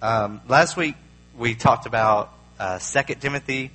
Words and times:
Um, 0.00 0.40
last 0.46 0.76
week 0.76 0.94
we 1.36 1.56
talked 1.56 1.86
about 1.86 2.32
uh, 2.60 2.78
2 2.78 3.14
Timothy 3.16 3.72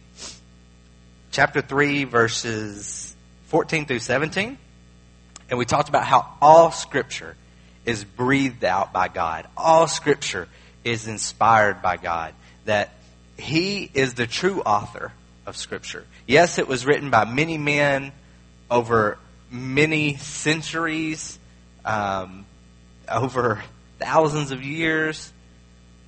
chapter 1.32 1.60
3, 1.60 2.06
verses 2.06 3.14
14 3.48 3.86
through 3.86 4.00
17. 4.00 4.58
And 5.50 5.60
we 5.60 5.66
talked 5.66 5.90
about 5.90 6.06
how 6.06 6.34
all 6.42 6.72
Scripture 6.72 7.36
is 7.84 8.06
breathed 8.06 8.64
out 8.64 8.94
by 8.94 9.10
God. 9.10 9.48
All 9.58 9.86
Scripture 9.86 10.48
is 10.86 11.10
inspired 11.10 11.82
by 11.82 11.98
God. 11.98 12.34
That 12.64 12.92
He 13.38 13.92
is 13.94 14.14
the 14.14 14.26
true 14.26 14.62
author 14.62 15.12
of 15.46 15.58
Scripture. 15.58 16.06
Yes, 16.26 16.58
it 16.58 16.70
was 16.70 16.86
written 16.86 17.10
by 17.10 17.26
many 17.26 17.58
men 17.58 18.14
over 18.72 19.18
many 19.52 20.16
centuries, 20.16 21.38
um, 21.84 22.46
over 23.10 23.62
thousands 24.00 24.52
of 24.52 24.64
years, 24.64 25.34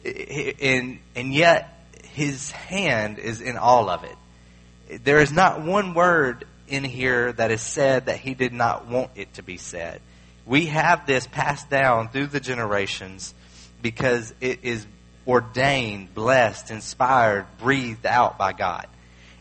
and, 0.05 0.99
and 1.15 1.33
yet 1.33 1.87
His 2.03 2.51
hand 2.51 3.19
is 3.19 3.41
in 3.41 3.57
all 3.57 3.89
of 3.89 4.03
it. 4.03 5.03
There 5.03 5.19
is 5.19 5.31
not 5.31 5.61
one 5.61 5.93
word 5.93 6.45
in 6.67 6.83
here 6.83 7.33
that 7.33 7.51
is 7.51 7.61
said 7.61 8.07
that 8.07 8.17
He 8.17 8.33
did 8.33 8.53
not 8.53 8.87
want 8.87 9.11
it 9.15 9.33
to 9.35 9.43
be 9.43 9.57
said. 9.57 10.01
We 10.45 10.67
have 10.67 11.07
this 11.07 11.25
passed 11.25 11.69
down 11.69 12.09
through 12.09 12.27
the 12.27 12.39
generations 12.39 13.33
because 13.81 14.33
it 14.41 14.59
is 14.63 14.85
ordained, 15.27 16.13
blessed, 16.13 16.69
inspired, 16.69 17.45
breathed 17.57 18.05
out 18.05 18.37
by 18.37 18.53
God. 18.53 18.87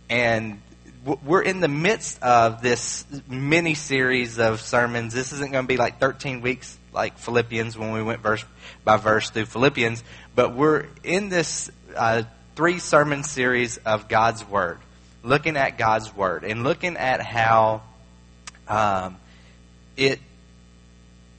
And 0.08 0.62
we're 1.04 1.42
in 1.42 1.60
the 1.60 1.68
midst 1.68 2.22
of 2.22 2.62
this 2.62 3.04
mini 3.28 3.74
series 3.74 4.38
of 4.38 4.60
sermons. 4.60 5.12
This 5.12 5.32
isn't 5.32 5.52
going 5.52 5.64
to 5.64 5.68
be 5.68 5.76
like 5.76 6.00
13 6.00 6.40
weeks 6.40 6.78
like 6.94 7.18
Philippians 7.18 7.76
when 7.76 7.92
we 7.92 8.02
went 8.02 8.20
verse 8.20 8.44
by 8.84 8.96
verse 8.96 9.30
through 9.30 9.46
Philippians, 9.46 10.02
but 10.34 10.54
we're 10.54 10.86
in 11.02 11.28
this 11.28 11.70
uh, 11.96 12.22
three 12.54 12.78
sermon 12.78 13.24
series 13.24 13.78
of 13.78 14.08
God's 14.08 14.46
Word, 14.48 14.78
looking 15.22 15.56
at 15.56 15.76
God's 15.76 16.14
Word 16.14 16.44
and 16.44 16.62
looking 16.62 16.96
at 16.96 17.20
how 17.20 17.82
um, 18.68 19.16
it 19.96 20.20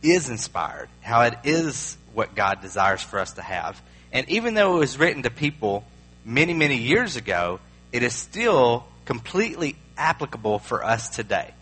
is 0.03 0.30
inspired, 0.30 0.89
how 1.02 1.22
it 1.22 1.36
is 1.44 1.98
what 2.14 2.36
God 2.36 2.61
desires 2.61 3.02
for 3.02 3.20
us 3.20 3.33
to 3.33 3.42
have. 3.42 3.81
And 4.11 4.30
even 4.30 4.53
though 4.53 4.76
it 4.76 4.80
was 4.80 5.00
written 5.00 5.23
to 5.23 5.30
people 5.30 5.86
many, 6.23 6.53
many 6.53 6.78
years 6.78 7.16
ago, 7.16 7.59
it 7.92 8.03
is 8.03 8.14
still 8.14 8.86
completely 9.06 9.76
applicable 9.98 10.59
for 10.59 10.83
us 10.83 11.09
today. 11.09 11.53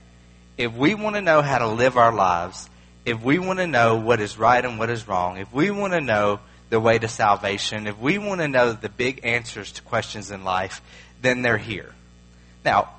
If 0.58 0.73
we 0.73 0.94
want 0.94 1.16
to 1.16 1.21
know 1.21 1.41
how 1.41 1.59
to 1.59 1.67
live 1.67 1.97
our 1.97 2.14
lives, 2.14 2.69
if 3.05 3.21
we 3.21 3.39
want 3.39 3.59
to 3.59 3.67
know 3.67 3.97
what 3.97 4.19
is 4.19 4.37
right 4.37 4.63
and 4.63 4.79
what 4.79 4.89
is 4.89 5.07
wrong, 5.07 5.37
if 5.37 5.51
we 5.53 5.71
want 5.71 5.93
to 5.93 6.01
know 6.01 6.39
the 6.69 6.79
way 6.79 6.97
to 6.97 7.07
salvation, 7.07 7.87
if 7.87 7.99
we 7.99 8.17
want 8.17 8.41
to 8.41 8.47
know 8.47 8.73
the 8.73 8.89
big 8.89 9.21
answers 9.23 9.71
to 9.73 9.81
questions 9.81 10.31
in 10.31 10.43
life, 10.43 10.81
then 11.21 11.41
they're 11.41 11.57
here. 11.57 11.93
Now, 12.63 12.89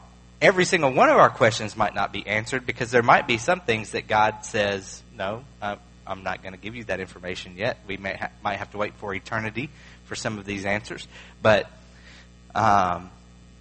every 0.40 0.64
single 0.64 0.92
one 0.92 1.08
of 1.08 1.16
our 1.16 1.30
questions 1.30 1.76
might 1.76 1.94
not 1.94 2.12
be 2.12 2.26
answered 2.26 2.66
because 2.66 2.90
there 2.90 3.02
might 3.02 3.26
be 3.26 3.38
some 3.38 3.60
things 3.60 3.92
that 3.92 4.06
God 4.06 4.44
says, 4.44 5.02
no, 5.16 5.44
I'm 5.60 6.22
not 6.22 6.42
going 6.42 6.52
to 6.52 6.60
give 6.60 6.76
you 6.76 6.84
that 6.84 7.00
information 7.00 7.54
yet. 7.56 7.78
We 7.86 7.96
may 7.96 8.14
ha- 8.14 8.30
might 8.42 8.58
have 8.58 8.70
to 8.72 8.78
wait 8.78 8.94
for 8.94 9.14
eternity 9.14 9.70
for 10.04 10.14
some 10.14 10.38
of 10.38 10.44
these 10.44 10.66
answers. 10.66 11.08
But, 11.40 11.70
um, 12.54 13.10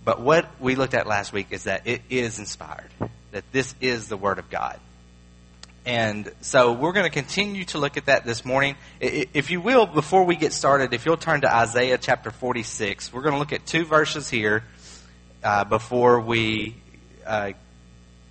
but 0.04 0.20
what 0.20 0.50
we 0.60 0.76
looked 0.76 0.94
at 0.94 1.08
last 1.08 1.32
week 1.32 1.48
is 1.52 1.64
that 1.64 1.88
it 1.88 2.02
is 2.10 2.40
inspired, 2.40 2.90
that 3.32 3.46
this 3.54 3.74
is 3.80 4.10
the 4.10 4.18
Word 4.18 4.40
of 4.40 4.50
God. 4.50 4.80
And 5.86 6.32
so 6.40 6.72
we're 6.72 6.94
going 6.94 7.06
to 7.06 7.12
continue 7.12 7.66
to 7.66 7.78
look 7.78 7.98
at 7.98 8.06
that 8.06 8.26
this 8.26 8.46
morning. 8.46 8.78
If 9.02 9.52
you 9.52 9.60
will, 9.60 9.86
before 9.86 10.24
we 10.24 10.38
get 10.38 10.54
started, 10.54 10.94
if 10.94 11.06
you'll 11.06 11.18
turn 11.18 11.42
to 11.42 11.54
Isaiah 11.54 11.98
chapter 11.98 12.32
46, 12.32 13.12
we're 13.12 13.22
going 13.22 13.34
to 13.34 13.40
look 13.40 13.52
at 13.52 13.66
two 13.66 13.84
verses 13.84 14.30
here 14.30 14.64
uh, 15.44 15.66
before 15.66 16.22
we 16.22 16.76
uh, 17.26 17.52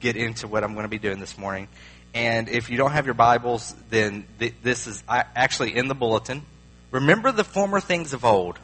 get 0.01 0.17
into 0.17 0.49
what 0.49 0.65
I'm 0.65 0.73
going 0.73 0.85
to 0.85 0.89
be 0.89 0.99
doing 0.99 1.21
this 1.21 1.37
morning. 1.37 1.69
And 2.15 2.49
if 2.49 2.71
you 2.71 2.79
don't 2.79 2.93
have 2.93 3.05
your 3.05 3.15
Bibles, 3.15 3.75
then 3.91 4.27
th- 4.39 4.55
this 4.63 4.87
is 4.87 5.03
actually 5.09 5.77
in 5.77 5.89
the 5.89 5.95
bulletin. 5.95 6.43
Remember 6.91 7.33
the 7.33 7.45
former 7.45 7.81
things 7.81 8.15
of 8.15 8.25
old, 8.25 8.59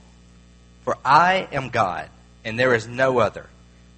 for 0.85 0.97
I 1.05 1.47
am 1.53 1.69
God, 1.69 2.09
and 2.43 2.59
there 2.59 2.75
is 2.75 2.87
no 2.87 3.19
other. 3.19 3.47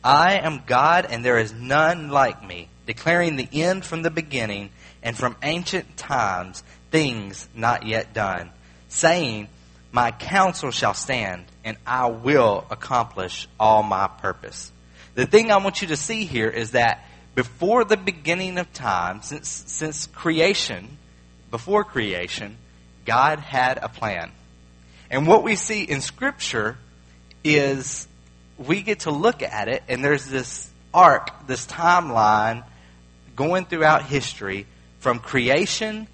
I 0.02 0.38
am 0.38 0.62
God, 0.66 1.06
and 1.08 1.24
there 1.24 1.38
is 1.38 1.52
none 1.52 2.10
like 2.10 2.44
me, 2.44 2.68
declaring 2.86 3.36
the 3.36 3.48
end 3.52 3.84
from 3.84 4.02
the 4.02 4.10
beginning 4.10 4.70
and 5.02 5.16
from 5.16 5.36
ancient 5.42 5.96
times 5.96 6.62
things 6.90 7.48
not 7.54 7.86
yet 7.86 8.12
done, 8.12 8.50
saying, 8.88 9.48
My 9.92 10.10
counsel 10.10 10.70
shall 10.70 10.94
stand, 10.94 11.46
and 11.64 11.76
I 11.86 12.06
will 12.06 12.66
accomplish 12.70 13.48
all 13.58 13.82
my 13.82 14.08
purpose. 14.08 14.72
The 15.14 15.26
thing 15.26 15.50
I 15.50 15.58
want 15.58 15.82
you 15.82 15.88
to 15.88 15.96
see 15.96 16.24
here 16.24 16.48
is 16.48 16.72
that 16.72 17.04
before 17.34 17.84
the 17.84 17.96
beginning 17.96 18.58
of 18.58 18.72
time, 18.72 19.22
since, 19.22 19.48
since 19.48 20.06
creation, 20.06 20.98
before 21.50 21.84
creation, 21.84 22.56
God 23.04 23.38
had 23.38 23.78
a 23.78 23.88
plan. 23.88 24.30
And 25.10 25.26
what 25.26 25.42
we 25.42 25.56
see 25.56 25.82
in 25.82 26.00
Scripture 26.00 26.76
is 27.42 28.06
we 28.58 28.82
get 28.82 29.00
to 29.00 29.10
look 29.10 29.42
at 29.42 29.68
it, 29.68 29.82
and 29.88 30.04
there's 30.04 30.26
this 30.26 30.70
arc, 30.92 31.46
this 31.46 31.66
timeline 31.66 32.64
going 33.34 33.64
throughout 33.64 34.04
history 34.04 34.66
from 35.00 35.18
creation 35.18 36.06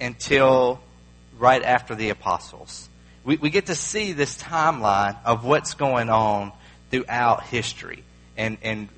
until 0.00 0.80
right 1.38 1.62
after 1.62 1.94
the 1.94 2.10
apostles. 2.10 2.88
We, 3.24 3.36
we 3.36 3.50
get 3.50 3.66
to 3.66 3.74
see 3.74 4.12
this 4.12 4.36
timeline 4.40 5.16
of 5.24 5.44
what's 5.44 5.74
going 5.74 6.10
on 6.10 6.52
throughout 6.90 7.44
history 7.44 8.04
and, 8.36 8.58
and 8.62 8.88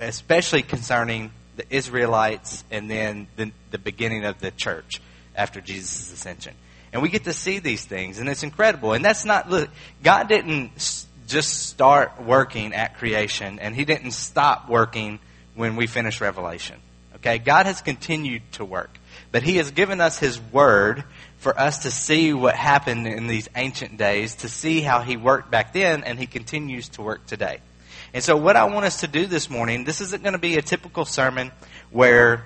especially 0.00 0.62
concerning 0.62 1.32
the 1.56 1.64
Israelites 1.70 2.64
and 2.70 2.90
then 2.90 3.26
the, 3.36 3.52
the 3.70 3.78
beginning 3.78 4.24
of 4.24 4.40
the 4.40 4.50
church 4.50 5.00
after 5.34 5.60
Jesus' 5.60 6.12
ascension. 6.12 6.54
And 6.92 7.02
we 7.02 7.08
get 7.08 7.24
to 7.24 7.32
see 7.32 7.58
these 7.58 7.84
things, 7.84 8.18
and 8.18 8.28
it's 8.28 8.42
incredible. 8.42 8.92
And 8.92 9.04
that's 9.04 9.24
not, 9.24 9.48
look, 9.48 9.70
God 10.02 10.28
didn't 10.28 11.06
just 11.26 11.68
start 11.68 12.20
working 12.22 12.74
at 12.74 12.98
creation, 12.98 13.58
and 13.60 13.74
He 13.74 13.86
didn't 13.86 14.10
stop 14.10 14.68
working 14.68 15.18
when 15.54 15.76
we 15.76 15.86
finish 15.86 16.20
Revelation. 16.20 16.76
Okay? 17.22 17.38
God 17.38 17.66
has 17.66 17.80
continued 17.80 18.42
to 18.52 18.64
work. 18.64 18.98
But 19.30 19.44
He 19.44 19.56
has 19.56 19.70
given 19.70 20.00
us 20.00 20.18
His 20.18 20.40
Word 20.40 21.04
for 21.38 21.58
us 21.58 21.84
to 21.84 21.90
see 21.90 22.32
what 22.32 22.54
happened 22.54 23.06
in 23.06 23.28
these 23.28 23.48
ancient 23.56 23.96
days, 23.96 24.36
to 24.36 24.48
see 24.48 24.80
how 24.80 25.00
He 25.00 25.16
worked 25.16 25.50
back 25.50 25.72
then, 25.72 26.02
and 26.04 26.18
He 26.18 26.26
continues 26.26 26.88
to 26.90 27.02
work 27.02 27.26
today. 27.26 27.60
And 28.12 28.22
so, 28.22 28.36
what 28.36 28.56
I 28.56 28.64
want 28.64 28.84
us 28.84 29.00
to 29.00 29.06
do 29.06 29.26
this 29.26 29.48
morning, 29.48 29.84
this 29.84 30.00
isn't 30.00 30.22
going 30.22 30.34
to 30.34 30.38
be 30.38 30.56
a 30.58 30.62
typical 30.62 31.04
sermon 31.04 31.50
where 31.90 32.44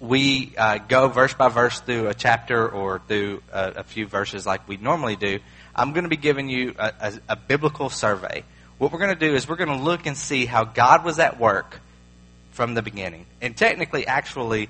we 0.00 0.52
uh, 0.58 0.78
go 0.78 1.06
verse 1.08 1.34
by 1.34 1.48
verse 1.48 1.78
through 1.78 2.08
a 2.08 2.14
chapter 2.14 2.68
or 2.68 3.00
through 3.06 3.42
a, 3.52 3.72
a, 3.76 3.82
few 3.84 4.04
verses 4.04 4.44
like 4.44 4.66
we 4.66 4.76
normally 4.76 5.14
do. 5.14 5.38
I'm 5.76 5.92
going 5.92 6.02
to 6.02 6.10
be 6.10 6.16
giving 6.16 6.48
you 6.48 6.74
a, 6.76 6.92
a, 7.00 7.12
a 7.28 7.36
biblical 7.36 7.88
survey. 7.88 8.42
What 8.78 8.90
we're 8.90 8.98
going 8.98 9.16
to 9.16 9.28
do 9.28 9.32
is 9.36 9.48
we're 9.48 9.56
going 9.56 9.68
to 9.68 9.84
look 9.84 10.06
and 10.06 10.16
see 10.16 10.44
how 10.44 10.64
God 10.64 11.04
was 11.04 11.20
at 11.20 11.38
work 11.38 11.80
from 12.52 12.74
the 12.74 12.82
beginning. 12.82 13.26
And 13.40 13.56
technically, 13.56 14.06
actually, 14.06 14.68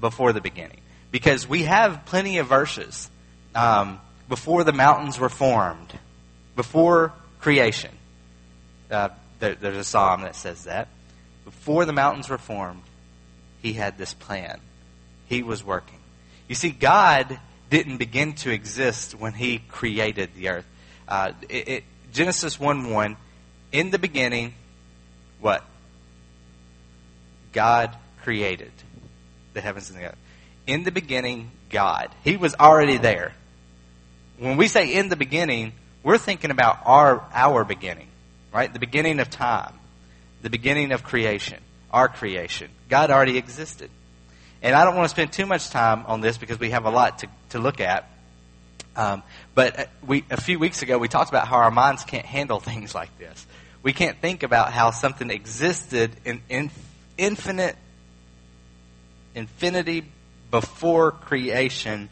before 0.00 0.32
the 0.32 0.40
beginning. 0.40 0.80
Because 1.10 1.48
we 1.48 1.62
have 1.62 2.04
plenty 2.06 2.38
of 2.38 2.46
verses 2.46 3.08
um, 3.54 4.00
before 4.28 4.64
the 4.64 4.72
mountains 4.72 5.18
were 5.18 5.28
formed, 5.28 5.92
before 6.56 7.12
creation. 7.40 7.90
Uh, 8.90 9.10
there, 9.38 9.54
there's 9.54 9.76
a 9.76 9.84
psalm 9.84 10.22
that 10.22 10.36
says 10.36 10.64
that. 10.64 10.88
Before 11.44 11.84
the 11.84 11.92
mountains 11.92 12.28
were 12.28 12.38
formed, 12.38 12.82
he 13.60 13.74
had 13.74 13.98
this 13.98 14.14
plan. 14.14 14.60
He 15.26 15.42
was 15.42 15.62
working. 15.62 15.98
You 16.48 16.54
see, 16.54 16.70
God 16.70 17.38
didn't 17.70 17.98
begin 17.98 18.34
to 18.34 18.50
exist 18.50 19.14
when 19.14 19.32
he 19.32 19.58
created 19.58 20.30
the 20.34 20.48
earth. 20.48 20.66
Uh, 21.06 21.32
it, 21.48 21.68
it, 21.68 21.84
Genesis 22.12 22.58
1 22.58 22.90
1, 22.90 23.16
in 23.72 23.90
the 23.90 23.98
beginning, 23.98 24.54
what? 25.40 25.64
God 27.54 27.96
created 28.22 28.72
the 29.54 29.62
heavens 29.62 29.88
and 29.88 29.98
the 29.98 30.08
earth. 30.08 30.18
In 30.66 30.82
the 30.82 30.92
beginning, 30.92 31.50
God. 31.70 32.10
He 32.22 32.36
was 32.36 32.54
already 32.54 32.98
there. 32.98 33.32
When 34.38 34.56
we 34.56 34.68
say 34.68 34.94
in 34.94 35.08
the 35.08 35.16
beginning, 35.16 35.72
we're 36.02 36.18
thinking 36.18 36.50
about 36.50 36.80
our, 36.84 37.26
our 37.32 37.64
beginning, 37.64 38.08
right? 38.52 38.72
The 38.72 38.78
beginning 38.78 39.20
of 39.20 39.30
time, 39.30 39.72
the 40.42 40.50
beginning 40.50 40.92
of 40.92 41.02
creation, 41.02 41.58
our 41.90 42.08
creation. 42.08 42.70
God 42.88 43.10
already 43.10 43.38
existed. 43.38 43.90
And 44.62 44.74
I 44.74 44.84
don't 44.84 44.96
want 44.96 45.06
to 45.06 45.10
spend 45.10 45.32
too 45.32 45.46
much 45.46 45.70
time 45.70 46.04
on 46.06 46.20
this 46.20 46.38
because 46.38 46.58
we 46.58 46.70
have 46.70 46.84
a 46.84 46.90
lot 46.90 47.20
to, 47.20 47.28
to 47.50 47.58
look 47.58 47.80
at. 47.80 48.08
Um, 48.96 49.22
but 49.54 49.78
uh, 49.78 49.84
we, 50.06 50.24
a 50.30 50.40
few 50.40 50.58
weeks 50.58 50.82
ago, 50.82 50.98
we 50.98 51.08
talked 51.08 51.30
about 51.30 51.48
how 51.48 51.56
our 51.56 51.70
minds 51.70 52.04
can't 52.04 52.26
handle 52.26 52.60
things 52.70 52.94
like 52.94 53.16
this. 53.18 53.46
We 53.82 53.92
can't 53.92 54.18
think 54.20 54.42
about 54.42 54.72
how 54.72 54.90
something 54.90 55.30
existed 55.30 56.12
in, 56.24 56.40
in 56.48 56.70
infinite 57.16 57.76
infinity 59.34 60.04
before 60.50 61.10
creation 61.10 62.08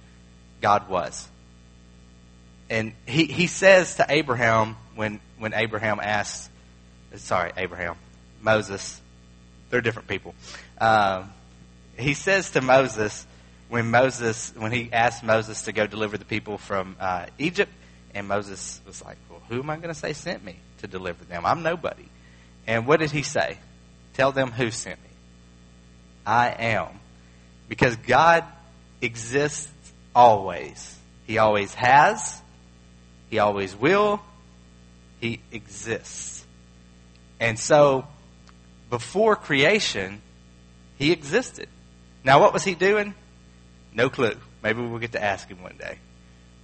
God 0.61 0.89
was. 0.89 1.29
and 2.71 2.95
he, 3.07 3.27
he 3.27 3.47
says 3.47 3.97
to 3.97 4.07
Abraham 4.09 4.77
when, 4.95 5.21
when 5.39 5.53
Abraham 5.53 6.01
asks, 6.01 6.49
sorry, 7.17 7.53
Abraham, 7.57 7.97
Moses, 8.41 9.01
they're 9.69 9.83
different 9.83 10.09
people. 10.09 10.35
Um, 10.81 11.31
he 11.99 12.15
says 12.15 12.51
to 12.53 12.63
Moses, 12.63 13.27
when 13.69 13.91
Moses, 13.91 14.53
when 14.57 14.73
he 14.73 14.91
asked 14.91 15.23
Moses 15.23 15.63
to 15.63 15.73
go 15.73 15.87
deliver 15.87 16.17
the 16.17 16.25
people 16.25 16.57
from 16.57 16.97
uh, 16.99 17.27
Egypt, 17.39 17.71
and 18.15 18.27
Moses 18.27 18.81
was 18.87 19.05
like, 19.05 19.19
well, 19.31 19.43
who 19.49 19.59
am 19.61 19.69
I 19.69 19.77
going 19.77 19.89
to 19.89 19.95
say 19.95 20.15
sent 20.15 20.43
me 20.43 20.57
to 20.79 20.87
deliver 20.87 21.25
them? 21.25 21.45
I'm 21.45 21.63
nobody. 21.63 22.09
And 22.67 22.87
what 22.87 23.01
did 23.01 23.11
he 23.11 23.23
say? 23.23 23.59
Tell 24.15 24.33
them 24.33 24.51
who 24.51 24.71
sent 24.71 25.03
me. 25.03 25.09
I 26.27 26.49
am. 26.51 26.89
Because 27.69 27.97
God 27.97 28.45
exists 29.01 29.71
always. 30.15 30.99
He 31.27 31.39
always 31.39 31.73
has. 31.75 32.41
He 33.31 33.39
always 33.39 33.75
will. 33.75 34.21
He 35.21 35.41
exists. 35.51 36.45
And 37.41 37.59
so, 37.59 38.07
before 38.91 39.37
creation, 39.37 40.21
he 40.99 41.13
existed. 41.13 41.69
Now, 42.25 42.41
what 42.41 42.53
was 42.53 42.63
he 42.63 42.75
doing? 42.75 43.15
No 43.95 44.11
clue. 44.11 44.35
Maybe 44.63 44.81
we'll 44.81 44.99
get 44.99 45.13
to 45.13 45.23
ask 45.23 45.49
him 45.49 45.63
one 45.63 45.77
day. 45.77 45.99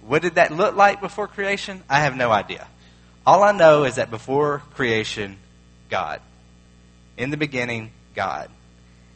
What 0.01 0.21
did 0.21 0.35
that 0.35 0.51
look 0.51 0.75
like 0.75 1.01
before 1.01 1.27
creation? 1.27 1.83
I 1.89 2.01
have 2.01 2.15
no 2.15 2.31
idea. 2.31 2.67
All 3.25 3.43
I 3.43 3.51
know 3.51 3.83
is 3.83 3.95
that 3.95 4.09
before 4.09 4.59
creation, 4.73 5.37
God. 5.89 6.21
In 7.19 7.29
the 7.29 7.37
beginning, 7.37 7.91
God. 8.15 8.49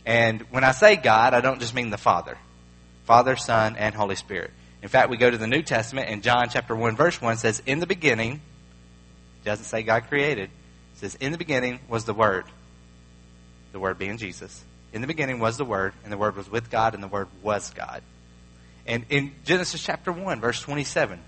And 0.05 0.41
when 0.51 0.63
I 0.63 0.73
say 0.73 0.95
God, 0.95 1.33
I 1.33 1.41
don't 1.41 1.59
just 1.59 1.73
mean 1.73 1.89
the 1.89 1.97
Father. 1.97 2.37
Father, 3.05 3.35
Son, 3.35 3.75
and 3.75 3.95
Holy 3.95 4.15
Spirit. 4.15 4.51
In 4.81 4.89
fact, 4.89 5.09
we 5.09 5.17
go 5.17 5.31
to 5.31 5.37
the 5.37 5.47
New 5.47 5.61
Testament 5.61 6.09
and 6.09 6.21
John 6.21 6.49
chapter 6.49 6.75
1 6.75 6.95
verse 6.95 7.21
1 7.21 7.37
says, 7.37 7.63
In 7.65 7.79
the 7.79 7.87
beginning, 7.87 8.41
doesn't 9.45 9.65
say 9.65 9.83
God 9.83 10.07
created, 10.09 10.49
it 10.49 10.99
says, 10.99 11.15
In 11.15 11.31
the 11.31 11.37
beginning 11.37 11.79
was 11.87 12.05
the 12.05 12.13
Word. 12.13 12.45
The 13.71 13.79
Word 13.79 13.97
being 13.97 14.17
Jesus. 14.17 14.63
In 14.91 15.01
the 15.01 15.07
beginning 15.07 15.39
was 15.39 15.57
the 15.57 15.65
Word, 15.65 15.93
and 16.03 16.11
the 16.11 16.17
Word 16.17 16.35
was 16.35 16.49
with 16.49 16.69
God, 16.69 16.93
and 16.93 17.01
the 17.01 17.07
Word 17.07 17.27
was 17.41 17.71
God. 17.71 18.03
And 18.85 19.05
in 19.09 19.31
Genesis 19.45 19.81
chapter 19.81 20.11
1, 20.11 20.41
verse 20.41 20.61
27, 20.61 21.19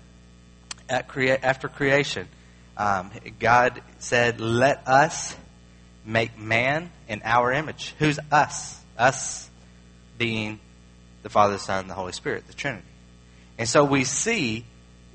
crea- 1.08 1.30
after 1.30 1.68
creation, 1.68 2.28
um, 2.76 3.10
God 3.38 3.82
said, 3.98 4.40
Let 4.40 4.86
us 4.86 5.34
make 6.06 6.38
man 6.38 6.90
in 7.08 7.20
our 7.24 7.52
image. 7.52 7.94
Who's 7.98 8.18
us? 8.30 8.80
Us 8.96 9.50
being 10.16 10.60
the 11.22 11.28
Father, 11.28 11.54
the 11.54 11.58
Son, 11.58 11.80
and 11.80 11.90
the 11.90 11.94
Holy 11.94 12.12
Spirit, 12.12 12.46
the 12.46 12.54
Trinity. 12.54 12.86
And 13.58 13.68
so 13.68 13.84
we 13.84 14.04
see 14.04 14.64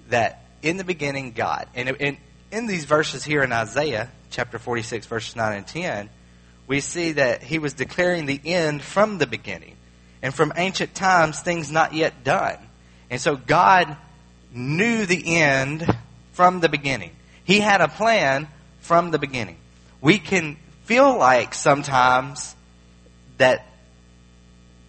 that 0.10 0.46
in 0.62 0.78
the 0.78 0.84
beginning, 0.84 1.32
God. 1.32 1.68
And 1.74 1.90
in, 1.90 2.18
in 2.52 2.68
these 2.68 2.86
verses 2.86 3.24
here 3.24 3.44
in 3.44 3.52
Isaiah, 3.52 4.12
chapter 4.30 4.60
46, 4.60 5.08
verses 5.08 5.36
9 5.36 5.58
and 5.58 5.68
10, 5.68 6.10
we 6.68 6.82
see 6.82 7.14
that 7.14 7.44
he 7.44 7.60
was 7.60 7.74
declaring 7.74 8.26
the 8.26 8.40
end 8.44 8.82
from 8.82 9.18
the 9.18 9.28
beginning. 9.28 9.76
And 10.22 10.34
from 10.34 10.54
ancient 10.56 10.94
times, 10.94 11.40
things 11.40 11.72
not 11.72 11.94
yet 11.94 12.24
done. 12.24 12.58
And 13.10 13.20
so 13.20 13.36
God 13.36 13.98
knew 14.54 15.06
the 15.06 15.38
end 15.38 15.86
from 16.34 16.60
the 16.60 16.70
beginning. 16.70 17.12
He 17.44 17.60
had 17.60 17.82
a 17.82 17.88
plan 17.88 18.48
from 18.82 19.12
the 19.12 19.20
beginning. 19.20 19.58
We 20.00 20.20
can 20.20 20.58
feel 20.86 21.18
like 21.18 21.54
sometimes 21.54 22.56
that 23.38 23.66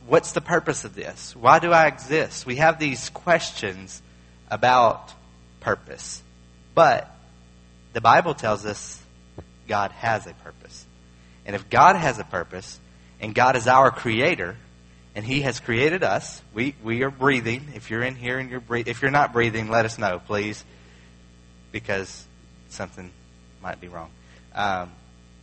what's 0.06 0.32
the 0.32 0.40
purpose 0.40 0.84
of 0.84 0.94
this? 0.94 1.34
Why 1.36 1.58
do 1.58 1.72
I 1.72 1.86
exist? 1.86 2.46
We 2.46 2.56
have 2.56 2.78
these 2.78 3.10
questions 3.10 4.02
about 4.50 5.12
purpose. 5.60 6.22
But 6.74 7.10
the 7.92 8.00
Bible 8.00 8.34
tells 8.34 8.64
us 8.66 9.00
God 9.68 9.90
has 9.92 10.26
a 10.26 10.34
purpose. 10.34 10.86
And 11.46 11.56
if 11.56 11.68
God 11.70 11.96
has 11.96 12.18
a 12.18 12.24
purpose, 12.24 12.78
and 13.20 13.34
God 13.34 13.56
is 13.56 13.66
our 13.66 13.90
creator, 13.90 14.56
and 15.14 15.24
He 15.24 15.42
has 15.42 15.60
created 15.60 16.02
us, 16.02 16.40
we, 16.54 16.74
we 16.82 17.02
are 17.02 17.10
breathing. 17.10 17.68
If 17.74 17.90
you're 17.90 18.02
in 18.02 18.16
here 18.16 18.38
and 18.38 18.50
you're 18.50 18.60
breathing, 18.60 18.90
if 18.90 19.02
you're 19.02 19.10
not 19.10 19.32
breathing, 19.32 19.68
let 19.68 19.84
us 19.84 19.98
know, 19.98 20.20
please, 20.26 20.64
because 21.70 22.26
something 22.68 23.10
might 23.62 23.80
be 23.80 23.88
wrong. 23.88 24.10
Um, 24.54 24.90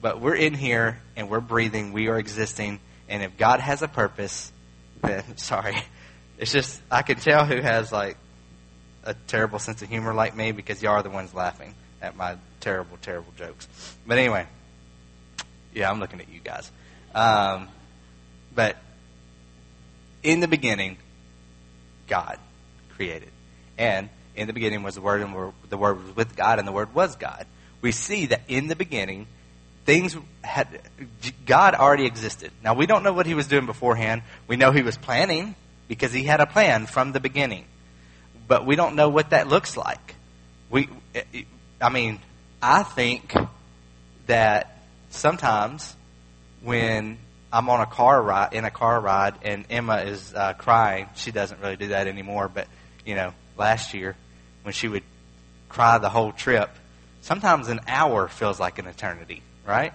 but 0.02 0.22
we're 0.22 0.36
in 0.36 0.54
here 0.54 1.00
and 1.16 1.30
we're 1.30 1.40
breathing, 1.40 1.94
we 1.94 2.08
are 2.08 2.18
existing, 2.18 2.80
and 3.08 3.24
if 3.24 3.38
God 3.38 3.60
has 3.60 3.82
a 3.82 3.88
purpose, 3.88 4.52
then 5.02 5.24
sorry. 5.38 5.78
It's 6.38 6.52
just 6.52 6.82
I 6.90 7.02
can 7.02 7.18
tell 7.18 7.46
who 7.46 7.58
has 7.62 7.92
like 7.92 8.18
a 9.04 9.14
terrible 9.14 9.60
sense 9.60 9.82
of 9.82 9.90
humor 9.90 10.14
like 10.14 10.36
me 10.36 10.52
because 10.52 10.82
y'all 10.82 10.94
are 10.94 11.04
the 11.04 11.10
ones 11.10 11.34
laughing 11.34 11.74
at 12.02 12.16
my 12.16 12.38
terrible, 12.60 12.98
terrible 13.02 13.34
jokes. 13.38 13.68
But 14.08 14.18
anyway, 14.18 14.48
yeah, 15.74 15.90
I'm 15.90 16.00
looking 16.00 16.20
at 16.22 16.30
you 16.30 16.40
guys. 16.40 16.72
Um, 17.14 17.68
but 18.54 18.78
in 20.24 20.40
the 20.40 20.48
beginning, 20.48 20.98
God 22.08 22.38
created, 22.96 23.30
and 23.78 24.10
in 24.36 24.48
the 24.48 24.54
beginning 24.54 24.84
was 24.84 24.96
the 24.96 25.02
Word, 25.02 25.22
and 25.22 25.54
the 25.70 25.78
Word 25.78 26.04
was 26.04 26.16
with 26.16 26.36
God, 26.36 26.60
and 26.60 26.68
the 26.68 26.72
Word 26.72 26.94
was 26.94 27.16
God. 27.16 27.46
We 27.82 27.92
see 27.92 28.28
that 28.28 28.42
in 28.48 28.68
the 28.68 28.76
beginning, 28.76 29.28
things 29.90 30.16
had 30.44 30.68
God 31.48 31.74
already 31.74 32.06
existed. 32.06 32.52
Now 32.64 32.76
we 32.76 32.86
don't 32.86 33.02
know 33.02 33.12
what 33.12 33.26
He 33.26 33.34
was 33.34 33.48
doing 33.48 33.66
beforehand. 33.66 34.22
We 34.48 34.56
know 34.56 34.72
He 34.72 34.84
was 34.84 34.98
planning 34.98 35.56
because 35.88 36.14
He 36.14 36.24
had 36.24 36.42
a 36.42 36.46
plan 36.46 36.86
from 36.86 37.12
the 37.12 37.20
beginning, 37.20 37.66
but 38.48 38.68
we 38.68 38.76
don't 38.76 38.96
know 38.96 39.10
what 39.10 39.32
that 39.32 39.48
looks 39.48 39.76
like. 39.76 40.14
We, 40.70 40.90
I 41.82 41.90
mean, 41.90 42.20
I 42.62 42.84
think 42.84 43.34
that 44.28 44.78
sometimes 45.10 45.96
when 46.62 47.18
I'm 47.52 47.68
on 47.68 47.82
a 47.82 47.88
car 47.88 48.22
ride 48.22 48.54
in 48.54 48.66
a 48.66 48.72
car 48.72 49.02
ride 49.02 49.34
and 49.42 49.66
Emma 49.72 50.04
is 50.04 50.36
uh, 50.36 50.54
crying, 50.54 51.10
she 51.16 51.32
doesn't 51.32 51.60
really 51.62 51.78
do 51.78 51.88
that 51.88 52.06
anymore. 52.06 52.48
But 52.48 52.68
you 53.08 53.16
know, 53.16 53.34
last 53.58 53.96
year 53.96 54.16
when 54.62 54.74
she 54.74 54.88
would 54.88 55.04
cry 55.68 55.98
the 55.98 56.10
whole 56.10 56.32
trip, 56.32 56.70
sometimes 57.22 57.70
an 57.70 57.80
hour 57.88 58.28
feels 58.28 58.60
like 58.60 58.78
an 58.78 58.86
eternity, 58.86 59.42
right? 59.70 59.94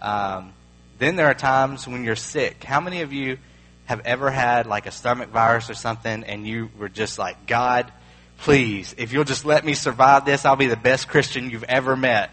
Um, 0.00 0.52
then 0.98 1.16
there 1.16 1.26
are 1.26 1.34
times 1.34 1.88
when 1.88 2.04
you're 2.04 2.16
sick. 2.16 2.62
How 2.62 2.80
many 2.80 3.00
of 3.00 3.12
you 3.12 3.38
have 3.86 4.00
ever 4.06 4.30
had 4.30 4.66
like 4.66 4.86
a 4.86 4.90
stomach 4.90 5.28
virus 5.30 5.68
or 5.68 5.74
something 5.74 6.24
and 6.24 6.46
you 6.46 6.70
were 6.78 6.88
just 6.88 7.18
like, 7.18 7.46
God, 7.46 7.92
please, 8.38 8.94
if 8.96 9.12
you'll 9.12 9.24
just 9.24 9.44
let 9.44 9.64
me 9.64 9.74
survive 9.74 10.24
this, 10.24 10.44
I'll 10.44 10.56
be 10.56 10.68
the 10.68 10.76
best 10.76 11.08
Christian 11.08 11.50
you've 11.50 11.64
ever 11.64 11.96
met. 11.96 12.30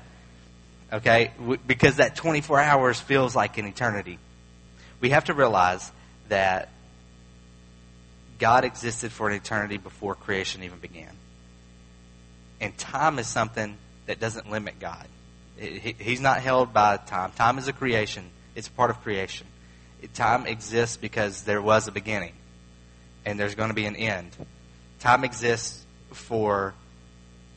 Okay? 0.93 1.31
Because 1.65 1.97
that 1.97 2.15
24 2.15 2.59
hours 2.59 3.00
feels 3.00 3.36
like 3.36 3.57
an 3.57 3.65
eternity. 3.65 4.19
We 5.00 5.09
have 5.09 5.25
to 5.25 5.33
realize 5.33 5.91
that 6.29 6.69
God 8.38 8.65
existed 8.65 9.12
for 9.12 9.29
an 9.29 9.36
eternity 9.36 9.77
before 9.77 10.15
creation 10.15 10.63
even 10.63 10.79
began. 10.79 11.12
And 12.59 12.77
time 12.77 13.17
is 13.17 13.27
something 13.27 13.77
that 14.05 14.19
doesn't 14.19 14.51
limit 14.51 14.79
God. 14.79 15.07
He's 15.62 16.20
not 16.20 16.41
held 16.41 16.74
by 16.74 16.98
time. 16.98 17.32
Time 17.34 17.60
is 17.60 17.68
a 17.68 17.74
creation. 17.74 18.30
It's 18.56 18.68
part 18.68 18.89
of 18.89 19.01
creation. 19.01 19.46
Time 20.15 20.48
exists 20.48 20.98
because 20.98 21.44
there 21.44 21.62
was 21.62 21.88
a 21.88 21.91
beginning, 21.91 22.34
and 23.25 23.39
there's 23.39 23.53
going 23.53 23.70
to 23.70 23.75
be 23.75 23.86
an 23.86 23.96
end. 23.96 24.36
Time 25.00 25.24
exists 25.24 25.86
for 26.12 26.74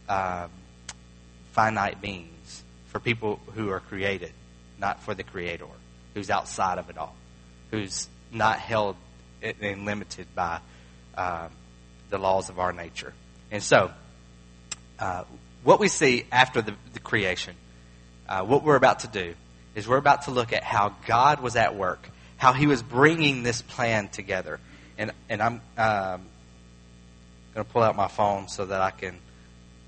um, 0.08 0.50
finite 1.52 2.02
beings, 2.02 2.62
for 2.88 3.00
people 3.00 3.40
who 3.54 3.70
are 3.70 3.80
created, 3.80 4.32
not 4.78 5.02
for 5.02 5.14
the 5.14 5.22
Creator, 5.22 5.66
who's 6.12 6.28
outside 6.28 6.78
of 6.78 6.90
it 6.90 6.98
all, 6.98 7.16
who's 7.70 8.08
not 8.30 8.58
held 8.58 8.96
and 9.42 9.84
limited 9.86 10.26
by 10.34 10.60
um, 11.16 11.50
the 12.10 12.18
laws 12.18 12.50
of 12.50 12.58
our 12.58 12.72
nature. 12.72 13.14
And 13.50 13.62
so, 13.62 13.90
uh, 14.98 15.24
what 15.62 15.80
we 15.80 15.88
see 15.88 16.26
after 16.30 16.60
the, 16.60 16.74
the 16.92 17.00
creation, 17.00 17.54
uh, 18.28 18.42
what 18.42 18.62
we're 18.62 18.76
about 18.76 19.00
to 19.00 19.08
do, 19.08 19.34
is 19.74 19.88
we're 19.88 19.96
about 19.96 20.22
to 20.22 20.30
look 20.30 20.52
at 20.52 20.62
how 20.62 20.94
God 21.06 21.40
was 21.40 21.56
at 21.56 21.74
work, 21.74 22.08
how 22.36 22.52
He 22.52 22.66
was 22.66 22.82
bringing 22.82 23.42
this 23.42 23.62
plan 23.62 24.08
together. 24.08 24.60
And, 24.96 25.12
and 25.28 25.42
I'm 25.42 25.60
um, 25.76 26.22
going 27.54 27.64
to 27.64 27.72
pull 27.72 27.82
out 27.82 27.96
my 27.96 28.08
phone 28.08 28.48
so 28.48 28.66
that 28.66 28.80
I 28.80 28.90
can 28.90 29.16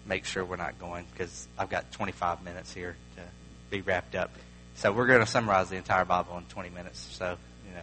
make 0.06 0.24
sure 0.24 0.44
we're 0.44 0.56
not 0.56 0.78
going 0.78 1.04
because 1.12 1.48
I've 1.58 1.70
got 1.70 1.90
25 1.92 2.44
minutes 2.44 2.72
here 2.72 2.96
to 3.16 3.22
be 3.70 3.80
wrapped 3.80 4.14
up. 4.14 4.30
So 4.76 4.92
we're 4.92 5.06
going 5.06 5.20
to 5.20 5.26
summarize 5.26 5.68
the 5.68 5.76
entire 5.76 6.04
Bible 6.04 6.36
in 6.38 6.44
20 6.44 6.70
minutes. 6.70 6.98
So, 7.12 7.36
you 7.66 7.74
know, 7.74 7.82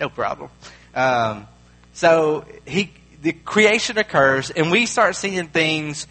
no 0.00 0.08
problem. 0.08 0.50
Um, 0.94 1.46
so 1.92 2.44
he, 2.66 2.92
the 3.22 3.32
creation 3.32 3.98
occurs, 3.98 4.50
and 4.50 4.70
we 4.70 4.86
start 4.86 5.16
seeing 5.16 5.46
things 5.48 6.06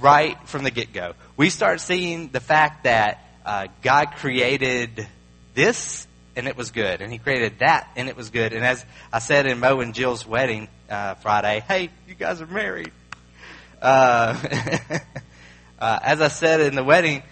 right 0.00 0.36
from 0.48 0.64
the 0.64 0.70
get 0.70 0.92
go. 0.92 1.14
We 1.36 1.50
start 1.50 1.80
seeing 1.80 2.28
the 2.28 2.40
fact 2.40 2.84
that 2.84 3.24
uh, 3.44 3.68
God 3.82 4.12
created 4.16 5.06
this 5.54 6.06
and 6.36 6.46
it 6.46 6.56
was 6.56 6.70
good, 6.70 7.00
and 7.00 7.12
He 7.12 7.18
created 7.18 7.58
that 7.58 7.88
and 7.96 8.08
it 8.08 8.16
was 8.16 8.30
good. 8.30 8.52
And 8.52 8.64
as 8.64 8.84
I 9.12 9.18
said 9.18 9.46
in 9.46 9.58
Mo 9.58 9.80
and 9.80 9.94
Jill's 9.94 10.26
wedding 10.26 10.68
uh, 10.88 11.14
Friday, 11.14 11.64
hey, 11.66 11.90
you 12.08 12.14
guys 12.14 12.40
are 12.40 12.46
married. 12.46 12.92
uh, 13.82 14.36
uh, 15.78 15.98
as 16.02 16.20
I 16.20 16.28
said 16.28 16.60
in 16.60 16.74
the 16.74 16.84
wedding, 16.84 17.22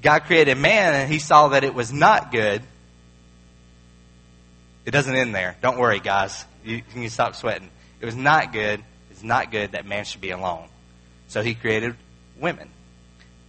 God 0.00 0.24
created 0.24 0.58
man 0.58 0.94
and 0.94 1.12
he 1.12 1.18
saw 1.18 1.48
that 1.48 1.64
it 1.64 1.74
was 1.74 1.92
not 1.92 2.32
good. 2.32 2.62
It 4.84 4.90
doesn't 4.90 5.14
end 5.14 5.34
there. 5.34 5.56
Don't 5.62 5.78
worry, 5.78 6.00
guys. 6.00 6.44
You, 6.64 6.76
you 6.76 6.82
can 6.82 7.08
stop 7.10 7.36
sweating. 7.36 7.70
It 8.00 8.06
was 8.06 8.16
not 8.16 8.52
good. 8.52 8.82
It's 9.10 9.22
not 9.22 9.50
good 9.50 9.72
that 9.72 9.86
man 9.86 10.04
should 10.04 10.20
be 10.20 10.30
alone. 10.30 10.68
So 11.32 11.42
he 11.42 11.54
created 11.54 11.96
women. 12.38 12.68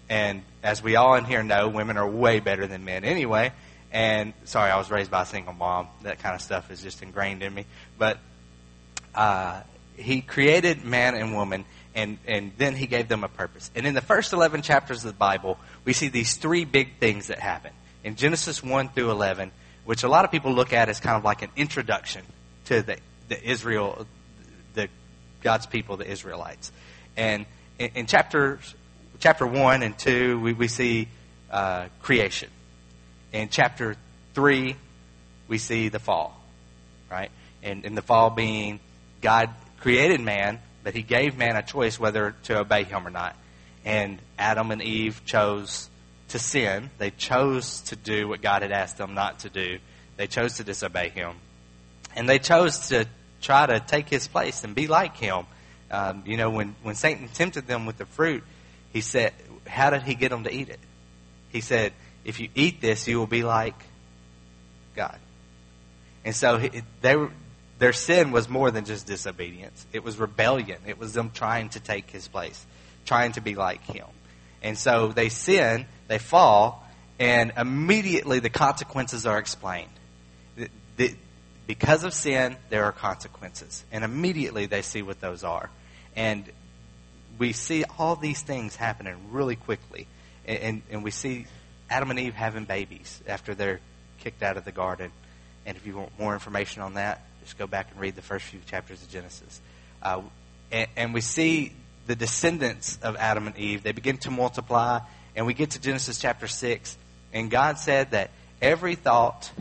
And 0.07 0.43
as 0.63 0.81
we 0.81 0.95
all 0.95 1.15
in 1.15 1.25
here 1.25 1.43
know, 1.43 1.67
women 1.67 1.97
are 1.97 2.09
way 2.09 2.39
better 2.39 2.65
than 2.65 2.85
men 2.85 3.03
anyway. 3.03 3.51
And 3.91 4.31
sorry, 4.45 4.71
I 4.71 4.77
was 4.77 4.89
raised 4.89 5.11
by 5.11 5.23
a 5.23 5.25
single 5.25 5.51
mom. 5.51 5.89
That 6.03 6.19
kind 6.19 6.33
of 6.33 6.39
stuff 6.39 6.71
is 6.71 6.81
just 6.81 7.03
ingrained 7.03 7.43
in 7.43 7.53
me. 7.53 7.65
But 7.97 8.19
uh, 9.13 9.63
he 9.97 10.21
created 10.21 10.85
man 10.85 11.13
and 11.13 11.35
woman, 11.35 11.65
and, 11.93 12.19
and 12.25 12.53
then 12.57 12.73
he 12.73 12.87
gave 12.87 13.09
them 13.09 13.25
a 13.25 13.27
purpose. 13.27 13.69
And 13.75 13.85
in 13.85 13.95
the 13.95 14.01
first 14.01 14.31
11 14.31 14.61
chapters 14.61 15.03
of 15.03 15.11
the 15.11 15.17
Bible, 15.17 15.59
we 15.83 15.91
see 15.91 16.07
these 16.07 16.37
three 16.37 16.63
big 16.63 16.99
things 17.01 17.27
that 17.27 17.39
happen. 17.39 17.73
In 18.05 18.15
Genesis 18.15 18.63
1 18.63 18.89
through 18.89 19.11
11, 19.11 19.51
which 19.83 20.03
a 20.03 20.07
lot 20.07 20.23
of 20.23 20.31
people 20.31 20.53
look 20.53 20.71
at 20.71 20.87
as 20.87 21.01
kind 21.01 21.17
of 21.17 21.25
like 21.25 21.41
an 21.41 21.49
introduction 21.57 22.23
to 22.67 22.81
the, 22.81 22.95
the 23.27 23.43
Israel, 23.43 24.07
the 24.73 24.87
God's 25.41 25.65
people, 25.65 25.97
the 25.97 26.09
Israelites. 26.09 26.71
And 27.17 27.45
in, 27.79 27.89
in 27.95 28.05
chapters, 28.05 28.75
chapter 29.19 29.45
1 29.45 29.83
and 29.83 29.97
2, 29.97 30.39
we, 30.39 30.53
we 30.53 30.67
see 30.67 31.07
uh, 31.49 31.87
creation. 32.01 32.49
In 33.31 33.49
chapter 33.49 33.95
3, 34.33 34.75
we 35.47 35.57
see 35.57 35.89
the 35.89 35.99
fall, 35.99 36.39
right? 37.09 37.31
And, 37.61 37.85
and 37.85 37.97
the 37.97 38.01
fall 38.01 38.29
being 38.29 38.79
God 39.21 39.49
created 39.79 40.21
man, 40.21 40.59
but 40.83 40.93
he 40.93 41.01
gave 41.01 41.37
man 41.37 41.55
a 41.55 41.61
choice 41.61 41.99
whether 41.99 42.35
to 42.43 42.59
obey 42.59 42.83
him 42.83 43.07
or 43.07 43.09
not. 43.09 43.35
And 43.85 44.19
Adam 44.37 44.71
and 44.71 44.81
Eve 44.81 45.21
chose 45.25 45.89
to 46.29 46.39
sin. 46.39 46.89
They 46.97 47.11
chose 47.11 47.81
to 47.81 47.95
do 47.95 48.27
what 48.27 48.41
God 48.41 48.61
had 48.61 48.71
asked 48.71 48.97
them 48.97 49.13
not 49.13 49.39
to 49.39 49.49
do. 49.49 49.79
They 50.17 50.27
chose 50.27 50.55
to 50.55 50.63
disobey 50.63 51.09
him. 51.09 51.35
And 52.15 52.29
they 52.29 52.39
chose 52.39 52.89
to 52.89 53.05
try 53.41 53.65
to 53.65 53.79
take 53.79 54.09
his 54.09 54.27
place 54.27 54.63
and 54.63 54.73
be 54.73 54.87
like 54.87 55.17
him. 55.17 55.45
Um, 55.93 56.23
you 56.25 56.37
know, 56.37 56.49
when, 56.49 56.75
when 56.81 56.95
Satan 56.95 57.27
tempted 57.27 57.67
them 57.67 57.85
with 57.85 57.97
the 57.97 58.07
fruit, 58.07 58.43
he 58.91 59.01
said, 59.01 59.31
How 59.67 59.91
did 59.91 60.01
he 60.01 60.15
get 60.15 60.29
them 60.29 60.43
to 60.43 60.53
eat 60.53 60.69
it? 60.69 60.79
He 61.49 61.61
said, 61.61 61.93
If 62.25 62.39
you 62.39 62.49
eat 62.55 62.81
this, 62.81 63.07
you 63.07 63.19
will 63.19 63.27
be 63.27 63.43
like 63.43 63.75
God. 64.95 65.19
And 66.25 66.35
so 66.35 66.59
they 67.01 67.15
their 67.77 67.93
sin 67.93 68.31
was 68.31 68.47
more 68.49 68.71
than 68.71 68.85
just 68.85 69.05
disobedience. 69.05 69.85
It 69.93 70.03
was 70.03 70.17
rebellion. 70.17 70.79
It 70.87 70.97
was 70.97 71.13
them 71.13 71.31
trying 71.31 71.69
to 71.69 71.79
take 71.79 72.09
his 72.09 72.27
place, 72.27 72.65
trying 73.05 73.33
to 73.33 73.41
be 73.41 73.55
like 73.55 73.83
him. 73.83 74.07
And 74.61 74.77
so 74.77 75.09
they 75.09 75.29
sin, 75.29 75.85
they 76.07 76.17
fall, 76.17 76.87
and 77.19 77.51
immediately 77.57 78.39
the 78.39 78.49
consequences 78.49 79.25
are 79.25 79.37
explained. 79.37 79.91
The, 80.55 80.69
the, 80.97 81.15
because 81.67 82.03
of 82.03 82.13
sin, 82.13 82.55
there 82.69 82.85
are 82.85 82.91
consequences. 82.91 83.83
And 83.91 84.03
immediately 84.03 84.65
they 84.65 84.81
see 84.81 85.01
what 85.01 85.19
those 85.19 85.43
are. 85.43 85.69
And 86.15 86.45
we 87.37 87.53
see 87.53 87.83
all 87.97 88.15
these 88.15 88.41
things 88.41 88.75
happening 88.75 89.15
really 89.31 89.55
quickly. 89.55 90.07
And, 90.45 90.59
and, 90.59 90.81
and 90.91 91.03
we 91.03 91.11
see 91.11 91.47
Adam 91.89 92.09
and 92.11 92.19
Eve 92.19 92.33
having 92.33 92.65
babies 92.65 93.21
after 93.27 93.55
they're 93.55 93.79
kicked 94.19 94.43
out 94.43 94.57
of 94.57 94.65
the 94.65 94.71
garden. 94.71 95.11
And 95.65 95.77
if 95.77 95.85
you 95.85 95.97
want 95.97 96.17
more 96.19 96.33
information 96.33 96.81
on 96.81 96.95
that, 96.95 97.21
just 97.43 97.57
go 97.57 97.67
back 97.67 97.91
and 97.91 97.99
read 97.99 98.15
the 98.15 98.21
first 98.21 98.45
few 98.45 98.59
chapters 98.67 99.01
of 99.01 99.09
Genesis. 99.09 99.61
Uh, 100.01 100.21
and, 100.71 100.87
and 100.95 101.13
we 101.13 101.21
see 101.21 101.73
the 102.07 102.15
descendants 102.15 102.97
of 103.01 103.15
Adam 103.15 103.47
and 103.47 103.57
Eve. 103.57 103.83
They 103.83 103.91
begin 103.91 104.17
to 104.19 104.31
multiply, 104.31 104.99
and 105.35 105.45
we 105.45 105.53
get 105.53 105.71
to 105.71 105.81
Genesis 105.81 106.19
chapter 106.19 106.47
6, 106.47 106.97
and 107.31 107.49
God 107.49 107.79
said 107.79 108.11
that 108.11 108.31
every 108.61 108.95
thought 108.95 109.51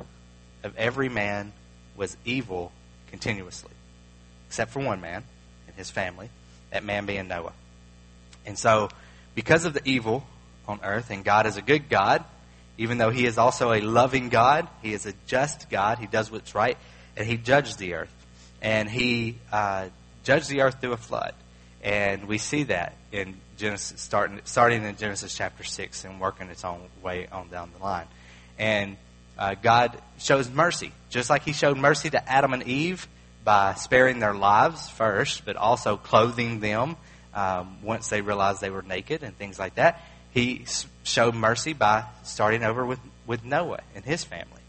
of 0.63 0.77
every 0.77 1.09
man 1.09 1.53
was 1.97 2.17
evil 2.25 2.73
continuously, 3.09 3.73
except 4.49 4.73
for 4.73 4.81
one 4.81 5.01
man 5.01 5.25
and 5.67 5.77
his 5.77 5.91
family, 5.91 6.31
that 6.73 6.85
man 6.85 7.07
being 7.07 7.29
Noah. 7.29 7.53
And 8.45 8.59
so, 8.59 8.89
because 9.35 9.65
of 9.65 9.73
the 9.73 9.83
evil 9.85 10.27
on 10.67 10.81
earth, 10.83 11.11
and 11.11 11.25
God 11.25 11.47
is 11.47 11.57
a 11.57 11.63
good 11.63 11.89
God, 11.89 12.25
even 12.79 12.99
though 12.99 13.11
He 13.11 13.27
is 13.27 13.39
also 13.39 13.73
a 13.73 13.81
loving 13.81 14.29
God, 14.29 14.67
He 14.83 14.93
is 14.93 15.07
a 15.07 15.13
just 15.27 15.71
God, 15.71 15.99
He 15.99 16.07
does 16.07 16.31
what's 16.31 16.55
right, 16.55 16.77
and 17.17 17.27
he 17.27 17.37
judged 17.37 17.79
the 17.79 17.95
earth. 17.95 18.15
And 18.61 18.89
he 18.89 19.39
uh, 19.51 19.89
judged 20.25 20.49
the 20.49 20.63
earth 20.63 20.81
through 20.81 20.93
a 20.93 20.97
flood. 20.97 21.35
And 21.83 22.29
we 22.29 22.39
see 22.39 22.65
that 22.65 22.95
in 23.11 23.35
Genesis, 23.57 24.01
starting, 24.01 24.41
starting 24.45 24.85
in 24.85 24.97
Genesis 24.97 25.35
chapter 25.37 25.65
6 25.65 26.05
and 26.05 26.21
working 26.21 26.49
its 26.49 26.65
own 26.65 26.81
way 27.03 27.27
on 27.31 27.49
down 27.49 27.71
the 27.77 27.83
line. 27.83 28.07
And 28.59 28.97
uh, 29.37 29.57
God 29.61 30.01
shows 30.19 30.49
mercy, 30.49 30.93
just 31.11 31.29
like 31.29 31.43
he 31.43 31.53
showed 31.53 31.77
mercy 31.77 32.11
to 32.11 32.31
Adam 32.31 32.53
and 32.53 32.63
Eve 32.63 33.09
by 33.45 33.75
sparing 33.75 34.19
their 34.19 34.35
lives 34.35 34.89
first, 34.89 35.45
but 35.45 35.57
also 35.57 35.97
clothing 35.97 36.61
them 36.61 36.97
um, 37.35 37.79
once 37.83 38.09
they 38.09 38.21
realized 38.21 38.61
they 38.61 38.71
were 38.71 38.83
naked 38.83 39.23
and 39.23 39.37
things 39.37 39.59
like 39.59 39.77
that. 39.77 40.03
He 40.31 40.67
showed 41.03 41.35
mercy 41.35 41.73
by 41.73 42.05
starting 42.23 42.63
over 42.63 42.85
with, 42.87 43.01
with 43.27 43.45
Noah 43.45 43.81
and 43.95 44.05
his 44.05 44.25
family. 44.25 44.63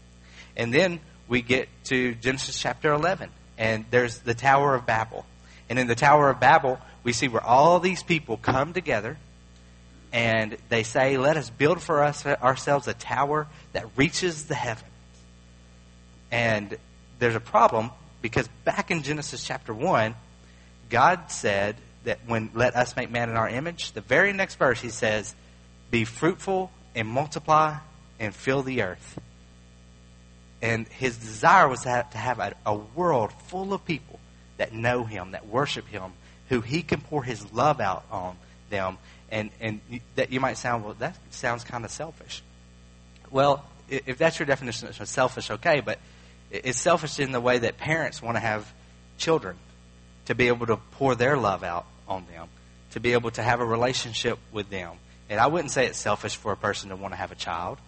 And 0.56 0.72
then 0.72 1.00
we 1.28 1.42
get 1.42 1.68
to 1.84 2.14
Genesis 2.14 2.60
chapter 2.60 2.92
11, 2.92 3.30
and 3.56 3.84
there's 3.90 4.18
the 4.18 4.34
Tower 4.34 4.74
of 4.74 4.86
Babel. 4.86 5.24
And 5.68 5.78
in 5.78 5.86
the 5.86 5.94
Tower 5.94 6.30
of 6.30 6.40
Babel, 6.40 6.80
we 7.02 7.12
see 7.12 7.28
where 7.28 7.42
all 7.42 7.80
these 7.80 8.02
people 8.02 8.36
come 8.36 8.72
together 8.72 9.16
and 10.12 10.56
they 10.68 10.84
say, 10.84 11.16
Let 11.16 11.36
us 11.36 11.50
build 11.50 11.82
for 11.82 12.04
us 12.04 12.24
ourselves 12.24 12.86
a 12.86 12.94
tower 12.94 13.48
that 13.72 13.86
reaches 13.96 14.46
the 14.46 14.54
heavens. 14.54 14.90
And 16.30 16.78
there's 17.18 17.34
a 17.34 17.40
problem 17.40 17.90
because 18.24 18.48
back 18.64 18.90
in 18.90 19.02
Genesis 19.02 19.44
chapter 19.44 19.74
1, 19.74 20.14
God 20.88 21.30
said 21.30 21.76
that 22.04 22.20
when 22.26 22.48
let 22.54 22.74
us 22.74 22.96
make 22.96 23.10
man 23.10 23.28
in 23.28 23.36
our 23.36 23.50
image, 23.50 23.92
the 23.92 24.00
very 24.00 24.32
next 24.32 24.54
verse 24.54 24.80
he 24.80 24.88
says, 24.88 25.34
Be 25.90 26.06
fruitful 26.06 26.70
and 26.94 27.06
multiply 27.06 27.76
and 28.18 28.34
fill 28.34 28.62
the 28.62 28.80
earth. 28.80 29.18
And 30.62 30.88
his 30.88 31.18
desire 31.18 31.68
was 31.68 31.82
to 31.82 32.06
have 32.14 32.38
a, 32.38 32.54
a 32.64 32.74
world 32.74 33.30
full 33.48 33.74
of 33.74 33.84
people 33.84 34.18
that 34.56 34.72
know 34.72 35.04
him, 35.04 35.32
that 35.32 35.46
worship 35.46 35.86
him, 35.86 36.14
who 36.48 36.62
he 36.62 36.80
can 36.80 37.02
pour 37.02 37.24
his 37.24 37.52
love 37.52 37.78
out 37.78 38.06
on 38.10 38.38
them. 38.70 38.96
And, 39.30 39.50
and 39.60 39.82
that 40.14 40.32
you 40.32 40.40
might 40.40 40.56
sound, 40.56 40.82
well, 40.82 40.96
that 41.00 41.18
sounds 41.28 41.62
kind 41.62 41.84
of 41.84 41.90
selfish. 41.90 42.42
Well, 43.30 43.66
if 43.90 44.16
that's 44.16 44.38
your 44.38 44.46
definition 44.46 44.88
of 44.88 45.08
selfish, 45.08 45.50
okay, 45.50 45.80
but 45.80 45.98
it's 46.62 46.80
selfish 46.80 47.18
in 47.18 47.32
the 47.32 47.40
way 47.40 47.58
that 47.58 47.78
parents 47.78 48.22
want 48.22 48.36
to 48.36 48.40
have 48.40 48.72
children 49.18 49.56
to 50.26 50.34
be 50.34 50.48
able 50.48 50.66
to 50.66 50.76
pour 50.92 51.14
their 51.14 51.36
love 51.36 51.64
out 51.64 51.86
on 52.06 52.26
them, 52.26 52.48
to 52.92 53.00
be 53.00 53.12
able 53.12 53.30
to 53.32 53.42
have 53.42 53.60
a 53.60 53.64
relationship 53.64 54.38
with 54.52 54.70
them. 54.70 54.92
And 55.28 55.40
I 55.40 55.48
wouldn't 55.48 55.70
say 55.70 55.86
it's 55.86 55.98
selfish 55.98 56.36
for 56.36 56.52
a 56.52 56.56
person 56.56 56.90
to 56.90 56.96
want 56.96 57.12
to 57.12 57.16
have 57.16 57.32
a 57.32 57.36
child. 57.36 57.78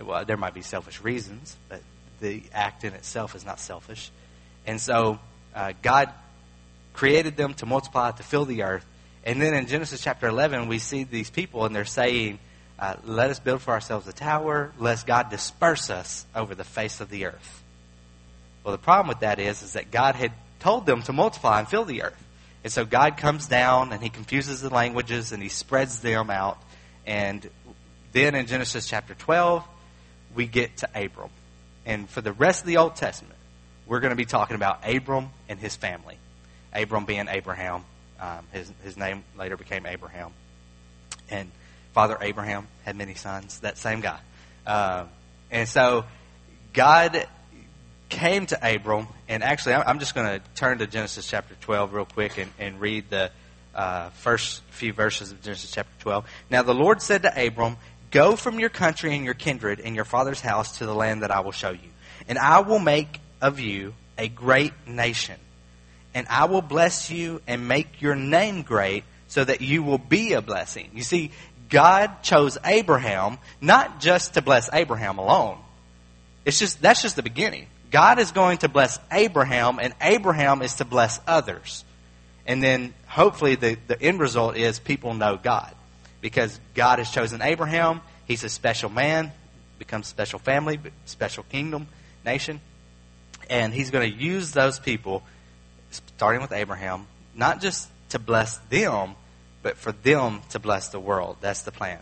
Well, 0.00 0.24
there 0.24 0.36
might 0.36 0.54
be 0.54 0.62
selfish 0.62 1.02
reasons, 1.02 1.56
but 1.68 1.82
the 2.20 2.42
act 2.52 2.84
in 2.84 2.94
itself 2.94 3.34
is 3.34 3.44
not 3.44 3.60
selfish. 3.60 4.10
And 4.66 4.80
so 4.80 5.18
uh, 5.54 5.72
God 5.82 6.10
created 6.94 7.36
them 7.36 7.54
to 7.54 7.66
multiply, 7.66 8.12
to 8.12 8.22
fill 8.22 8.44
the 8.44 8.62
earth. 8.62 8.86
And 9.24 9.42
then 9.42 9.54
in 9.54 9.66
Genesis 9.66 10.00
chapter 10.00 10.28
11, 10.28 10.68
we 10.68 10.78
see 10.78 11.04
these 11.04 11.30
people, 11.30 11.64
and 11.64 11.74
they're 11.74 11.84
saying, 11.84 12.38
uh, 12.78 12.94
Let 13.04 13.30
us 13.30 13.40
build 13.40 13.60
for 13.60 13.72
ourselves 13.72 14.06
a 14.08 14.12
tower, 14.12 14.72
lest 14.78 15.06
God 15.06 15.30
disperse 15.30 15.90
us 15.90 16.24
over 16.34 16.54
the 16.54 16.64
face 16.64 17.00
of 17.00 17.10
the 17.10 17.26
earth. 17.26 17.62
Well, 18.68 18.76
the 18.76 18.82
problem 18.82 19.08
with 19.08 19.20
that 19.20 19.38
is, 19.38 19.62
is 19.62 19.72
that 19.72 19.90
God 19.90 20.14
had 20.14 20.30
told 20.60 20.84
them 20.84 21.02
to 21.04 21.12
multiply 21.14 21.58
and 21.58 21.66
fill 21.66 21.86
the 21.86 22.02
earth. 22.02 22.22
And 22.62 22.70
so 22.70 22.84
God 22.84 23.16
comes 23.16 23.46
down 23.46 23.94
and 23.94 24.02
he 24.02 24.10
confuses 24.10 24.60
the 24.60 24.68
languages 24.68 25.32
and 25.32 25.42
he 25.42 25.48
spreads 25.48 26.00
them 26.00 26.28
out. 26.28 26.58
And 27.06 27.48
then 28.12 28.34
in 28.34 28.46
Genesis 28.46 28.86
chapter 28.86 29.14
12, 29.14 29.66
we 30.34 30.46
get 30.46 30.76
to 30.76 30.88
Abram. 30.94 31.30
And 31.86 32.10
for 32.10 32.20
the 32.20 32.30
rest 32.30 32.60
of 32.60 32.66
the 32.66 32.76
Old 32.76 32.94
Testament, 32.94 33.38
we're 33.86 34.00
going 34.00 34.10
to 34.10 34.16
be 34.16 34.26
talking 34.26 34.54
about 34.54 34.86
Abram 34.86 35.30
and 35.48 35.58
his 35.58 35.74
family. 35.74 36.18
Abram 36.74 37.06
being 37.06 37.26
Abraham. 37.26 37.86
Um, 38.20 38.44
his, 38.52 38.70
his 38.84 38.98
name 38.98 39.24
later 39.38 39.56
became 39.56 39.86
Abraham. 39.86 40.32
And 41.30 41.50
Father 41.94 42.18
Abraham 42.20 42.68
had 42.84 42.96
many 42.96 43.14
sons, 43.14 43.60
that 43.60 43.78
same 43.78 44.02
guy. 44.02 44.20
Uh, 44.66 45.06
and 45.50 45.66
so 45.66 46.04
God 46.74 47.26
came 48.08 48.46
to 48.46 48.74
Abram, 48.74 49.08
and 49.28 49.42
actually, 49.42 49.74
I'm 49.74 49.98
just 49.98 50.14
going 50.14 50.40
to 50.40 50.46
turn 50.54 50.78
to 50.78 50.86
Genesis 50.86 51.28
chapter 51.28 51.54
12 51.60 51.92
real 51.92 52.04
quick 52.04 52.38
and, 52.38 52.50
and 52.58 52.80
read 52.80 53.10
the 53.10 53.30
uh, 53.74 54.10
first 54.10 54.62
few 54.70 54.92
verses 54.92 55.32
of 55.32 55.42
Genesis 55.42 55.70
chapter 55.70 55.92
12. 56.00 56.26
Now, 56.50 56.62
the 56.62 56.74
Lord 56.74 57.02
said 57.02 57.22
to 57.22 57.46
Abram, 57.46 57.76
Go 58.10 58.36
from 58.36 58.58
your 58.58 58.70
country 58.70 59.14
and 59.14 59.24
your 59.24 59.34
kindred 59.34 59.80
and 59.80 59.94
your 59.94 60.06
father's 60.06 60.40
house 60.40 60.78
to 60.78 60.86
the 60.86 60.94
land 60.94 61.22
that 61.22 61.30
I 61.30 61.40
will 61.40 61.52
show 61.52 61.70
you. 61.70 61.90
And 62.26 62.38
I 62.38 62.60
will 62.60 62.78
make 62.78 63.20
of 63.40 63.60
you 63.60 63.94
a 64.16 64.28
great 64.28 64.72
nation. 64.86 65.36
And 66.14 66.26
I 66.28 66.46
will 66.46 66.62
bless 66.62 67.10
you 67.10 67.42
and 67.46 67.68
make 67.68 68.00
your 68.00 68.14
name 68.14 68.62
great 68.62 69.04
so 69.28 69.44
that 69.44 69.60
you 69.60 69.82
will 69.82 69.98
be 69.98 70.32
a 70.32 70.40
blessing. 70.40 70.90
You 70.94 71.02
see, 71.02 71.32
God 71.68 72.22
chose 72.22 72.56
Abraham 72.64 73.38
not 73.60 74.00
just 74.00 74.34
to 74.34 74.42
bless 74.42 74.70
Abraham 74.72 75.18
alone. 75.18 75.58
It's 76.46 76.58
just, 76.58 76.80
that's 76.80 77.02
just 77.02 77.16
the 77.16 77.22
beginning. 77.22 77.66
God 77.90 78.18
is 78.18 78.32
going 78.32 78.58
to 78.58 78.68
bless 78.68 78.98
Abraham 79.10 79.78
and 79.78 79.94
Abraham 80.00 80.62
is 80.62 80.74
to 80.74 80.84
bless 80.84 81.20
others. 81.26 81.84
And 82.46 82.62
then 82.62 82.94
hopefully 83.06 83.54
the, 83.54 83.76
the 83.86 84.00
end 84.00 84.20
result 84.20 84.56
is 84.56 84.78
people 84.78 85.14
know 85.14 85.36
God. 85.36 85.74
Because 86.20 86.58
God 86.74 86.98
has 86.98 87.10
chosen 87.10 87.42
Abraham. 87.42 88.00
He's 88.26 88.42
a 88.44 88.48
special 88.48 88.90
man, 88.90 89.32
becomes 89.78 90.06
special 90.06 90.38
family, 90.38 90.80
special 91.04 91.44
kingdom, 91.44 91.86
nation. 92.24 92.60
And 93.48 93.72
he's 93.72 93.90
going 93.90 94.10
to 94.10 94.16
use 94.16 94.52
those 94.52 94.78
people, 94.78 95.22
starting 95.90 96.42
with 96.42 96.52
Abraham, 96.52 97.06
not 97.34 97.60
just 97.60 97.88
to 98.10 98.18
bless 98.18 98.58
them, 98.70 99.14
but 99.62 99.76
for 99.76 99.92
them 99.92 100.40
to 100.50 100.58
bless 100.58 100.88
the 100.88 101.00
world. 101.00 101.36
That's 101.40 101.62
the 101.62 101.72
plan. 101.72 102.00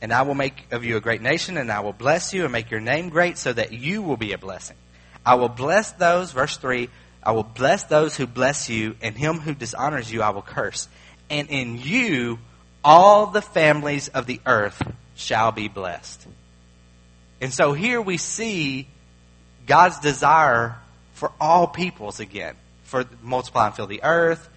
And 0.00 0.12
I 0.12 0.22
will 0.22 0.34
make 0.34 0.66
of 0.70 0.84
you 0.84 0.96
a 0.96 1.00
great 1.00 1.22
nation, 1.22 1.56
and 1.56 1.70
I 1.70 1.80
will 1.80 1.92
bless 1.92 2.32
you 2.32 2.44
and 2.44 2.52
make 2.52 2.70
your 2.70 2.80
name 2.80 3.08
great 3.08 3.38
so 3.38 3.52
that 3.52 3.72
you 3.72 4.02
will 4.02 4.16
be 4.16 4.32
a 4.32 4.38
blessing. 4.38 4.76
I 5.24 5.36
will 5.36 5.48
bless 5.48 5.92
those, 5.92 6.32
verse 6.32 6.56
3, 6.56 6.88
I 7.22 7.32
will 7.32 7.44
bless 7.44 7.84
those 7.84 8.16
who 8.16 8.26
bless 8.26 8.68
you, 8.68 8.96
and 9.00 9.16
him 9.16 9.38
who 9.38 9.54
dishonors 9.54 10.10
you 10.10 10.22
I 10.22 10.30
will 10.30 10.42
curse. 10.42 10.88
And 11.30 11.48
in 11.50 11.78
you 11.78 12.38
all 12.84 13.26
the 13.26 13.42
families 13.42 14.08
of 14.08 14.26
the 14.26 14.40
earth 14.44 14.82
shall 15.14 15.52
be 15.52 15.68
blessed. 15.68 16.26
And 17.40 17.52
so 17.52 17.72
here 17.72 18.00
we 18.00 18.16
see 18.16 18.88
God's 19.66 19.98
desire 20.00 20.76
for 21.14 21.32
all 21.40 21.66
peoples 21.68 22.20
again, 22.20 22.56
for 22.84 23.04
multiply 23.22 23.66
and 23.66 23.74
fill 23.74 23.86
the 23.86 24.02
earth. 24.02 24.48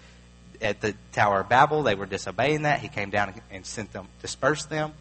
At 0.60 0.80
the 0.80 0.94
Tower 1.12 1.40
of 1.40 1.48
Babel, 1.48 1.82
they 1.82 1.94
were 1.94 2.06
disobeying 2.06 2.62
that. 2.62 2.80
He 2.80 2.88
came 2.88 3.10
down 3.10 3.34
and 3.50 3.66
sent 3.66 3.92
them, 3.92 4.08
dispersed 4.22 4.70
them. 4.70 4.92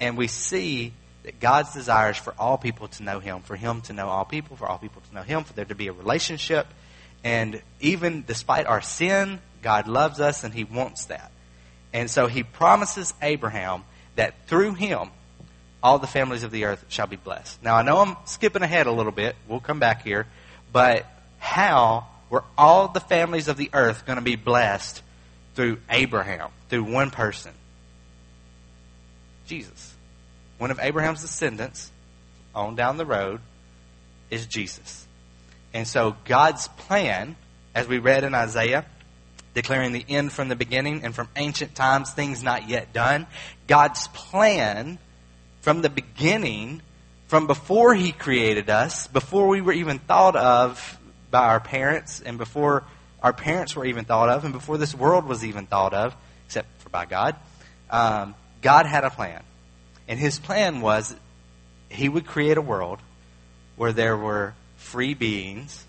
And 0.00 0.16
we 0.16 0.28
see 0.28 0.92
that 1.26 1.40
God's 1.40 1.74
desire 1.74 2.12
is 2.12 2.16
for 2.16 2.34
all 2.38 2.56
people 2.56 2.86
to 2.86 3.02
know 3.02 3.18
Him, 3.18 3.40
for 3.40 3.56
Him 3.56 3.80
to 3.82 3.92
know 3.92 4.06
all 4.08 4.24
people, 4.24 4.56
for 4.56 4.66
all 4.66 4.78
people 4.78 5.02
to 5.08 5.14
know 5.14 5.22
Him, 5.22 5.42
for 5.42 5.52
there 5.52 5.64
to 5.64 5.74
be 5.74 5.88
a 5.88 5.92
relationship. 5.92 6.68
And 7.24 7.60
even 7.80 8.24
despite 8.24 8.66
our 8.66 8.80
sin, 8.80 9.40
God 9.60 9.88
loves 9.88 10.20
us 10.20 10.44
and 10.44 10.54
He 10.54 10.62
wants 10.62 11.06
that. 11.06 11.32
And 11.92 12.08
so 12.08 12.28
He 12.28 12.44
promises 12.44 13.12
Abraham 13.20 13.82
that 14.14 14.34
through 14.46 14.74
him, 14.74 15.10
all 15.82 15.98
the 15.98 16.06
families 16.06 16.44
of 16.44 16.52
the 16.52 16.64
earth 16.64 16.84
shall 16.88 17.08
be 17.08 17.16
blessed. 17.16 17.60
Now, 17.60 17.74
I 17.74 17.82
know 17.82 17.98
I'm 17.98 18.16
skipping 18.24 18.62
ahead 18.62 18.86
a 18.86 18.92
little 18.92 19.12
bit. 19.12 19.34
We'll 19.48 19.60
come 19.60 19.80
back 19.80 20.04
here. 20.04 20.28
But 20.72 21.06
how 21.38 22.06
were 22.30 22.44
all 22.56 22.88
the 22.88 23.00
families 23.00 23.48
of 23.48 23.56
the 23.56 23.70
earth 23.72 24.06
going 24.06 24.16
to 24.16 24.24
be 24.24 24.36
blessed 24.36 25.02
through 25.56 25.78
Abraham, 25.90 26.50
through 26.68 26.84
one 26.84 27.10
person? 27.10 27.52
Jesus. 29.46 29.95
One 30.58 30.70
of 30.70 30.78
Abraham's 30.80 31.22
descendants 31.22 31.90
on 32.54 32.74
down 32.74 32.96
the 32.96 33.06
road 33.06 33.40
is 34.30 34.46
Jesus. 34.46 35.06
And 35.74 35.86
so 35.86 36.16
God's 36.24 36.68
plan, 36.68 37.36
as 37.74 37.86
we 37.86 37.98
read 37.98 38.24
in 38.24 38.34
Isaiah, 38.34 38.86
declaring 39.54 39.92
the 39.92 40.04
end 40.08 40.32
from 40.32 40.48
the 40.48 40.56
beginning 40.56 41.02
and 41.02 41.14
from 41.14 41.28
ancient 41.36 41.74
times, 41.74 42.12
things 42.12 42.42
not 42.42 42.68
yet 42.68 42.92
done. 42.92 43.26
God's 43.66 44.08
plan 44.08 44.98
from 45.60 45.82
the 45.82 45.88
beginning, 45.90 46.82
from 47.26 47.46
before 47.46 47.94
He 47.94 48.12
created 48.12 48.70
us, 48.70 49.06
before 49.06 49.48
we 49.48 49.60
were 49.60 49.72
even 49.72 49.98
thought 49.98 50.36
of 50.36 50.98
by 51.30 51.46
our 51.46 51.60
parents, 51.60 52.20
and 52.20 52.38
before 52.38 52.84
our 53.22 53.32
parents 53.32 53.74
were 53.74 53.84
even 53.84 54.04
thought 54.04 54.28
of, 54.28 54.44
and 54.44 54.52
before 54.52 54.78
this 54.78 54.94
world 54.94 55.24
was 55.24 55.44
even 55.44 55.66
thought 55.66 55.92
of, 55.92 56.14
except 56.46 56.68
for 56.80 56.88
by 56.90 57.04
God, 57.04 57.34
um, 57.90 58.34
God 58.62 58.86
had 58.86 59.04
a 59.04 59.10
plan. 59.10 59.42
And 60.08 60.18
His 60.18 60.38
plan 60.38 60.80
was 60.80 61.14
He 61.88 62.08
would 62.08 62.26
create 62.26 62.56
a 62.56 62.62
world 62.62 63.00
where 63.76 63.92
there 63.92 64.16
were 64.16 64.54
free 64.76 65.14
beings 65.14 65.86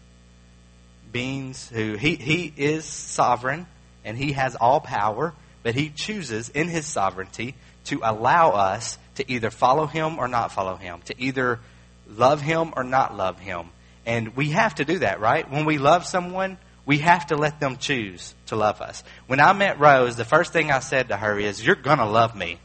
beings 1.11 1.69
who 1.69 1.95
he, 1.95 2.15
he 2.15 2.53
is 2.55 2.85
sovereign 2.85 3.65
and 4.05 4.17
he 4.17 4.33
has 4.33 4.55
all 4.55 4.79
power, 4.79 5.33
but 5.63 5.75
he 5.75 5.89
chooses 5.89 6.49
in 6.49 6.67
his 6.67 6.85
sovereignty 6.85 7.55
to 7.85 7.99
allow 8.03 8.51
us 8.51 8.97
to 9.15 9.31
either 9.31 9.49
follow 9.49 9.85
him 9.85 10.19
or 10.19 10.27
not 10.27 10.51
follow 10.51 10.75
him, 10.75 11.01
to 11.05 11.19
either 11.21 11.59
love 12.07 12.41
him 12.41 12.73
or 12.75 12.83
not 12.83 13.17
love 13.17 13.39
him. 13.39 13.67
And 14.05 14.35
we 14.35 14.51
have 14.51 14.75
to 14.75 14.85
do 14.85 14.99
that, 14.99 15.19
right? 15.19 15.49
When 15.49 15.65
we 15.65 15.77
love 15.77 16.05
someone, 16.05 16.57
we 16.85 16.99
have 16.99 17.27
to 17.27 17.35
let 17.35 17.59
them 17.59 17.77
choose 17.77 18.33
to 18.45 18.55
love 18.55 18.79
us. 18.79 19.03
When 19.25 19.41
I 19.41 19.51
met 19.53 19.79
Rose, 19.79 20.15
the 20.15 20.23
first 20.23 20.53
thing 20.53 20.71
I 20.71 20.79
said 20.79 21.09
to 21.09 21.17
her 21.17 21.37
is, 21.37 21.65
You're 21.65 21.75
going 21.75 21.97
to 21.97 22.05
love 22.05 22.35
me. 22.35 22.59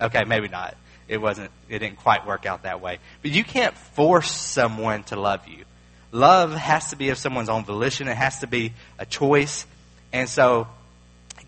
Okay, 0.00 0.24
maybe 0.26 0.48
not. 0.48 0.76
It 1.08 1.18
wasn't, 1.18 1.50
it 1.68 1.80
didn't 1.80 1.98
quite 1.98 2.26
work 2.26 2.46
out 2.46 2.62
that 2.62 2.80
way. 2.80 2.98
But 3.22 3.32
you 3.32 3.44
can't 3.44 3.76
force 3.76 4.30
someone 4.30 5.02
to 5.04 5.16
love 5.16 5.46
you 5.46 5.64
love 6.12 6.52
has 6.52 6.90
to 6.90 6.96
be 6.96 7.08
of 7.08 7.18
someone's 7.18 7.48
own 7.48 7.64
volition. 7.64 8.06
It 8.06 8.16
has 8.16 8.40
to 8.40 8.46
be 8.46 8.74
a 8.98 9.06
choice. 9.06 9.66
And 10.12 10.28
so 10.28 10.68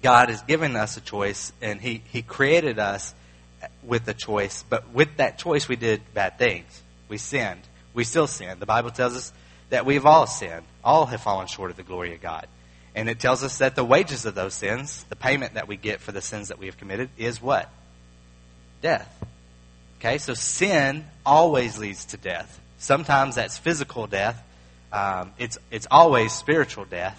God 0.03 0.31
has 0.31 0.43
given 0.43 0.75
us 0.75 0.97
a 0.97 1.01
choice, 1.01 1.53
and 1.63 1.81
He, 1.81 2.03
he 2.11 2.23
created 2.23 2.79
us 2.79 3.15
with 3.83 4.09
a 4.09 4.15
choice. 4.15 4.65
But 4.69 4.91
with 4.93 5.19
that 5.19 5.39
choice, 5.39 5.69
we 5.69 5.77
did 5.77 6.03
bad 6.15 6.39
things. 6.39 6.83
We 7.09 7.19
sinned. 7.19 7.61
We 7.93 8.05
still 8.05 8.27
sin. 8.27 8.59
The 8.59 8.67
Bible 8.67 8.91
tells 8.91 9.15
us 9.15 9.33
that 9.71 9.87
we've 9.87 10.07
all 10.07 10.27
sinned. 10.27 10.65
All 10.83 11.07
have 11.07 11.21
fallen 11.21 11.47
short 11.47 11.71
of 11.71 11.77
the 11.77 11.83
glory 11.83 12.15
of 12.15 12.21
God. 12.21 12.49
And 12.97 13.09
it 13.09 13.19
tells 13.19 13.43
us 13.43 13.59
that 13.59 13.75
the 13.75 13.85
wages 13.85 14.25
of 14.25 14.35
those 14.35 14.55
sins, 14.55 15.05
the 15.09 15.17
payment 15.17 15.55
that 15.55 15.69
we 15.69 15.77
get 15.77 16.01
for 16.01 16.13
the 16.13 16.21
sins 16.21 16.49
that 16.49 16.59
we 16.59 16.67
have 16.67 16.79
committed, 16.79 17.11
is 17.19 17.43
what? 17.43 17.71
Death. 18.83 19.09
Okay, 20.05 20.19
so 20.19 20.35
sin 20.35 21.07
always 21.25 21.79
leads 21.79 22.05
to 22.07 22.19
death. 22.19 22.61
Sometimes 22.77 23.37
that's 23.37 23.57
physical 23.57 24.07
death, 24.07 24.45
um, 24.93 25.33
it's, 25.39 25.57
it's 25.71 25.87
always 25.91 26.31
spiritual 26.31 26.85
death 26.85 27.19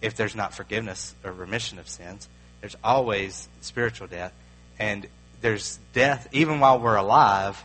if 0.00 0.14
there's 0.14 0.36
not 0.36 0.54
forgiveness 0.54 1.12
or 1.24 1.32
remission 1.32 1.80
of 1.80 1.88
sins. 1.88 2.28
There's 2.60 2.76
always 2.84 3.48
spiritual 3.62 4.06
death. 4.06 4.32
And 4.78 5.08
there's 5.40 5.80
death, 5.92 6.28
even 6.30 6.60
while 6.60 6.78
we're 6.78 6.94
alive, 6.94 7.60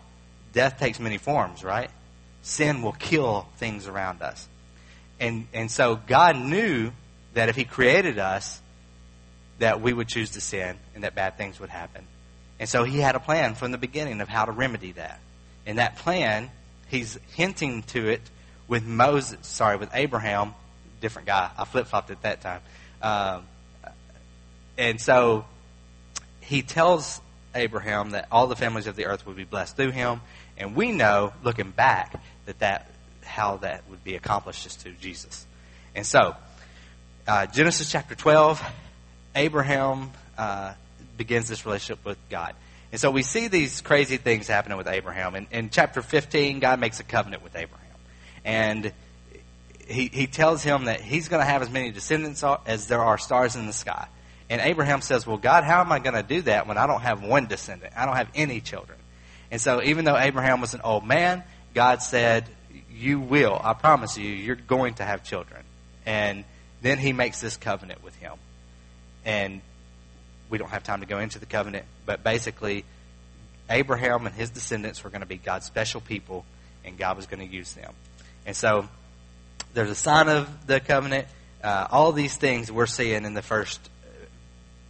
death 0.52 0.80
takes 0.80 1.00
many 1.00 1.20
forms, 1.20 1.64
right? 1.64 1.92
Sin 2.42 2.82
will 2.82 2.94
kill 2.94 3.48
things 3.58 3.86
around 3.86 4.24
us. 4.24 4.48
And, 5.20 5.46
and 5.54 5.70
so 5.70 5.96
God 5.96 6.36
knew 6.36 6.92
that 7.36 7.50
if 7.50 7.56
He 7.56 7.66
created 7.66 8.18
us, 8.18 8.64
that 9.60 9.80
we 9.80 9.94
would 9.94 10.08
choose 10.08 10.32
to 10.32 10.42
sin 10.42 10.76
and 10.96 11.04
that 11.04 11.14
bad 11.14 11.38
things 11.38 11.60
would 11.60 11.70
happen. 11.70 12.08
And 12.60 12.68
so 12.68 12.84
He 12.84 13.00
had 13.00 13.16
a 13.16 13.20
plan 13.20 13.56
from 13.56 13.72
the 13.72 13.78
beginning 13.78 14.22
of 14.22 14.28
how 14.28 14.46
to 14.46 14.52
remedy 14.52 14.94
that. 14.94 15.20
And 15.66 15.78
that 15.78 15.98
plan, 15.98 16.50
He's 16.90 17.18
hinting 17.36 17.84
to 17.84 18.08
it 18.08 18.22
with 18.68 18.86
Moses, 18.86 19.46
sorry, 19.48 19.78
with 19.78 19.90
Abraham, 19.94 20.54
different 21.00 21.28
guy. 21.28 21.50
I 21.58 21.66
flip 21.66 21.88
flopped 21.88 22.12
at 22.12 22.22
that 22.24 22.42
time. 22.42 22.62
Um, 23.02 23.44
and 24.78 25.02
so 25.02 25.46
he 26.42 26.62
tells 26.62 27.22
Abraham 27.56 28.12
that 28.12 28.28
all 28.32 28.48
the 28.48 28.56
families 28.56 28.88
of 28.88 28.96
the 28.96 29.06
earth 29.06 29.26
would 29.26 29.36
be 29.36 29.44
blessed 29.44 29.76
through 29.76 29.92
him. 29.92 30.22
And 30.58 30.76
we 30.76 30.92
know, 30.92 31.34
looking 31.44 31.72
back, 31.72 32.22
that, 32.46 32.60
that 32.60 32.90
how 33.24 33.58
that 33.58 33.84
would 33.90 34.04
be 34.04 34.16
accomplished 34.16 34.66
is 34.66 34.76
through 34.76 34.94
Jesus. 34.94 35.46
And 35.96 36.06
so, 36.06 36.36
uh, 37.28 37.46
Genesis 37.48 37.92
chapter 37.92 38.16
12, 38.16 38.64
Abraham 39.36 40.12
uh, 40.38 40.74
begins 41.18 41.48
this 41.48 41.66
relationship 41.66 42.06
with 42.06 42.18
God. 42.30 42.56
And 42.92 43.02
so 43.02 43.12
we 43.12 43.24
see 43.24 43.48
these 43.48 43.82
crazy 43.82 44.18
things 44.18 44.48
happening 44.48 44.78
with 44.78 44.88
Abraham. 44.88 45.36
In, 45.36 45.48
in 45.52 45.70
chapter 45.70 46.02
15, 46.02 46.60
God 46.60 46.80
makes 46.80 47.00
a 47.00 47.04
covenant 47.04 47.44
with 47.44 47.56
Abraham 47.56 47.88
and 48.46 48.94
he, 49.88 50.10
he 50.12 50.28
tells 50.28 50.64
him 50.64 50.86
that 50.86 51.02
he's 51.02 51.28
going 51.28 51.42
to 51.42 51.46
have 51.46 51.62
as 51.62 51.70
many 51.70 51.92
descendants 51.92 52.44
as 52.66 52.88
there 52.88 53.02
are 53.02 53.18
stars 53.18 53.56
in 53.56 53.68
the 53.68 53.74
sky. 53.74 54.08
And 54.50 54.62
Abraham 54.62 55.02
says, 55.02 55.28
Well, 55.28 55.38
God, 55.38 55.64
how 55.64 55.82
am 55.82 55.92
I 55.92 56.00
going 56.00 56.16
to 56.16 56.24
do 56.24 56.42
that 56.44 56.68
when 56.68 56.78
I 56.78 56.88
don't 56.88 57.02
have 57.02 57.22
one 57.22 57.48
descendant? 57.48 57.94
I 57.96 58.06
don't 58.06 58.16
have 58.16 58.30
any 58.36 58.62
children. 58.62 58.98
And 59.52 59.62
so, 59.62 59.82
even 59.84 60.06
though 60.06 60.18
Abraham 60.18 60.62
was 60.62 60.74
an 60.74 60.82
old 60.82 61.06
man, 61.06 61.44
God 61.74 62.02
said, 62.02 62.46
You 62.90 63.20
will, 63.20 63.60
I 63.62 63.74
promise 63.74 64.18
you, 64.18 64.30
you're 64.30 64.56
going 64.56 64.96
to 64.96 65.04
have 65.04 65.24
children. 65.24 65.64
And 66.06 66.46
then 66.82 66.98
he 66.98 67.12
makes 67.12 67.42
this 67.42 67.58
covenant 67.58 68.04
with 68.04 68.16
him. 68.16 68.34
And 69.26 69.62
we 70.50 70.58
don't 70.58 70.70
have 70.70 70.84
time 70.84 71.02
to 71.02 71.06
go 71.06 71.20
into 71.20 71.40
the 71.40 71.46
covenant, 71.46 71.86
but 72.06 72.24
basically, 72.24 72.86
Abraham 73.70 74.26
and 74.26 74.36
his 74.36 74.50
descendants 74.50 75.04
were 75.04 75.10
going 75.10 75.22
to 75.22 75.28
be 75.28 75.38
God's 75.38 75.66
special 75.66 76.02
people, 76.02 76.46
and 76.86 76.98
God 76.98 77.18
was 77.18 77.26
going 77.26 77.46
to 77.46 77.54
use 77.54 77.74
them. 77.74 77.94
And 78.46 78.56
so 78.56 78.88
there's 79.74 79.90
a 79.90 79.96
sign 79.96 80.30
of 80.30 80.68
the 80.68 80.80
covenant. 80.80 81.28
Uh, 81.64 81.88
all 81.92 82.12
these 82.12 82.36
things 82.36 82.72
we're 82.72 82.86
seeing 82.86 83.26
in 83.26 83.34
the 83.34 83.42
first 83.42 83.80
uh, 84.06 84.26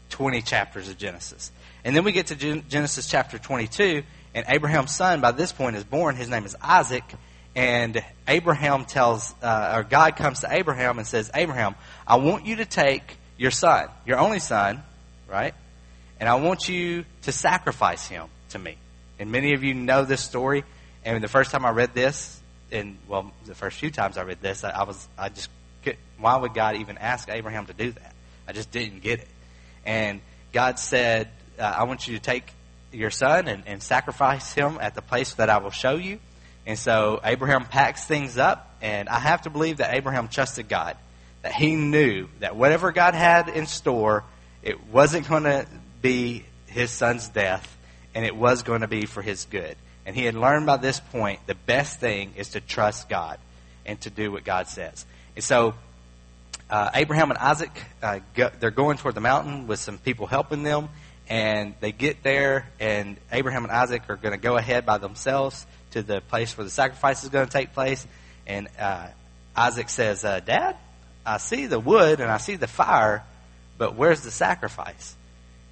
20 0.09 0.41
chapters 0.41 0.89
of 0.89 0.97
Genesis. 0.97 1.51
And 1.83 1.95
then 1.95 2.03
we 2.03 2.11
get 2.11 2.27
to 2.27 2.35
Genesis 2.35 3.07
chapter 3.07 3.39
22, 3.39 4.03
and 4.35 4.45
Abraham's 4.49 4.95
son 4.95 5.21
by 5.21 5.31
this 5.31 5.51
point 5.51 5.75
is 5.75 5.83
born. 5.83 6.15
His 6.15 6.29
name 6.29 6.45
is 6.45 6.55
Isaac. 6.61 7.03
And 7.55 8.03
Abraham 8.27 8.85
tells, 8.85 9.33
uh, 9.41 9.73
or 9.77 9.83
God 9.83 10.15
comes 10.15 10.41
to 10.41 10.47
Abraham 10.51 10.99
and 10.99 11.07
says, 11.07 11.31
Abraham, 11.33 11.73
I 12.05 12.17
want 12.17 12.45
you 12.45 12.57
to 12.57 12.65
take 12.65 13.17
your 13.35 13.49
son, 13.49 13.87
your 14.05 14.19
only 14.19 14.37
son, 14.37 14.83
right? 15.29 15.53
And 16.19 16.27
I 16.27 16.35
want 16.35 16.67
you 16.67 17.05
to 17.23 17.31
sacrifice 17.31 18.07
him 18.07 18.27
to 18.49 18.59
me. 18.59 18.77
And 19.19 19.31
many 19.31 19.53
of 19.53 19.63
you 19.63 19.73
know 19.73 20.05
this 20.05 20.21
story. 20.21 20.63
And 21.05 21.23
the 21.23 21.27
first 21.27 21.51
time 21.51 21.65
I 21.65 21.69
read 21.69 21.93
this, 21.93 22.39
and 22.71 22.97
well, 23.07 23.31
the 23.45 23.55
first 23.55 23.79
few 23.79 23.91
times 23.91 24.17
I 24.17 24.23
read 24.23 24.41
this, 24.41 24.63
I, 24.63 24.71
I 24.71 24.83
was, 24.83 25.07
I 25.17 25.29
just, 25.29 25.49
could, 25.83 25.97
why 26.17 26.35
would 26.37 26.53
God 26.53 26.75
even 26.77 26.97
ask 26.97 27.29
Abraham 27.29 27.65
to 27.67 27.73
do 27.73 27.91
that? 27.91 28.13
I 28.47 28.53
just 28.53 28.71
didn't 28.71 29.01
get 29.01 29.19
it. 29.19 29.27
And 29.85 30.21
God 30.53 30.79
said, 30.79 31.29
uh, 31.59 31.63
I 31.63 31.83
want 31.83 32.07
you 32.07 32.15
to 32.15 32.21
take 32.21 32.51
your 32.91 33.09
son 33.09 33.47
and, 33.47 33.63
and 33.67 33.81
sacrifice 33.81 34.53
him 34.53 34.77
at 34.81 34.95
the 34.95 35.01
place 35.01 35.33
that 35.35 35.49
I 35.49 35.57
will 35.57 35.71
show 35.71 35.95
you. 35.95 36.19
And 36.65 36.77
so 36.77 37.21
Abraham 37.23 37.65
packs 37.65 38.05
things 38.05 38.37
up, 38.37 38.75
and 38.81 39.07
I 39.07 39.19
have 39.19 39.43
to 39.43 39.49
believe 39.49 39.77
that 39.77 39.95
Abraham 39.95 40.27
trusted 40.27 40.67
God, 40.67 40.97
that 41.41 41.53
he 41.53 41.75
knew 41.75 42.27
that 42.39 42.55
whatever 42.55 42.91
God 42.91 43.13
had 43.13 43.47
in 43.47 43.65
store, 43.67 44.23
it 44.61 44.87
wasn't 44.87 45.27
going 45.27 45.43
to 45.43 45.67
be 46.01 46.45
his 46.67 46.91
son's 46.91 47.27
death, 47.29 47.75
and 48.13 48.25
it 48.25 48.35
was 48.35 48.63
going 48.63 48.81
to 48.81 48.87
be 48.87 49.05
for 49.05 49.21
his 49.21 49.45
good. 49.45 49.75
And 50.05 50.15
he 50.15 50.23
had 50.23 50.35
learned 50.35 50.65
by 50.65 50.77
this 50.77 50.99
point 50.99 51.39
the 51.47 51.55
best 51.55 51.99
thing 51.99 52.33
is 52.37 52.49
to 52.49 52.61
trust 52.61 53.09
God 53.09 53.39
and 53.85 53.99
to 54.01 54.09
do 54.09 54.31
what 54.31 54.43
God 54.43 54.67
says. 54.67 55.05
And 55.35 55.43
so 55.43 55.75
uh, 56.69 56.91
Abraham 56.93 57.31
and 57.31 57.37
Isaac, 57.37 57.71
uh, 58.01 58.19
go, 58.33 58.49
they're 58.59 58.71
going 58.71 58.97
toward 58.97 59.15
the 59.15 59.21
mountain 59.21 59.67
with 59.67 59.79
some 59.79 59.97
people 59.97 60.27
helping 60.27 60.63
them, 60.63 60.89
and 61.29 61.75
they 61.79 61.91
get 61.91 62.23
there, 62.23 62.69
and 62.79 63.17
Abraham 63.31 63.63
and 63.63 63.71
Isaac 63.71 64.03
are 64.09 64.17
going 64.17 64.33
to 64.33 64.39
go 64.39 64.57
ahead 64.57 64.85
by 64.85 64.97
themselves 64.97 65.65
to 65.91 66.01
the 66.01 66.21
place 66.21 66.57
where 66.57 66.65
the 66.65 66.71
sacrifice 66.71 67.23
is 67.23 67.29
going 67.29 67.45
to 67.45 67.51
take 67.51 67.73
place. 67.73 68.05
And 68.45 68.67
uh, 68.79 69.07
Isaac 69.55 69.89
says, 69.89 70.23
uh, 70.23 70.39
Dad, 70.39 70.75
I 71.25 71.37
see 71.37 71.65
the 71.65 71.79
wood 71.79 72.19
and 72.19 72.31
I 72.31 72.37
see 72.37 72.55
the 72.55 72.67
fire, 72.67 73.23
but 73.77 73.95
where's 73.95 74.21
the 74.21 74.31
sacrifice? 74.31 75.15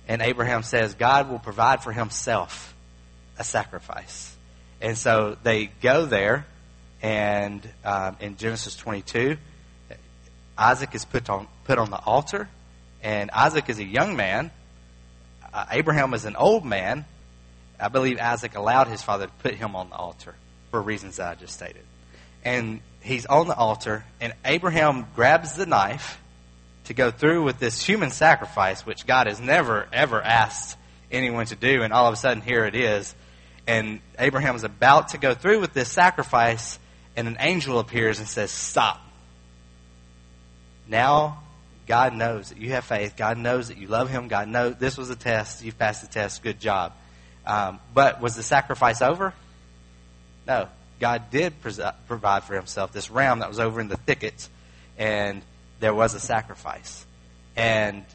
And 0.07 0.21
Abraham 0.21 0.63
says, 0.63 0.93
God 0.93 1.29
will 1.29 1.39
provide 1.39 1.83
for 1.83 1.91
himself 1.91 2.73
a 3.37 3.43
sacrifice. 3.43 4.35
And 4.81 4.97
so 4.97 5.37
they 5.41 5.67
go 5.81 6.05
there, 6.05 6.45
and 7.01 7.67
um, 7.83 8.17
in 8.19 8.37
Genesis 8.37 8.75
22, 8.75 9.37
Isaac 10.57 10.95
is 10.95 11.05
put 11.05 11.29
on, 11.29 11.47
put 11.65 11.79
on 11.79 11.89
the 11.89 11.99
altar, 11.99 12.49
and 13.01 13.31
Isaac 13.31 13.69
is 13.69 13.79
a 13.79 13.83
young 13.83 14.15
man. 14.15 14.51
Uh, 15.53 15.65
Abraham 15.71 16.13
is 16.13 16.25
an 16.25 16.35
old 16.35 16.65
man. 16.65 17.05
I 17.79 17.89
believe 17.89 18.19
Isaac 18.19 18.55
allowed 18.55 18.87
his 18.87 19.01
father 19.01 19.25
to 19.25 19.31
put 19.43 19.55
him 19.55 19.75
on 19.75 19.89
the 19.89 19.95
altar 19.95 20.35
for 20.71 20.81
reasons 20.81 21.17
that 21.17 21.29
I 21.29 21.35
just 21.35 21.53
stated. 21.53 21.83
And 22.43 22.81
he's 23.01 23.25
on 23.25 23.47
the 23.47 23.55
altar, 23.55 24.05
and 24.21 24.33
Abraham 24.43 25.07
grabs 25.15 25.55
the 25.55 25.65
knife 25.65 26.19
to 26.85 26.93
go 26.93 27.11
through 27.11 27.43
with 27.43 27.59
this 27.59 27.83
human 27.83 28.11
sacrifice, 28.11 28.85
which 28.85 29.05
God 29.05 29.27
has 29.27 29.39
never, 29.39 29.87
ever 29.91 30.21
asked 30.21 30.77
anyone 31.11 31.45
to 31.47 31.55
do, 31.55 31.83
and 31.83 31.93
all 31.93 32.07
of 32.07 32.13
a 32.13 32.17
sudden 32.17 32.41
here 32.41 32.65
it 32.65 32.75
is. 32.75 33.13
And 33.67 33.99
Abraham 34.19 34.55
is 34.55 34.63
about 34.63 35.09
to 35.09 35.17
go 35.17 35.33
through 35.33 35.59
with 35.59 35.73
this 35.73 35.91
sacrifice, 35.91 36.79
and 37.15 37.27
an 37.27 37.37
angel 37.39 37.79
appears 37.79 38.19
and 38.19 38.27
says, 38.27 38.51
Stop. 38.51 39.01
Now, 40.87 41.43
God 41.87 42.13
knows 42.13 42.49
that 42.49 42.59
you 42.59 42.71
have 42.71 42.85
faith. 42.85 43.15
God 43.15 43.37
knows 43.37 43.69
that 43.69 43.77
you 43.77 43.87
love 43.87 44.09
Him. 44.09 44.27
God 44.27 44.47
knows 44.47 44.75
this 44.77 44.97
was 44.97 45.09
a 45.09 45.15
test. 45.15 45.63
You've 45.63 45.77
passed 45.77 46.01
the 46.01 46.07
test. 46.07 46.43
Good 46.43 46.59
job. 46.59 46.93
Um, 47.45 47.79
but 47.93 48.21
was 48.21 48.35
the 48.35 48.43
sacrifice 48.43 49.01
over? 49.01 49.33
No. 50.47 50.67
God 50.99 51.29
did 51.29 51.53
provide 52.07 52.43
for 52.43 52.55
Himself 52.55 52.91
this 52.93 53.09
ram 53.09 53.39
that 53.39 53.49
was 53.49 53.59
over 53.59 53.81
in 53.81 53.87
the 53.87 53.97
thickets, 53.97 54.49
and 54.97 55.41
there 55.79 55.93
was 55.93 56.13
a 56.13 56.19
sacrifice. 56.19 57.05
And 57.55 58.05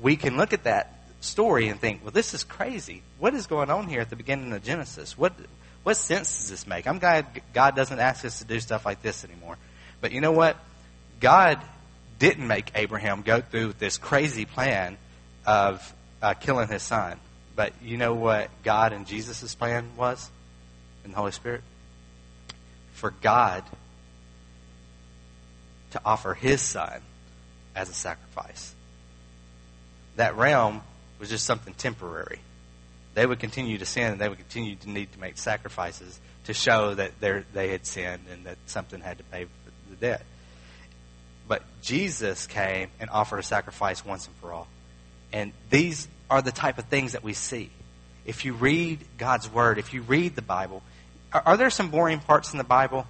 we 0.00 0.16
can 0.16 0.36
look 0.36 0.52
at 0.52 0.64
that 0.64 1.00
story 1.20 1.68
and 1.68 1.80
think, 1.80 2.02
well, 2.02 2.10
this 2.10 2.34
is 2.34 2.44
crazy. 2.44 3.02
What 3.18 3.34
is 3.34 3.46
going 3.46 3.70
on 3.70 3.88
here 3.88 4.00
at 4.00 4.10
the 4.10 4.16
beginning 4.16 4.52
of 4.52 4.62
Genesis? 4.62 5.16
What 5.16 5.32
what 5.82 5.96
sense 5.96 6.36
does 6.36 6.50
this 6.50 6.66
make? 6.66 6.86
I'm 6.86 6.98
glad 6.98 7.26
God 7.54 7.74
doesn't 7.74 7.98
ask 7.98 8.24
us 8.24 8.40
to 8.40 8.44
do 8.44 8.60
stuff 8.60 8.84
like 8.84 9.00
this 9.00 9.24
anymore. 9.24 9.56
But 10.00 10.12
you 10.12 10.20
know 10.20 10.32
what? 10.32 10.58
God 11.20 11.58
didn't 12.18 12.46
make 12.46 12.70
Abraham 12.74 13.22
go 13.22 13.40
through 13.40 13.74
this 13.78 13.96
crazy 13.96 14.44
plan 14.44 14.98
of 15.46 15.94
uh, 16.20 16.34
killing 16.34 16.68
his 16.68 16.82
son. 16.82 17.18
But 17.56 17.72
you 17.82 17.96
know 17.96 18.14
what 18.14 18.50
God 18.62 18.92
and 18.92 19.06
Jesus' 19.06 19.54
plan 19.54 19.88
was 19.96 20.30
in 21.04 21.12
the 21.12 21.16
Holy 21.16 21.32
Spirit? 21.32 21.62
For 22.92 23.10
God 23.22 23.64
to 25.90 26.00
offer 26.04 26.34
his 26.34 26.60
son 26.60 27.00
as 27.74 27.88
a 27.88 27.94
sacrifice. 27.94 28.74
That 30.16 30.36
realm 30.36 30.82
was 31.18 31.28
just 31.28 31.44
something 31.44 31.74
temporary. 31.74 32.40
They 33.14 33.26
would 33.26 33.38
continue 33.40 33.78
to 33.78 33.86
sin 33.86 34.12
and 34.12 34.20
they 34.20 34.28
would 34.28 34.38
continue 34.38 34.76
to 34.76 34.90
need 34.90 35.12
to 35.12 35.20
make 35.20 35.38
sacrifices 35.38 36.18
to 36.44 36.54
show 36.54 36.94
that 36.94 37.20
they 37.20 37.68
had 37.68 37.86
sinned 37.86 38.24
and 38.32 38.46
that 38.46 38.56
something 38.66 39.00
had 39.00 39.18
to 39.18 39.24
pay 39.24 39.44
for 39.44 39.50
the 39.90 39.96
debt. 39.96 40.22
But 41.48 41.62
Jesus 41.82 42.46
came 42.46 42.90
and 43.00 43.10
offered 43.10 43.38
a 43.38 43.42
sacrifice 43.42 44.04
once 44.04 44.26
and 44.26 44.36
for 44.36 44.52
all. 44.52 44.68
And 45.32 45.52
these 45.68 46.08
are 46.28 46.42
the 46.42 46.52
type 46.52 46.78
of 46.78 46.86
things 46.86 47.12
that 47.12 47.22
we 47.22 47.32
see. 47.32 47.70
If 48.24 48.44
you 48.44 48.52
read 48.52 49.00
God's 49.18 49.50
Word, 49.50 49.78
if 49.78 49.92
you 49.92 50.02
read 50.02 50.36
the 50.36 50.42
Bible, 50.42 50.82
are, 51.32 51.42
are 51.44 51.56
there 51.56 51.70
some 51.70 51.90
boring 51.90 52.20
parts 52.20 52.52
in 52.52 52.58
the 52.58 52.64
Bible? 52.64 53.06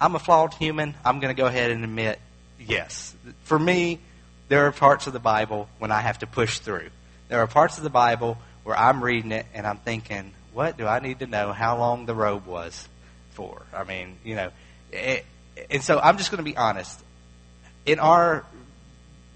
I'm 0.00 0.14
a 0.14 0.18
flawed 0.18 0.54
human. 0.54 0.94
I'm 1.04 1.20
going 1.20 1.34
to 1.34 1.40
go 1.40 1.46
ahead 1.46 1.70
and 1.70 1.82
admit, 1.84 2.18
yes. 2.60 3.14
For 3.44 3.58
me, 3.58 4.00
there 4.48 4.66
are 4.66 4.72
parts 4.72 5.06
of 5.06 5.12
the 5.12 5.20
Bible 5.20 5.68
when 5.78 5.90
I 5.90 6.00
have 6.00 6.18
to 6.20 6.26
push 6.26 6.58
through. 6.58 6.90
There 7.28 7.40
are 7.40 7.46
parts 7.46 7.78
of 7.78 7.84
the 7.84 7.90
Bible 7.90 8.38
where 8.64 8.76
I'm 8.76 9.02
reading 9.02 9.32
it 9.32 9.46
and 9.54 9.66
I'm 9.66 9.78
thinking, 9.78 10.32
what 10.52 10.76
do 10.76 10.86
I 10.86 11.00
need 11.00 11.20
to 11.20 11.26
know 11.26 11.52
how 11.52 11.78
long 11.78 12.06
the 12.06 12.14
robe 12.14 12.46
was 12.46 12.88
for? 13.30 13.62
I 13.74 13.84
mean, 13.84 14.16
you 14.24 14.36
know, 14.36 14.50
it, 14.92 15.24
and 15.70 15.82
so 15.82 15.98
I'm 15.98 16.18
just 16.18 16.30
going 16.30 16.44
to 16.44 16.50
be 16.50 16.56
honest. 16.56 17.00
In 17.84 17.98
our 17.98 18.44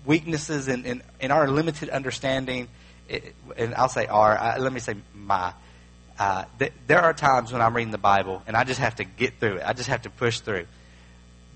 weaknesses 0.05 0.69
and 0.69 0.87
in, 0.87 1.03
in, 1.21 1.31
our 1.31 1.49
limited 1.49 1.91
understanding, 1.91 2.69
it, 3.09 3.35
and 3.57 3.75
I'll 3.75 3.89
say 3.89 4.07
our, 4.07 4.37
I, 4.37 4.59
let 4.59 4.73
me 4.73 4.81
say 4.81 4.95
my, 5.15 5.53
uh, 6.21 6.45
th- 6.59 6.73
there 6.87 7.01
are 7.01 7.15
times 7.15 7.51
when 7.51 7.63
I'm 7.63 7.75
reading 7.75 7.93
the 7.93 7.99
Bible 7.99 8.43
and 8.47 8.55
I 8.55 8.65
just 8.65 8.79
have 8.79 8.97
to 8.97 9.05
get 9.05 9.41
through 9.41 9.57
it. 9.57 9.63
I 9.65 9.73
just 9.73 9.89
have 9.89 10.03
to 10.03 10.11
push 10.11 10.41
through. 10.41 10.67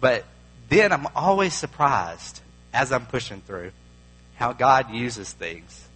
But 0.00 0.24
then 0.70 0.90
I'm 0.90 1.07
always 1.14 1.53
surprised 1.53 2.40
as 2.72 2.90
I'm 2.90 3.05
pushing 3.05 3.42
through 3.42 3.72
how 4.37 4.55
God 4.55 4.90
uses 4.90 5.31
things, 5.31 5.87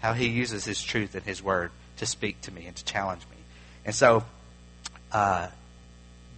how 0.00 0.14
He 0.14 0.28
uses 0.28 0.64
His 0.64 0.82
truth 0.82 1.14
and 1.14 1.24
His 1.24 1.42
Word 1.42 1.70
to 1.98 2.06
speak 2.06 2.40
to 2.42 2.52
me 2.52 2.64
and 2.64 2.74
to 2.74 2.84
challenge 2.86 3.20
me. 3.30 3.36
And 3.84 3.94
so, 3.94 4.24
uh, 5.12 5.48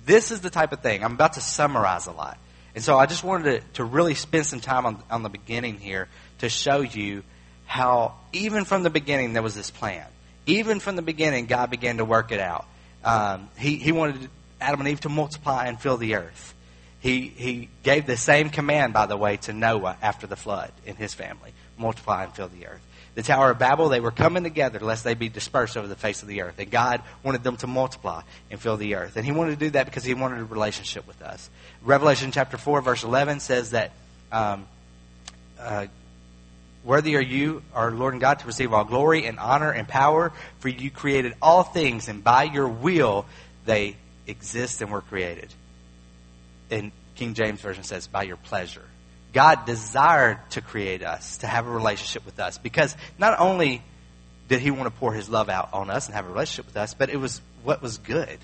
this 0.05 0.33
is 0.33 0.41
the 0.41 0.51
type 0.51 0.73
of 0.73 0.81
thing. 0.81 1.05
I'm 1.05 1.12
about 1.12 1.35
to 1.35 1.41
summarize 1.41 2.09
a 2.09 2.12
lot. 2.12 2.38
And 2.75 2.83
so 2.83 2.99
I 2.99 3.07
just 3.07 3.23
wanted 3.23 3.61
to, 3.61 3.67
to 3.75 3.85
really 3.85 4.14
spend 4.14 4.47
some 4.47 4.61
time 4.61 4.85
on, 4.85 5.03
on 5.12 5.23
the 5.23 5.29
beginning 5.29 5.79
here 5.79 6.09
to 6.38 6.49
show 6.49 6.81
you 6.81 7.23
how, 7.67 8.14
even 8.33 8.64
from 8.64 8.83
the 8.83 8.91
beginning, 8.91 9.33
there 9.33 9.43
was 9.43 9.55
this 9.55 9.71
plan. 9.71 10.07
Even 10.48 10.80
from 10.80 10.96
the 10.96 11.02
beginning, 11.02 11.46
God 11.46 11.70
began 11.70 11.98
to 11.98 12.04
work 12.04 12.32
it 12.32 12.40
out. 12.40 12.66
Um, 13.04 13.48
he, 13.56 13.76
he 13.76 13.92
wanted 13.92 14.28
Adam 14.61 14.80
and 14.80 14.88
Eve 14.88 15.00
to 15.02 15.08
multiply 15.08 15.66
and 15.66 15.80
fill 15.80 15.96
the 15.96 16.16
earth. 16.16 16.54
He, 17.00 17.28
he 17.28 17.68
gave 17.84 18.06
the 18.06 18.16
same 18.16 18.50
command, 18.50 18.92
by 18.92 19.06
the 19.06 19.16
way, 19.16 19.37
to 19.37 19.52
Noah 19.52 19.96
after 20.02 20.26
the 20.26 20.34
flood 20.34 20.72
in 20.84 20.96
his 20.96 21.14
family 21.14 21.52
multiply 21.76 22.24
and 22.24 22.34
fill 22.34 22.48
the 22.48 22.66
earth 22.66 22.80
the 23.18 23.24
Tower 23.24 23.50
of 23.50 23.58
Babel, 23.58 23.88
they 23.88 23.98
were 23.98 24.12
coming 24.12 24.44
together 24.44 24.78
lest 24.78 25.02
they 25.02 25.14
be 25.14 25.28
dispersed 25.28 25.76
over 25.76 25.88
the 25.88 25.96
face 25.96 26.22
of 26.22 26.28
the 26.28 26.42
earth. 26.42 26.61
And 26.61 26.70
God 26.70 27.02
wanted 27.24 27.42
them 27.42 27.56
to 27.56 27.66
multiply 27.66 28.22
and 28.48 28.61
fill 28.61 28.76
the 28.76 28.94
earth. 28.94 29.16
And 29.16 29.26
He 29.26 29.32
wanted 29.32 29.58
to 29.58 29.64
do 29.66 29.70
that 29.70 29.87
because 29.87 30.04
He 30.04 30.14
wanted 30.14 30.38
a 30.38 30.44
relationship 30.44 31.04
with 31.04 31.20
us. 31.20 31.50
Revelation 31.82 32.30
chapter 32.30 32.56
4, 32.56 32.80
verse 32.80 33.02
11 33.02 33.40
says 33.40 33.72
that, 33.72 33.90
um, 34.30 34.68
uh, 35.58 35.88
Worthy 36.85 37.17
are 37.17 37.23
you, 37.23 37.62
our 37.75 37.91
Lord 37.91 38.14
and 38.14 38.21
God, 38.21 38.38
to 38.38 38.47
receive 38.47 38.73
all 38.73 38.85
glory 38.85 39.27
and 39.27 39.38
honor 39.38 39.71
and 39.71 39.87
power, 39.87 40.33
for 40.61 40.69
you 40.69 40.91
created 40.91 41.35
all 41.43 41.62
things, 41.62 42.09
and 42.09 42.23
by 42.23 42.45
your 42.45 42.69
will 42.69 43.27
they 43.64 43.97
exist 44.27 44.81
and 44.81 44.91
were 44.91 45.01
created. 45.01 45.53
And 46.71 46.93
King 47.17 47.35
James 47.35 47.61
Version 47.61 47.83
says, 47.83 48.07
by 48.07 48.23
your 48.23 48.37
pleasure. 48.37 48.85
God 49.33 49.67
desired 49.67 50.38
to 50.51 50.61
create 50.61 51.03
us, 51.03 51.38
to 51.38 51.47
have 51.47 51.67
a 51.67 51.71
relationship 51.71 52.25
with 52.25 52.41
us, 52.41 52.59
because 52.59 52.97
not 53.19 53.38
only 53.38 53.83
did 54.49 54.61
He 54.61 54.71
want 54.71 54.85
to 54.85 54.99
pour 54.99 55.12
His 55.12 55.29
love 55.29 55.49
out 55.49 55.71
on 55.73 55.91
us 55.91 56.07
and 56.07 56.14
have 56.14 56.27
a 56.27 56.31
relationship 56.31 56.67
with 56.67 56.77
us, 56.77 56.95
but 56.95 57.11
it 57.11 57.17
was 57.17 57.41
what 57.62 57.83
was 57.83 57.99
good 57.99 58.38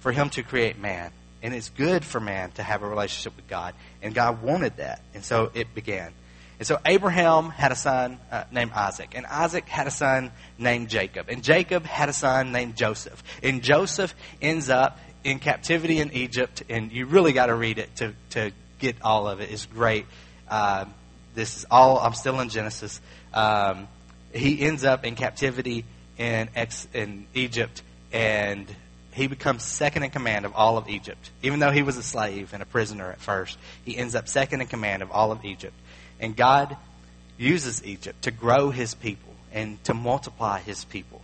for 0.00 0.12
Him 0.12 0.30
to 0.30 0.42
create 0.42 0.78
man. 0.78 1.10
And 1.42 1.52
it's 1.52 1.70
good 1.70 2.04
for 2.04 2.20
man 2.20 2.52
to 2.52 2.62
have 2.62 2.82
a 2.82 2.88
relationship 2.88 3.34
with 3.34 3.48
God. 3.48 3.74
And 4.00 4.14
God 4.14 4.42
wanted 4.42 4.76
that. 4.76 5.02
And 5.12 5.24
so 5.24 5.50
it 5.54 5.74
began. 5.74 6.12
And 6.62 6.66
so 6.68 6.78
Abraham 6.86 7.50
had 7.50 7.72
a 7.72 7.74
son 7.74 8.20
uh, 8.30 8.44
named 8.52 8.70
Isaac. 8.70 9.14
And 9.16 9.26
Isaac 9.26 9.68
had 9.68 9.88
a 9.88 9.90
son 9.90 10.30
named 10.58 10.90
Jacob. 10.90 11.28
And 11.28 11.42
Jacob 11.42 11.84
had 11.84 12.08
a 12.08 12.12
son 12.12 12.52
named 12.52 12.76
Joseph. 12.76 13.20
And 13.42 13.64
Joseph 13.64 14.14
ends 14.40 14.70
up 14.70 14.96
in 15.24 15.40
captivity 15.40 15.98
in 15.98 16.12
Egypt. 16.12 16.62
And 16.68 16.92
you 16.92 17.06
really 17.06 17.32
got 17.32 17.46
to 17.46 17.54
read 17.56 17.78
it 17.78 17.96
to, 17.96 18.14
to 18.30 18.52
get 18.78 18.94
all 19.02 19.26
of 19.26 19.40
it. 19.40 19.50
It's 19.50 19.66
great. 19.66 20.06
Uh, 20.48 20.84
this 21.34 21.56
is 21.56 21.66
all, 21.68 21.98
I'm 21.98 22.14
still 22.14 22.38
in 22.38 22.48
Genesis. 22.48 23.00
Um, 23.34 23.88
he 24.32 24.60
ends 24.60 24.84
up 24.84 25.04
in 25.04 25.16
captivity 25.16 25.84
in, 26.16 26.48
ex, 26.54 26.86
in 26.94 27.26
Egypt, 27.34 27.82
and 28.12 28.68
he 29.10 29.26
becomes 29.26 29.64
second 29.64 30.04
in 30.04 30.10
command 30.10 30.44
of 30.44 30.54
all 30.54 30.78
of 30.78 30.88
Egypt. 30.88 31.28
Even 31.42 31.58
though 31.58 31.72
he 31.72 31.82
was 31.82 31.96
a 31.96 32.04
slave 32.04 32.52
and 32.52 32.62
a 32.62 32.66
prisoner 32.66 33.10
at 33.10 33.20
first, 33.20 33.58
he 33.84 33.96
ends 33.96 34.14
up 34.14 34.28
second 34.28 34.60
in 34.60 34.68
command 34.68 35.02
of 35.02 35.10
all 35.10 35.32
of 35.32 35.44
Egypt. 35.44 35.74
And 36.22 36.34
God 36.36 36.76
uses 37.36 37.84
Egypt 37.84 38.22
to 38.22 38.30
grow 38.30 38.70
his 38.70 38.94
people 38.94 39.34
and 39.52 39.82
to 39.84 39.92
multiply 39.92 40.60
his 40.60 40.84
people. 40.84 41.20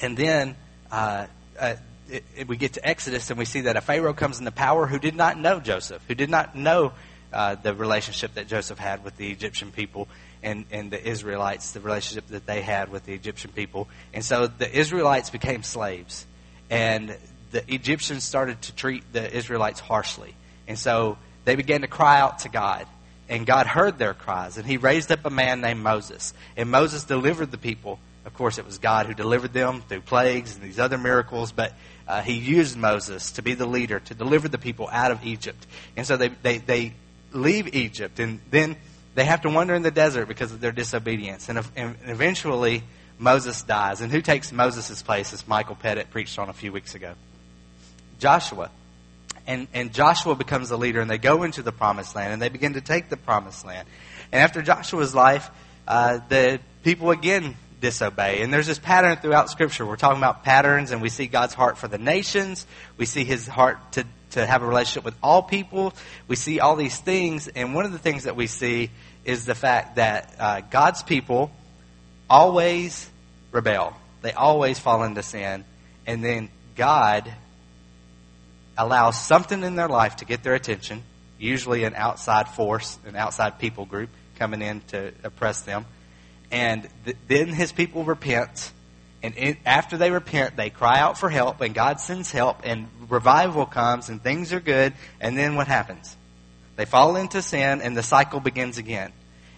And 0.00 0.16
then 0.16 0.54
uh, 0.90 1.26
uh, 1.58 1.74
it, 2.08 2.24
it, 2.36 2.48
we 2.48 2.56
get 2.56 2.74
to 2.74 2.86
Exodus 2.86 3.30
and 3.30 3.38
we 3.38 3.46
see 3.46 3.62
that 3.62 3.76
a 3.76 3.80
Pharaoh 3.80 4.12
comes 4.12 4.38
into 4.38 4.50
power 4.52 4.86
who 4.86 4.98
did 4.98 5.16
not 5.16 5.38
know 5.38 5.58
Joseph, 5.58 6.04
who 6.06 6.14
did 6.14 6.28
not 6.28 6.54
know 6.54 6.92
uh, 7.32 7.54
the 7.54 7.74
relationship 7.74 8.34
that 8.34 8.46
Joseph 8.46 8.78
had 8.78 9.02
with 9.02 9.16
the 9.16 9.30
Egyptian 9.30 9.72
people 9.72 10.08
and, 10.42 10.66
and 10.70 10.90
the 10.90 11.02
Israelites, 11.02 11.72
the 11.72 11.80
relationship 11.80 12.28
that 12.28 12.44
they 12.44 12.60
had 12.60 12.90
with 12.90 13.06
the 13.06 13.14
Egyptian 13.14 13.50
people. 13.52 13.88
And 14.12 14.22
so 14.22 14.46
the 14.46 14.70
Israelites 14.70 15.30
became 15.30 15.62
slaves. 15.62 16.26
And 16.68 17.16
the 17.50 17.72
Egyptians 17.72 18.24
started 18.24 18.60
to 18.62 18.74
treat 18.74 19.10
the 19.12 19.34
Israelites 19.34 19.80
harshly. 19.80 20.34
And 20.68 20.78
so 20.78 21.16
they 21.44 21.54
began 21.54 21.80
to 21.80 21.86
cry 21.86 22.20
out 22.20 22.40
to 22.40 22.48
God. 22.48 22.86
And 23.32 23.46
God 23.46 23.66
heard 23.66 23.96
their 23.96 24.12
cries. 24.12 24.58
And 24.58 24.66
he 24.66 24.76
raised 24.76 25.10
up 25.10 25.24
a 25.24 25.30
man 25.30 25.62
named 25.62 25.80
Moses. 25.80 26.34
And 26.54 26.70
Moses 26.70 27.04
delivered 27.04 27.50
the 27.50 27.56
people. 27.56 27.98
Of 28.26 28.34
course, 28.34 28.58
it 28.58 28.66
was 28.66 28.76
God 28.76 29.06
who 29.06 29.14
delivered 29.14 29.54
them 29.54 29.80
through 29.88 30.02
plagues 30.02 30.54
and 30.54 30.62
these 30.62 30.78
other 30.78 30.98
miracles. 30.98 31.50
But 31.50 31.72
uh, 32.06 32.20
he 32.20 32.34
used 32.34 32.76
Moses 32.76 33.32
to 33.32 33.42
be 33.42 33.54
the 33.54 33.64
leader, 33.64 34.00
to 34.00 34.14
deliver 34.14 34.48
the 34.48 34.58
people 34.58 34.86
out 34.92 35.12
of 35.12 35.24
Egypt. 35.24 35.66
And 35.96 36.06
so 36.06 36.18
they, 36.18 36.28
they, 36.28 36.58
they 36.58 36.92
leave 37.32 37.74
Egypt. 37.74 38.18
And 38.18 38.38
then 38.50 38.76
they 39.14 39.24
have 39.24 39.40
to 39.40 39.48
wander 39.48 39.74
in 39.74 39.80
the 39.80 39.90
desert 39.90 40.26
because 40.28 40.52
of 40.52 40.60
their 40.60 40.72
disobedience. 40.72 41.48
And, 41.48 41.58
and 41.74 41.96
eventually, 42.04 42.82
Moses 43.18 43.62
dies. 43.62 44.02
And 44.02 44.12
who 44.12 44.20
takes 44.20 44.52
Moses' 44.52 45.00
place, 45.00 45.32
as 45.32 45.48
Michael 45.48 45.76
Pettit 45.76 46.10
preached 46.10 46.38
on 46.38 46.50
a 46.50 46.52
few 46.52 46.70
weeks 46.70 46.94
ago? 46.94 47.14
Joshua. 48.18 48.70
And, 49.46 49.66
and 49.74 49.92
Joshua 49.92 50.34
becomes 50.34 50.68
the 50.68 50.78
leader, 50.78 51.00
and 51.00 51.10
they 51.10 51.18
go 51.18 51.42
into 51.42 51.62
the 51.62 51.72
promised 51.72 52.14
land, 52.14 52.32
and 52.32 52.40
they 52.40 52.48
begin 52.48 52.74
to 52.74 52.80
take 52.80 53.08
the 53.08 53.16
promised 53.16 53.66
land. 53.66 53.88
And 54.30 54.40
after 54.40 54.62
Joshua's 54.62 55.14
life, 55.14 55.50
uh, 55.86 56.20
the 56.28 56.60
people 56.82 57.10
again 57.10 57.56
disobey. 57.80 58.42
And 58.42 58.54
there's 58.54 58.68
this 58.68 58.78
pattern 58.78 59.16
throughout 59.16 59.50
Scripture. 59.50 59.84
We're 59.84 59.96
talking 59.96 60.18
about 60.18 60.44
patterns, 60.44 60.92
and 60.92 61.02
we 61.02 61.10
see 61.10 61.26
God's 61.26 61.52
heart 61.52 61.76
for 61.76 61.88
the 61.88 61.98
nations. 61.98 62.66
We 62.96 63.04
see 63.04 63.24
His 63.24 63.46
heart 63.46 63.78
to, 63.92 64.06
to 64.30 64.46
have 64.46 64.62
a 64.62 64.66
relationship 64.66 65.04
with 65.04 65.16
all 65.22 65.42
people. 65.42 65.92
We 66.28 66.36
see 66.36 66.60
all 66.60 66.76
these 66.76 66.98
things, 66.98 67.48
and 67.48 67.74
one 67.74 67.84
of 67.84 67.92
the 67.92 67.98
things 67.98 68.24
that 68.24 68.36
we 68.36 68.46
see 68.46 68.90
is 69.24 69.44
the 69.44 69.54
fact 69.54 69.96
that 69.96 70.34
uh, 70.38 70.60
God's 70.70 71.02
people 71.02 71.50
always 72.30 73.10
rebel. 73.50 73.94
They 74.22 74.32
always 74.32 74.78
fall 74.78 75.02
into 75.02 75.22
sin, 75.22 75.64
and 76.06 76.24
then 76.24 76.48
God 76.76 77.30
allows 78.76 79.20
something 79.20 79.62
in 79.62 79.76
their 79.76 79.88
life 79.88 80.16
to 80.16 80.24
get 80.24 80.42
their 80.42 80.54
attention, 80.54 81.02
usually 81.38 81.84
an 81.84 81.94
outside 81.94 82.48
force, 82.48 82.98
an 83.06 83.16
outside 83.16 83.58
people 83.58 83.84
group 83.84 84.10
coming 84.36 84.62
in 84.62 84.80
to 84.88 85.12
oppress 85.24 85.62
them. 85.62 85.84
And 86.50 86.88
th- 87.04 87.16
then 87.28 87.48
his 87.48 87.72
people 87.72 88.04
repent. 88.04 88.72
And 89.22 89.34
it, 89.36 89.58
after 89.64 89.96
they 89.96 90.10
repent, 90.10 90.56
they 90.56 90.70
cry 90.70 90.98
out 90.98 91.18
for 91.18 91.30
help, 91.30 91.60
and 91.60 91.74
God 91.74 92.00
sends 92.00 92.32
help, 92.32 92.60
and 92.64 92.88
revival 93.08 93.66
comes, 93.66 94.08
and 94.08 94.22
things 94.22 94.52
are 94.52 94.60
good. 94.60 94.94
And 95.20 95.38
then 95.38 95.54
what 95.54 95.68
happens? 95.68 96.16
They 96.76 96.84
fall 96.84 97.16
into 97.16 97.42
sin, 97.42 97.80
and 97.80 97.96
the 97.96 98.02
cycle 98.02 98.40
begins 98.40 98.78
again. 98.78 99.12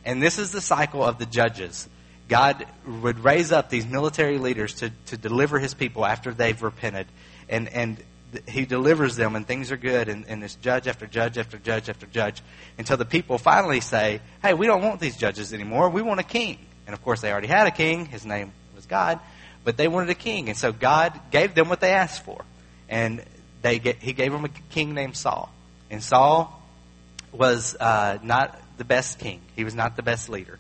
And 0.05 0.23
this 0.23 0.39
is 0.39 0.53
the 0.53 0.61
cycle 0.61 1.03
of 1.03 1.19
the 1.19 1.27
judges. 1.27 1.89
God 2.29 2.67
would 2.87 3.21
raise 3.21 3.53
up 3.53 3.71
these 3.71 3.87
military 3.87 4.39
leaders 4.39 4.75
to, 4.75 4.91
to 5.07 5.17
deliver 5.17 5.59
his 5.59 5.75
people 5.75 6.05
after 6.05 6.33
they've 6.33 6.61
repented. 6.63 7.07
And, 7.49 7.69
and 7.69 8.03
he 8.49 8.65
delivers 8.65 9.17
them, 9.17 9.37
and 9.37 9.47
things 9.47 9.71
are 9.73 9.77
good, 9.77 10.09
and, 10.09 10.27
and 10.29 10.43
it's 10.43 10.55
judge 10.57 10.87
after 10.87 11.07
judge 11.07 11.39
after 11.39 11.59
judge 11.59 11.89
after 11.89 12.07
judge 12.07 12.43
until 12.79 12.97
the 12.97 13.05
people 13.05 13.39
finally 13.39 13.81
say, 13.81 14.21
Hey, 14.43 14.55
we 14.55 14.67
don't 14.67 14.83
want 14.83 15.01
these 15.01 15.17
judges 15.17 15.53
anymore. 15.53 15.89
We 15.91 16.03
want 16.03 16.21
a 16.21 16.25
king. 16.25 16.59
And 16.87 16.95
of 16.95 17.03
course, 17.03 17.21
they 17.21 17.33
already 17.33 17.47
had 17.49 17.67
a 17.67 17.71
king. 17.71 18.07
His 18.07 18.27
name 18.27 18.53
was 18.75 18.87
God, 18.87 19.21
but 19.65 19.77
they 19.77 19.89
wanted 19.89 20.11
a 20.11 20.15
king. 20.15 20.49
And 20.49 20.59
so 20.59 20.73
God 20.73 21.19
gave 21.31 21.55
them 21.55 21.69
what 21.69 21.81
they 21.81 21.93
asked 21.93 22.25
for. 22.25 22.45
And 22.89 23.25
they 23.63 23.79
get, 23.79 24.03
he 24.03 24.13
gave 24.13 24.33
them 24.33 24.45
a 24.45 24.51
king 24.71 24.95
named 24.95 25.17
Saul. 25.17 25.53
And 25.91 26.03
Saul 26.03 26.63
was 27.33 27.75
uh, 27.79 28.19
not 28.23 28.61
the 28.77 28.85
best 28.85 29.19
king, 29.19 29.41
he 29.57 29.65
was 29.65 29.75
not 29.75 29.97
the 29.97 30.03
best 30.03 30.29
leader. 30.29 30.59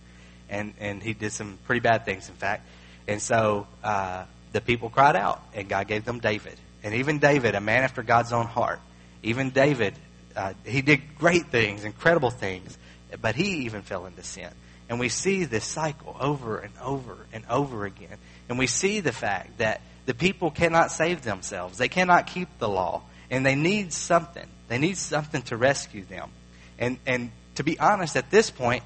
And, 0.49 0.75
and 0.79 1.03
he 1.03 1.15
did 1.15 1.33
some 1.33 1.59
pretty 1.67 1.81
bad 1.81 2.05
things, 2.05 2.29
in 2.29 2.35
fact. 2.35 2.67
And 3.09 3.21
so 3.21 3.67
uh, 3.83 4.25
the 4.53 4.61
people 4.61 4.89
cried 4.89 5.17
out, 5.17 5.43
and 5.55 5.69
God 5.69 5.89
gave 5.89 6.05
them 6.05 6.21
David. 6.21 6.55
And 6.85 6.95
even 6.95 7.19
David, 7.19 7.55
a 7.55 7.61
man 7.61 7.83
after 7.83 8.03
God's 8.03 8.33
own 8.33 8.47
heart, 8.47 8.79
even 9.23 9.51
David, 9.51 9.95
uh, 10.37 10.53
he 10.65 10.83
did 10.83 11.17
great 11.17 11.47
things, 11.47 11.83
incredible 11.83 12.31
things, 12.31 12.77
but 13.21 13.35
he 13.35 13.65
even 13.65 13.83
fell 13.83 14.05
into 14.05 14.23
sin. 14.23 14.51
And 14.89 15.01
we 15.01 15.09
see 15.09 15.45
this 15.45 15.65
cycle 15.65 16.15
over 16.21 16.59
and 16.59 16.73
over 16.83 17.17
and 17.33 17.45
over 17.49 17.87
again. 17.87 18.19
And 18.51 18.59
we 18.59 18.67
see 18.67 19.01
the 19.01 19.13
fact 19.13 19.59
that 19.59 19.81
the 20.05 20.13
people 20.13 20.51
cannot 20.51 20.93
save 20.93 21.23
themselves. 21.23 21.79
They 21.79 21.89
cannot 21.89 22.27
keep 22.27 22.49
the 22.59 22.69
law. 22.69 23.03
And 23.31 23.47
they 23.47 23.55
need 23.55 23.95
something. 23.95 24.47
They 24.69 24.77
need 24.77 24.99
something 24.99 25.41
to 25.43 25.57
rescue 25.57 26.05
them. 26.05 26.31
And, 26.79 26.99
and 27.07 27.33
to 27.55 27.65
be 27.65 27.79
honest, 27.79 28.15
at 28.17 28.31
this 28.31 28.51
point, 28.51 28.83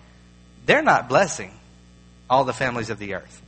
they're 0.67 0.83
not 0.83 1.09
blessing 1.09 1.53
all 2.31 2.45
the 2.45 2.53
families 2.53 2.91
of 2.91 3.01
the 3.01 3.15
earth. 3.15 3.43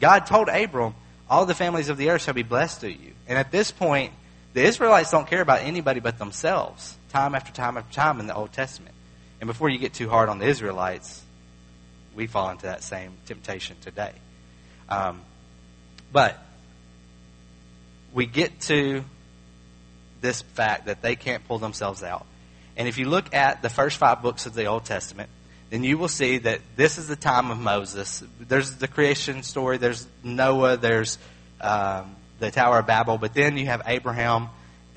God 0.00 0.26
told 0.26 0.48
Abram, 0.48 0.94
all 1.28 1.46
the 1.46 1.54
families 1.54 1.88
of 1.88 1.96
the 1.96 2.10
earth 2.10 2.22
shall 2.22 2.34
be 2.34 2.42
blessed 2.42 2.80
through 2.80 2.90
you. 2.90 3.12
And 3.26 3.38
at 3.38 3.50
this 3.50 3.70
point, 3.70 4.12
the 4.52 4.62
Israelites 4.62 5.10
don't 5.10 5.26
care 5.26 5.40
about 5.40 5.62
anybody 5.62 6.00
but 6.00 6.18
themselves, 6.18 6.96
time 7.10 7.34
after 7.34 7.52
time 7.52 7.76
after 7.76 7.92
time 7.92 8.20
in 8.20 8.26
the 8.26 8.34
Old 8.34 8.52
Testament. 8.52 8.94
And 9.40 9.48
before 9.48 9.68
you 9.68 9.78
get 9.78 9.94
too 9.94 10.08
hard 10.08 10.28
on 10.28 10.38
the 10.38 10.46
Israelites, 10.46 11.22
we 12.14 12.26
fall 12.26 12.50
into 12.50 12.66
that 12.66 12.82
same 12.82 13.12
temptation 13.26 13.76
today. 13.80 14.12
Um, 14.88 15.22
but 16.12 16.38
we 18.12 18.26
get 18.26 18.60
to 18.62 19.04
this 20.20 20.42
fact 20.42 20.86
that 20.86 21.02
they 21.02 21.16
can't 21.16 21.46
pull 21.46 21.58
themselves 21.58 22.02
out. 22.02 22.26
And 22.76 22.88
if 22.88 22.98
you 22.98 23.08
look 23.08 23.34
at 23.34 23.62
the 23.62 23.68
first 23.68 23.98
five 23.98 24.22
books 24.22 24.46
of 24.46 24.54
the 24.54 24.66
Old 24.66 24.84
Testament, 24.84 25.28
then 25.74 25.82
you 25.82 25.98
will 25.98 26.06
see 26.06 26.38
that 26.38 26.60
this 26.76 26.98
is 26.98 27.08
the 27.08 27.16
time 27.16 27.50
of 27.50 27.58
Moses. 27.58 28.22
There's 28.38 28.76
the 28.76 28.86
creation 28.86 29.42
story, 29.42 29.76
there's 29.76 30.06
Noah, 30.22 30.76
there's 30.76 31.18
um, 31.60 32.14
the 32.38 32.52
Tower 32.52 32.78
of 32.78 32.86
Babel, 32.86 33.18
but 33.18 33.34
then 33.34 33.56
you 33.56 33.66
have 33.66 33.82
Abraham 33.84 34.50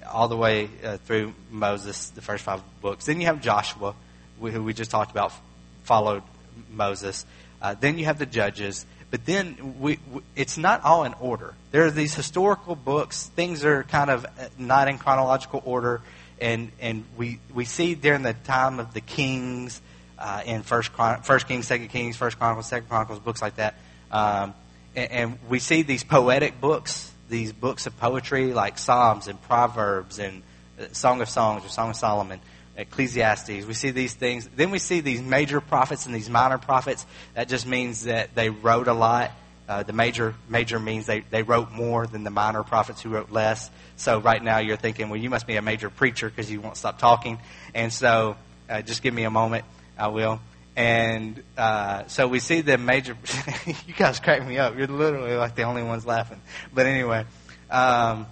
all 0.07 0.27
the 0.27 0.37
way 0.37 0.69
uh, 0.83 0.97
through 0.97 1.33
Moses, 1.49 2.11
the 2.11 2.21
first 2.21 2.43
five 2.43 2.61
books. 2.79 3.07
Then 3.07 3.19
you 3.19 3.25
have 3.25 3.41
Joshua, 3.41 3.95
who 4.39 4.63
we 4.63 4.75
just 4.75 4.91
talked 4.91 5.09
about, 5.09 5.33
followed 5.81 6.21
Moses. 6.69 7.25
Uh, 7.59 7.73
then 7.73 7.97
you 7.97 8.05
have 8.05 8.19
the 8.19 8.27
judges. 8.27 8.85
But 9.09 9.25
then 9.25 9.79
we, 9.79 9.97
we, 10.13 10.21
it's 10.35 10.59
not 10.59 10.83
all 10.83 11.05
in 11.05 11.15
order. 11.15 11.55
There 11.71 11.85
are 11.85 11.91
these 11.91 12.13
historical 12.13 12.75
books. 12.75 13.25
Things 13.35 13.65
are 13.65 13.81
kind 13.81 14.11
of 14.11 14.25
uh, 14.25 14.49
not 14.59 14.89
in 14.89 14.99
chronological 14.99 15.63
order. 15.65 16.01
And, 16.39 16.71
and 16.79 17.03
we, 17.17 17.39
we 17.51 17.65
see 17.65 17.95
during 17.95 18.21
the 18.21 18.33
time 18.33 18.79
of 18.79 18.93
the 18.93 19.01
kings 19.01 19.81
uh, 20.17 20.41
in 20.45 20.63
First, 20.63 20.93
Chron- 20.93 21.21
First 21.21 21.47
Kings, 21.47 21.67
Second 21.67 21.89
Kings, 21.89 22.15
First 22.15 22.37
Chronicles, 22.37 22.67
Second 22.67 22.89
Chronicles, 22.89 23.19
books 23.19 23.41
like 23.41 23.55
that. 23.55 23.75
Um, 24.11 24.53
and, 24.95 25.11
and 25.11 25.39
we 25.49 25.59
see 25.59 25.81
these 25.83 26.03
poetic 26.03 26.59
books, 26.59 27.11
these 27.29 27.53
books 27.53 27.87
of 27.87 27.97
poetry 27.99 28.53
like 28.53 28.77
Psalms 28.77 29.27
and 29.27 29.41
Proverbs 29.43 30.19
and 30.19 30.43
uh, 30.79 30.85
Song 30.91 31.21
of 31.21 31.29
Songs 31.29 31.65
or 31.65 31.69
Song 31.69 31.91
of 31.91 31.95
Solomon. 31.95 32.39
Ecclesiastes. 32.77 33.65
We 33.65 33.73
see 33.73 33.89
these 33.89 34.13
things. 34.13 34.47
Then 34.55 34.69
we 34.69 34.77
see 34.77 34.99
these 34.99 35.19
major 35.19 35.59
prophets 35.59 36.05
and 36.05 36.13
these 36.13 36.29
minor 36.29 36.59
prophets. 36.59 37.07
That 37.33 37.49
just 37.49 37.65
means 37.65 38.03
that 38.03 38.35
they 38.35 38.49
wrote 38.51 38.87
a 38.87 38.93
lot. 38.93 39.31
Uh, 39.67 39.83
the 39.83 39.93
major 39.93 40.33
major 40.47 40.79
means 40.79 41.07
they, 41.07 41.21
they 41.21 41.43
wrote 41.43 41.71
more 41.71 42.07
than 42.07 42.23
the 42.23 42.29
minor 42.29 42.63
prophets 42.63 43.01
who 43.01 43.09
wrote 43.09 43.31
less. 43.31 43.69
So 43.97 44.19
right 44.19 44.41
now 44.41 44.59
you're 44.59 44.77
thinking, 44.77 45.09
well, 45.09 45.19
you 45.19 45.29
must 45.29 45.47
be 45.47 45.55
a 45.55 45.61
major 45.61 45.89
preacher 45.89 46.29
because 46.29 46.49
you 46.49 46.61
won't 46.61 46.77
stop 46.77 46.99
talking. 46.99 47.39
And 47.73 47.91
so 47.91 48.37
uh, 48.69 48.81
just 48.83 49.01
give 49.01 49.13
me 49.13 49.23
a 49.23 49.31
moment. 49.31 49.65
I 49.97 50.07
will. 50.07 50.39
And 50.75 51.41
uh, 51.57 52.05
so 52.07 52.27
we 52.27 52.39
see 52.39 52.61
the 52.61 52.77
major. 52.77 53.17
you 53.65 53.93
guys 53.95 54.19
crack 54.19 54.45
me 54.45 54.57
up. 54.57 54.77
You're 54.77 54.87
literally 54.87 55.35
like 55.35 55.55
the 55.55 55.63
only 55.63 55.83
ones 55.83 56.05
laughing. 56.05 56.39
But 56.73 56.85
anyway, 56.85 57.25
um, 57.71 58.27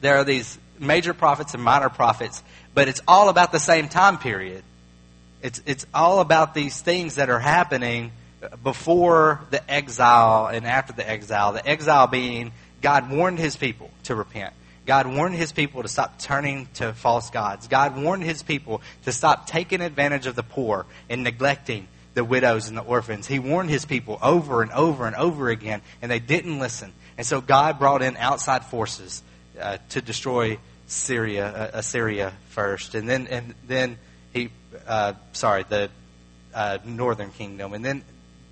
there 0.00 0.16
are 0.16 0.24
these 0.24 0.58
major 0.78 1.14
prophets 1.14 1.54
and 1.54 1.62
minor 1.62 1.88
prophets 1.88 2.42
but 2.76 2.88
it's 2.88 3.00
all 3.08 3.30
about 3.30 3.52
the 3.52 3.58
same 3.58 3.88
time 3.88 4.18
period. 4.18 4.62
It's, 5.40 5.62
it's 5.64 5.86
all 5.94 6.20
about 6.20 6.52
these 6.52 6.78
things 6.78 7.14
that 7.14 7.30
are 7.30 7.38
happening 7.38 8.12
before 8.62 9.40
the 9.48 9.68
exile 9.68 10.48
and 10.48 10.66
after 10.66 10.92
the 10.92 11.08
exile. 11.08 11.54
The 11.54 11.66
exile 11.66 12.06
being 12.06 12.52
God 12.82 13.10
warned 13.10 13.38
his 13.38 13.56
people 13.56 13.90
to 14.04 14.14
repent. 14.14 14.52
God 14.86 15.06
warned 15.08 15.34
his 15.34 15.52
people 15.52 15.82
to 15.82 15.88
stop 15.88 16.18
turning 16.20 16.68
to 16.74 16.92
false 16.92 17.30
gods. 17.30 17.66
God 17.66 17.96
warned 17.96 18.22
his 18.22 18.42
people 18.42 18.80
to 19.04 19.12
stop 19.12 19.46
taking 19.48 19.80
advantage 19.80 20.26
of 20.26 20.36
the 20.36 20.44
poor 20.44 20.86
and 21.10 21.24
neglecting 21.24 21.88
the 22.14 22.24
widows 22.24 22.68
and 22.68 22.78
the 22.78 22.82
orphans. 22.82 23.26
He 23.26 23.38
warned 23.38 23.68
his 23.68 23.84
people 23.84 24.18
over 24.22 24.62
and 24.62 24.72
over 24.72 25.06
and 25.06 25.16
over 25.16 25.50
again, 25.50 25.82
and 26.00 26.10
they 26.10 26.20
didn't 26.20 26.58
listen. 26.58 26.92
And 27.18 27.26
so 27.26 27.40
God 27.40 27.78
brought 27.78 28.02
in 28.02 28.16
outside 28.16 28.64
forces 28.64 29.22
uh, 29.60 29.78
to 29.90 30.00
destroy 30.00 30.58
Syria, 30.86 31.46
uh, 31.46 31.70
Assyria 31.74 32.32
first, 32.50 32.94
and 32.94 33.08
then 33.08 33.26
and 33.26 33.54
then 33.66 33.98
he, 34.32 34.50
uh, 34.86 35.14
sorry, 35.32 35.64
the 35.68 35.90
uh, 36.54 36.78
northern 36.84 37.30
kingdom, 37.30 37.74
and 37.74 37.84
then 37.84 38.04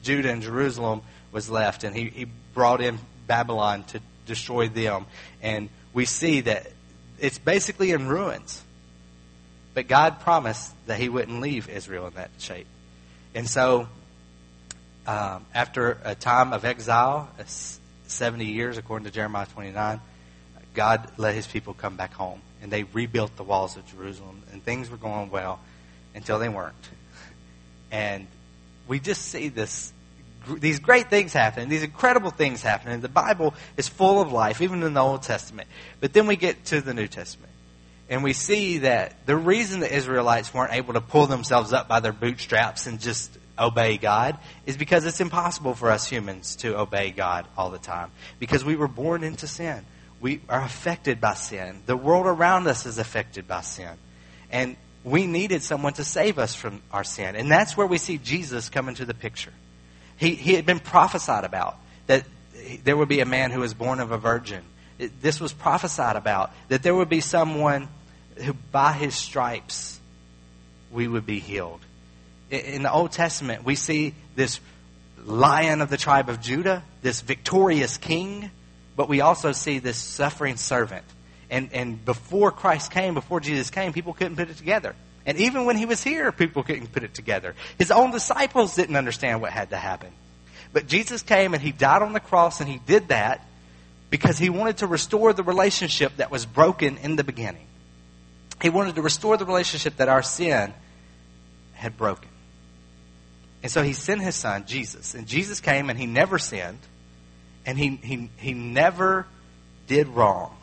Judah 0.03 0.31
and 0.31 0.43
Jerusalem 0.43 1.03
was 1.33 1.49
left, 1.49 1.85
and 1.85 1.95
he, 1.95 2.09
he 2.09 2.27
brought 2.55 2.81
in 2.81 2.99
Babylon 3.27 3.85
to 3.85 4.01
destroy 4.27 4.69
them, 4.69 5.07
and 5.43 5.69
we 5.95 6.05
see 6.05 6.43
that 6.43 6.67
it's 7.19 7.39
basically 7.39 7.93
in 7.93 8.09
ruins. 8.09 8.63
But 9.73 9.89
God 9.89 10.21
promised 10.21 10.75
that 10.87 11.01
He 11.01 11.09
wouldn't 11.09 11.41
leave 11.41 11.69
Israel 11.69 12.07
in 12.09 12.15
that 12.15 12.31
shape. 12.39 12.67
And 13.35 13.49
so, 13.49 13.89
um, 15.07 15.47
after 15.55 15.99
a 16.05 16.15
time 16.15 16.53
of 16.53 16.65
exile, 16.65 17.29
70 18.07 18.45
years, 18.45 18.77
according 18.77 19.07
to 19.07 19.11
Jeremiah 19.11 19.47
29, 19.47 20.01
God 20.75 21.11
let 21.17 21.35
His 21.35 21.47
people 21.47 21.75
come 21.75 21.97
back 21.97 22.13
home. 22.13 22.41
And 22.63 22.71
they 22.71 22.85
rebuilt 22.85 23.37
the 23.37 23.43
walls 23.43 23.77
of 23.77 23.87
Jerusalem. 23.87 24.43
And 24.53 24.63
things 24.63 24.91
were 24.91 24.97
going 24.97 25.31
well 25.31 25.61
until 26.15 26.39
they 26.39 26.49
weren't. 26.49 26.75
And 27.91 28.27
we 28.87 29.01
just 29.01 29.23
see 29.23 29.49
this 29.49 29.93
these 30.59 30.79
great 30.79 31.11
things 31.11 31.33
happen, 31.33 31.69
these 31.69 31.83
incredible 31.83 32.31
things 32.31 32.63
happen. 32.63 32.93
And 32.93 33.03
the 33.03 33.09
Bible 33.09 33.55
is 33.77 33.89
full 33.89 34.21
of 34.21 34.33
life, 34.33 34.61
even 34.61 34.83
in 34.83 34.95
the 34.95 35.01
Old 35.01 35.23
Testament. 35.23 35.69
But 36.01 36.13
then 36.13 36.27
we 36.27 36.37
get 36.37 36.65
to 36.67 36.81
the 36.81 36.95
New 36.95 37.09
Testament. 37.09 37.53
And 38.09 38.23
we 38.23 38.33
see 38.33 38.79
that 38.79 39.27
the 39.27 39.37
reason 39.37 39.81
the 39.81 39.93
Israelites 39.93 40.53
weren't 40.53 40.75
able 40.75 40.95
to 40.95 41.01
pull 41.01 41.27
themselves 41.27 41.73
up 41.73 41.89
by 41.89 42.01
their 42.01 42.13
bootstraps 42.13 42.87
and 42.87 43.01
just 43.01 43.37
obey 43.59 43.97
God 43.97 44.39
is 44.67 44.77
because 44.77 45.05
it's 45.07 45.21
impossible 45.21 45.75
for 45.75 45.91
us 45.91 46.09
humans 46.09 46.57
to 46.57 46.79
obey 46.79 47.11
God 47.11 47.47
all 47.57 47.71
the 47.71 47.79
time. 47.79 48.11
Because 48.39 48.65
we 48.65 48.77
were 48.77 48.89
born 48.89 49.25
into 49.25 49.47
sin. 49.47 49.85
We 50.21 50.41
are 50.49 50.63
affected 50.63 51.21
by 51.21 51.35
sin. 51.35 51.83
The 51.87 51.97
world 51.97 52.27
around 52.27 52.67
us 52.67 52.87
is 52.87 52.99
affected 52.99 53.49
by 53.49 53.63
sin. 53.63 53.93
And 54.51 54.77
we 55.03 55.27
needed 55.27 55.63
someone 55.63 55.93
to 55.95 56.05
save 56.05 56.39
us 56.39 56.55
from 56.55 56.83
our 56.93 57.05
sin. 57.05 57.37
And 57.37 57.51
that's 57.51 57.77
where 57.77 57.87
we 57.87 57.99
see 57.99 58.19
Jesus 58.19 58.71
come 58.71 58.89
into 58.89 59.05
the 59.05 59.15
picture. 59.15 59.53
He, 60.25 60.35
he 60.37 60.55
had 60.55 60.65
been 60.65 60.81
prophesied 60.81 61.45
about 61.45 61.77
that 62.07 62.25
there 62.83 62.97
would 62.97 63.09
be 63.11 63.21
a 63.21 63.27
man 63.27 63.51
who 63.51 63.61
was 63.61 63.75
born 63.75 64.01
of 64.01 64.11
a 64.11 64.17
virgin. 64.17 64.65
This 65.21 65.39
was 65.39 65.53
prophesied 65.53 66.17
about 66.17 66.51
that 66.69 66.83
there 66.83 66.95
would 66.95 67.11
be 67.11 67.21
someone 67.21 67.89
who, 68.37 68.55
by 68.73 68.93
his 68.93 69.15
stripes, 69.15 70.01
we 70.91 71.07
would 71.09 71.27
be 71.27 71.41
healed. 71.41 71.81
In 72.51 72.85
the 72.85 72.93
Old 72.93 73.13
Testament, 73.13 73.65
we 73.65 73.75
see 73.75 74.15
this 74.35 74.61
lion 75.25 75.83
of 75.83 75.91
the 75.91 75.99
tribe 75.99 76.31
of 76.31 76.41
Judah, 76.41 76.83
this 77.03 77.21
victorious 77.21 77.99
king, 77.99 78.51
but 78.97 79.11
we 79.11 79.21
also 79.21 79.53
see 79.53 79.79
this 79.79 79.99
suffering 79.99 80.57
servant. 80.57 81.05
And, 81.51 81.71
and 81.73 82.03
before 82.03 82.51
Christ 82.51 82.91
came, 82.91 83.13
before 83.13 83.41
Jesus 83.41 83.69
came, 83.69 83.93
people 83.93 84.15
couldn't 84.15 84.37
put 84.37 84.49
it 84.49 84.57
together. 84.57 84.95
And 85.27 85.39
even 85.39 85.65
when 85.65 85.77
he 85.77 85.87
was 85.87 86.03
here, 86.03 86.33
people 86.33 86.63
couldn't 86.63 86.93
put 86.93 87.03
it 87.03 87.15
together. 87.15 87.55
His 87.79 87.91
own 87.91 88.11
disciples 88.11 88.75
didn't 88.75 88.97
understand 88.97 89.41
what 89.41 89.53
had 89.53 89.71
to 89.71 89.77
happen. 89.77 90.13
But 90.73 90.87
Jesus 90.87 91.23
came 91.23 91.55
and 91.55 91.63
he 91.63 91.73
died 91.73 92.03
on 92.03 92.13
the 92.13 92.21
cross 92.21 92.61
and 92.61 92.69
he 92.69 92.79
did 92.79 93.09
that 93.09 93.47
because 94.11 94.39
he 94.39 94.51
wanted 94.51 94.79
to 94.79 94.87
restore 94.87 95.33
the 95.33 95.43
relationship 95.43 96.17
that 96.17 96.31
was 96.31 96.45
broken 96.45 96.99
in 96.99 97.17
the 97.17 97.25
beginning. 97.25 97.67
He 98.61 98.71
wanted 98.71 98.97
to 98.97 99.03
restore 99.03 99.37
the 99.37 99.47
relationship 99.47 99.97
that 99.97 100.09
our 100.09 100.23
sin 100.23 100.75
had 101.73 101.97
broken. 101.97 102.29
And 103.63 103.73
so 103.73 103.83
he 103.83 103.95
sent 103.95 104.21
his 104.21 104.35
son, 104.35 104.67
Jesus. 104.67 105.15
And 105.15 105.27
Jesus 105.27 105.61
came 105.61 105.89
and 105.89 105.99
he 105.99 106.07
never 106.07 106.39
sinned. 106.39 106.81
And 107.65 107.79
he, 107.79 107.97
he, 107.97 108.31
he 108.37 108.53
never 108.53 109.27
did 109.87 110.09
wrong. 110.09 110.55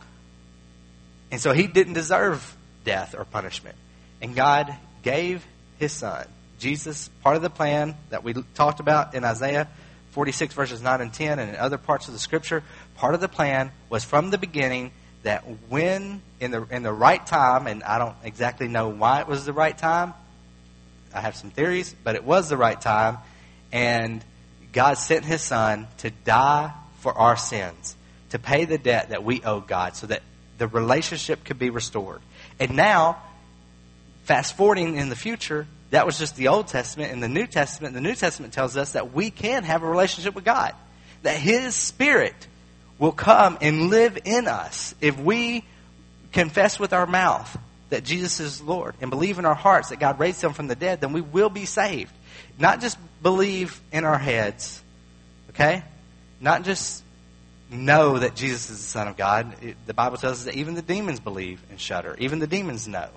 And 1.31 1.41
so 1.41 1.51
he 1.51 1.65
didn't 1.65 1.93
deserve 1.93 2.55
death 2.83 3.15
or 3.17 3.25
punishment. 3.25 3.75
And 4.21 4.35
God 4.35 4.75
gave 5.03 5.45
his 5.79 5.91
son. 5.91 6.27
Jesus, 6.59 7.09
part 7.23 7.35
of 7.35 7.41
the 7.41 7.49
plan 7.49 7.95
that 8.11 8.23
we 8.23 8.33
talked 8.53 8.79
about 8.79 9.15
in 9.15 9.23
Isaiah 9.23 9.67
46 10.11 10.53
verses 10.53 10.81
9 10.81 11.01
and 11.01 11.13
10 11.13 11.39
and 11.39 11.49
in 11.49 11.55
other 11.55 11.77
parts 11.77 12.07
of 12.07 12.13
the 12.13 12.19
scripture, 12.19 12.63
part 12.95 13.15
of 13.15 13.21
the 13.21 13.27
plan 13.27 13.71
was 13.89 14.03
from 14.03 14.29
the 14.29 14.37
beginning 14.37 14.91
that 15.23 15.43
when 15.69 16.21
in 16.39 16.51
the 16.51 16.65
in 16.69 16.83
the 16.83 16.91
right 16.91 17.25
time, 17.25 17.67
and 17.67 17.83
I 17.83 17.97
don't 17.97 18.15
exactly 18.23 18.67
know 18.67 18.89
why 18.89 19.21
it 19.21 19.27
was 19.27 19.45
the 19.45 19.53
right 19.53 19.77
time. 19.77 20.13
I 21.13 21.21
have 21.21 21.35
some 21.35 21.51
theories, 21.51 21.95
but 22.03 22.15
it 22.15 22.23
was 22.23 22.49
the 22.49 22.57
right 22.57 22.79
time, 22.79 23.17
and 23.71 24.23
God 24.73 24.95
sent 24.95 25.25
His 25.25 25.41
Son 25.41 25.87
to 25.99 26.09
die 26.09 26.73
for 26.99 27.13
our 27.17 27.37
sins, 27.37 27.95
to 28.29 28.39
pay 28.39 28.65
the 28.65 28.77
debt 28.77 29.09
that 29.09 29.23
we 29.23 29.41
owe 29.43 29.59
God, 29.59 29.95
so 29.95 30.07
that 30.07 30.23
the 30.57 30.67
relationship 30.67 31.43
could 31.43 31.59
be 31.59 31.69
restored. 31.69 32.21
And 32.59 32.75
now 32.75 33.21
Fast 34.31 34.55
forwarding 34.55 34.95
in 34.95 35.09
the 35.09 35.15
future, 35.17 35.67
that 35.89 36.05
was 36.05 36.17
just 36.17 36.37
the 36.37 36.47
Old 36.47 36.69
Testament. 36.69 37.11
In 37.11 37.19
the 37.19 37.27
New 37.27 37.45
Testament, 37.45 37.93
the 37.93 37.99
New 37.99 38.15
Testament 38.15 38.53
tells 38.53 38.77
us 38.77 38.93
that 38.93 39.13
we 39.13 39.29
can 39.29 39.65
have 39.65 39.83
a 39.83 39.85
relationship 39.85 40.35
with 40.35 40.45
God. 40.45 40.73
That 41.23 41.35
His 41.35 41.75
Spirit 41.75 42.47
will 42.97 43.11
come 43.11 43.57
and 43.59 43.89
live 43.89 44.17
in 44.23 44.47
us 44.47 44.95
if 45.01 45.19
we 45.19 45.65
confess 46.31 46.79
with 46.79 46.93
our 46.93 47.05
mouth 47.05 47.57
that 47.89 48.05
Jesus 48.05 48.39
is 48.39 48.61
Lord 48.61 48.95
and 49.01 49.09
believe 49.09 49.37
in 49.37 49.45
our 49.45 49.53
hearts 49.53 49.89
that 49.89 49.99
God 49.99 50.17
raised 50.17 50.41
Him 50.41 50.53
from 50.53 50.67
the 50.67 50.77
dead, 50.77 51.01
then 51.01 51.11
we 51.11 51.19
will 51.19 51.49
be 51.49 51.65
saved. 51.65 52.13
Not 52.57 52.79
just 52.79 52.97
believe 53.21 53.81
in 53.91 54.05
our 54.05 54.17
heads, 54.17 54.81
okay? 55.49 55.83
Not 56.39 56.63
just 56.63 57.03
know 57.69 58.17
that 58.17 58.35
Jesus 58.35 58.69
is 58.69 58.77
the 58.77 58.83
Son 58.91 59.09
of 59.09 59.17
God. 59.17 59.53
the 59.87 59.93
Bible 59.93 60.15
tells 60.15 60.37
us 60.37 60.45
that 60.45 60.55
even 60.55 60.75
the 60.75 60.81
demons 60.81 61.19
believe 61.19 61.61
and 61.69 61.77
shudder. 61.77 62.15
Even 62.17 62.39
the 62.39 62.47
demons 62.47 62.87
know 62.87 63.09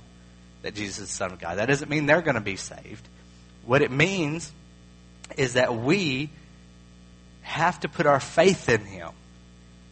that 0.65 0.75
Jesus 0.75 0.99
is 0.99 1.09
the 1.09 1.15
Son 1.15 1.31
of 1.31 1.39
God. 1.39 1.59
That 1.59 1.67
doesn't 1.67 1.91
mean 1.91 2.07
they're 2.07 2.23
going 2.23 2.37
to 2.37 2.41
be 2.41 2.57
saved. 2.57 3.07
What 3.67 3.83
it 3.83 3.91
means 3.91 4.51
is 5.37 5.53
that 5.53 5.77
we 5.77 6.31
have 7.43 7.79
to 7.81 7.89
put 7.89 8.07
our 8.07 8.19
faith 8.19 8.71
in 8.71 8.81
Him. 8.81 9.11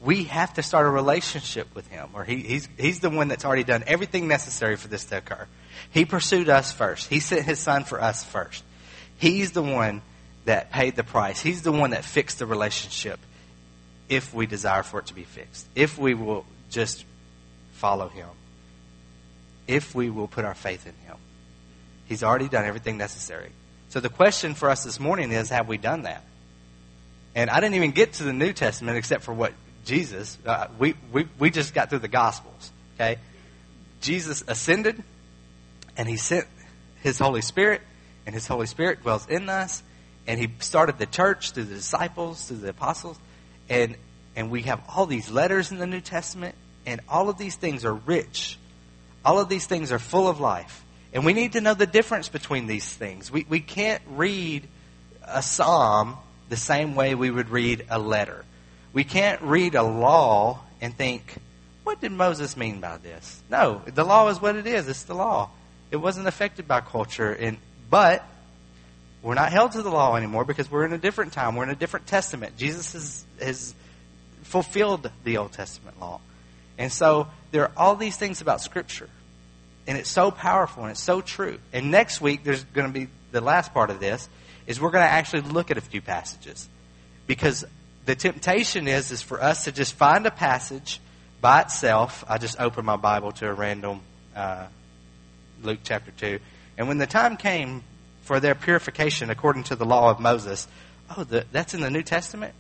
We 0.01 0.25
have 0.25 0.55
to 0.55 0.63
start 0.63 0.87
a 0.87 0.91
relationship 0.91 1.75
with 1.75 1.87
Him, 1.89 2.09
or 2.15 2.25
he, 2.25 2.39
he's, 2.39 2.69
he's 2.79 3.01
the 3.01 3.11
one 3.11 3.29
that's 3.29 3.45
already 3.45 3.65
done 3.65 3.85
everything 3.87 4.29
necessary 4.29 4.77
for 4.77 4.89
this 4.89 5.05
to 5.07 5.19
occur. 5.19 5.47
He 5.91 6.07
pursued 6.07 6.49
us 6.49 6.73
first. 6.73 7.09
He 7.09 7.21
sent 7.21 7.43
His 7.43 7.59
Son 7.59 7.85
for 7.85 8.01
us 8.01 8.25
first. 8.25 8.65
He's 9.19 9.53
the 9.53 9.63
one 9.63 10.01
that 10.47 10.71
paid 10.71 10.97
the 10.97 11.05
price. 11.05 11.41
He's 11.41 11.61
the 11.61 11.71
one 11.71 11.91
that 11.91 12.03
fixed 12.03 12.39
the 12.39 12.47
relationship 12.47 13.21
if 14.09 14.33
we 14.33 14.47
desire 14.47 14.83
for 14.83 15.01
it 15.01 15.07
to 15.07 15.15
be 15.15 15.25
fixed, 15.25 15.67
if 15.75 15.99
we 15.99 16.15
will 16.15 16.47
just 16.71 17.05
follow 17.73 18.09
Him 18.09 18.29
if 19.73 19.95
we 19.95 20.11
will 20.11 20.29
put 20.29 20.45
our 20.45 20.55
faith 20.55 20.87
in 20.87 20.95
Him. 21.07 21.17
He's 22.05 22.23
already 22.23 22.49
done 22.49 22.67
everything 22.67 22.99
necessary. 22.99 23.51
So 23.89 24.01
the 24.01 24.11
question 24.11 24.55
for 24.55 24.69
us 24.69 24.85
this 24.85 25.01
morning 25.01 25.33
is 25.33 25.49
have 25.49 25.67
we 25.67 25.79
done 25.79 26.03
that? 26.03 26.25
And 27.35 27.49
I 27.49 27.61
didn't 27.61 27.77
even 27.77 27.93
get 27.93 28.15
to 28.15 28.25
the 28.25 28.35
New 28.35 28.53
Testament 28.53 28.99
except 28.99 29.25
for 29.25 29.33
what 29.33 29.55
Jesus, 29.87 30.37
uh, 30.45 30.69
we, 30.79 30.95
we, 31.11 31.27
we 31.39 31.51
just 31.51 31.73
got 31.73 31.89
through 31.89 32.01
the 32.01 32.09
Gospels, 32.09 32.71
okay? 32.95 33.19
Jesus 34.03 34.45
ascended 34.47 35.03
and 35.97 36.07
He 36.07 36.19
sent 36.19 36.47
His 37.01 37.19
Holy 37.19 37.41
Spirit, 37.41 37.81
and 38.27 38.35
His 38.35 38.47
Holy 38.47 38.67
Spirit 38.67 39.03
dwells 39.03 39.27
in 39.27 39.49
us, 39.49 39.83
and 40.27 40.39
He 40.39 40.51
started 40.59 40.99
the 40.99 41.07
church 41.07 41.53
through 41.53 41.65
the 41.65 41.75
disciples, 41.75 42.45
through 42.45 42.59
the 42.59 42.69
apostles, 42.69 43.19
and, 43.71 43.97
and 44.37 44.51
we 44.51 44.63
have 44.63 44.83
all 44.95 45.07
these 45.07 45.31
letters 45.31 45.73
in 45.73 45.79
the 45.79 45.87
New 45.87 46.01
Testament, 46.01 46.55
and 46.85 47.01
all 47.09 47.31
of 47.31 47.39
these 47.39 47.57
things 47.57 47.87
are 47.87 47.95
rich 47.95 48.59
all 49.25 49.39
of 49.39 49.49
these 49.49 49.67
things 49.67 49.93
are 49.93 49.99
full 49.99 50.29
of 50.29 50.41
life. 50.41 50.85
And 51.13 51.25
we 51.25 51.33
need 51.33 51.53
to 51.53 51.61
know 51.61 51.75
the 51.75 51.87
difference 51.87 52.29
between 52.29 52.67
these 52.67 52.91
things. 52.91 53.31
We, 53.31 53.47
we 53.49 53.61
can't 53.61 54.03
read 54.09 54.67
a 55.27 55.43
psalm 55.43 56.17
the 56.49 56.57
same 56.57 56.95
way 56.95 57.15
we 57.15 57.31
would 57.31 57.51
read 57.51 57.87
a 57.91 57.99
letter. 57.99 58.45
We 58.93 59.05
can't 59.05 59.41
read 59.43 59.75
a 59.75 59.83
law 59.83 60.61
and 60.81 60.97
think, 60.97 61.37
what 61.85 62.01
did 62.01 62.13
Moses 62.13 62.57
mean 62.57 62.81
by 62.81 62.99
this? 62.99 63.43
No, 63.51 63.83
the 63.87 64.05
law 64.05 64.29
is 64.29 64.41
what 64.41 64.57
it 64.57 64.67
is. 64.67 64.89
It's 64.89 65.05
the 65.05 65.15
law. 65.15 65.51
It 65.91 65.97
wasn't 65.97 66.29
affected 66.29 66.67
by 66.67 66.81
culture. 66.81 67.33
And, 67.33 67.59
but 67.91 68.25
we're 69.23 69.35
not 69.35 69.53
held 69.53 69.73
to 69.73 69.83
the 69.83 69.91
law 69.91 70.17
anymore 70.17 70.45
because 70.45 70.71
we're 70.71 70.85
in 70.85 70.93
a 70.93 70.99
different 70.99 71.33
time. 71.33 71.57
We're 71.57 71.65
in 71.65 71.71
a 71.71 71.77
different 71.77 72.07
testament. 72.07 72.57
Jesus 72.57 72.93
has, 72.93 73.25
has 73.41 73.75
fulfilled 74.43 75.11
the 75.25 75.39
Old 75.39 75.53
Testament 75.53 76.01
law. 76.01 76.21
And 76.79 76.93
so 76.93 77.29
there 77.51 77.63
are 77.63 77.73
all 77.77 77.97
these 77.97 78.17
things 78.17 78.41
about 78.41 78.61
Scripture. 78.61 79.09
And 79.87 79.99
it's 79.99 80.11
so 80.11 80.31
powerful 80.31 80.85
and 80.85 80.93
it's 80.93 81.03
so 81.03 81.21
true. 81.21 81.59
And 81.73 81.91
next 81.91 82.21
week, 82.21 82.45
there's 82.45 82.65
going 82.65 82.87
to 82.87 82.93
be 82.93 83.09
the 83.33 83.41
last 83.41 83.75
part 83.75 83.91
of 83.91 84.01
this, 84.01 84.29
is 84.67 84.81
we're 84.81 84.91
going 84.91 85.05
to 85.05 85.11
actually 85.11 85.43
look 85.43 85.71
at 85.71 85.79
a 85.79 85.81
few 85.81 86.01
passages. 86.01 86.69
Because 87.27 87.65
the 88.05 88.15
temptation 88.15 88.89
is, 88.89 89.11
is 89.11 89.23
for 89.23 89.43
us 89.43 89.65
to 89.65 89.73
just 89.73 89.95
find 89.95 90.27
a 90.27 90.31
passage, 90.31 91.01
by 91.43 91.61
itself. 91.61 92.25
I 92.27 92.39
just 92.39 92.59
opened 92.59 92.87
my 92.87 92.97
Bible 92.97 93.33
to 93.33 93.51
a 93.51 93.53
random 93.53 94.01
uh, 94.35 94.67
Luke 95.63 95.81
chapter 95.85 96.13
2. 96.13 96.39
And 96.79 96.89
when 96.89 96.97
the 96.97 97.07
time 97.07 97.37
came 97.37 97.83
for 98.23 98.41
their 98.41 98.55
purification 98.55 99.29
according 99.29 99.65
to 99.65 99.77
the 99.77 99.85
law 99.85 100.11
of 100.11 100.21
Moses, 100.21 100.67
oh, 101.15 101.25
the, 101.25 101.45
that's 101.53 101.75
in 101.75 101.81
the 101.81 101.91
New 101.91 102.03
Testament? 102.03 102.55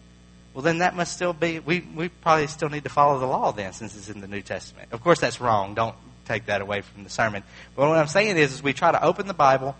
Well, 0.54 0.62
then 0.62 0.78
that 0.78 0.94
must 0.94 1.14
still 1.14 1.32
be, 1.32 1.60
we, 1.60 1.80
we 1.80 2.08
probably 2.08 2.46
still 2.46 2.68
need 2.68 2.84
to 2.84 2.90
follow 2.90 3.18
the 3.18 3.26
law 3.26 3.52
then 3.52 3.72
since 3.72 3.96
it's 3.96 4.10
in 4.10 4.20
the 4.20 4.28
New 4.28 4.42
Testament. 4.42 4.88
Of 4.92 5.02
course, 5.02 5.18
that's 5.18 5.40
wrong. 5.40 5.74
Don't 5.74 5.96
take 6.26 6.46
that 6.46 6.60
away 6.60 6.82
from 6.82 7.04
the 7.04 7.10
sermon. 7.10 7.42
But 7.74 7.88
what 7.88 7.98
I'm 7.98 8.06
saying 8.06 8.36
is, 8.36 8.52
is 8.52 8.62
we 8.62 8.72
try 8.72 8.92
to 8.92 9.02
open 9.02 9.26
the 9.26 9.34
Bible 9.34 9.74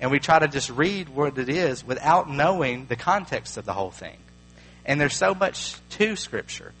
and 0.00 0.10
we 0.10 0.18
try 0.18 0.38
to 0.38 0.48
just 0.48 0.70
read 0.70 1.08
what 1.08 1.38
it 1.38 1.48
is 1.48 1.84
without 1.84 2.28
knowing 2.28 2.86
the 2.86 2.96
context 2.96 3.56
of 3.56 3.64
the 3.64 3.72
whole 3.72 3.90
thing. 3.90 4.16
And 4.84 5.00
there's 5.00 5.14
so 5.14 5.34
much 5.34 5.76
to 5.90 6.16
Scripture. 6.16 6.72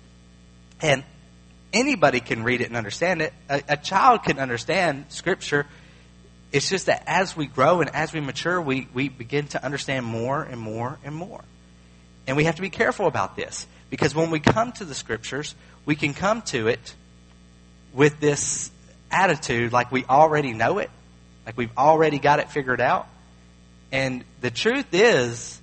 And 0.80 1.04
anybody 1.72 2.20
can 2.20 2.42
read 2.42 2.60
it 2.60 2.68
and 2.68 2.76
understand 2.76 3.22
it. 3.22 3.32
A, 3.48 3.62
a, 3.68 3.76
child 3.76 4.24
can 4.24 4.38
understand 4.38 5.06
Scripture. 5.08 5.66
It's 6.52 6.68
just 6.68 6.86
that 6.86 7.04
as 7.06 7.36
we 7.36 7.46
grow 7.46 7.80
and 7.80 7.90
as 7.94 8.12
we 8.12 8.20
mature, 8.20 8.60
we, 8.60 8.88
we 8.94 9.08
begin 9.08 9.46
to 9.48 9.64
understand 9.64 10.06
more 10.06 10.42
and 10.42 10.60
more 10.60 10.98
and 11.04 11.14
more. 11.14 11.42
And 12.26 12.36
we 12.36 12.44
have 12.44 12.56
to 12.56 12.62
be 12.62 12.70
careful 12.70 13.06
about 13.06 13.36
this 13.36 13.66
because 13.88 14.14
when 14.14 14.30
we 14.30 14.40
come 14.40 14.72
to 14.72 14.84
the 14.84 14.94
Scriptures, 14.94 15.54
we 15.84 15.96
can 15.96 16.14
come 16.14 16.42
to 16.42 16.68
it 16.68 16.94
with 17.92 18.20
this 18.20 18.70
attitude 19.10 19.72
like 19.72 19.90
we 19.90 20.04
already 20.04 20.52
know 20.52 20.78
it, 20.78 20.90
like 21.44 21.56
we've 21.56 21.76
already 21.76 22.18
got 22.18 22.38
it 22.38 22.50
figured 22.50 22.80
out. 22.80 23.08
And 23.92 24.24
the 24.40 24.50
truth 24.50 24.86
is, 24.92 25.60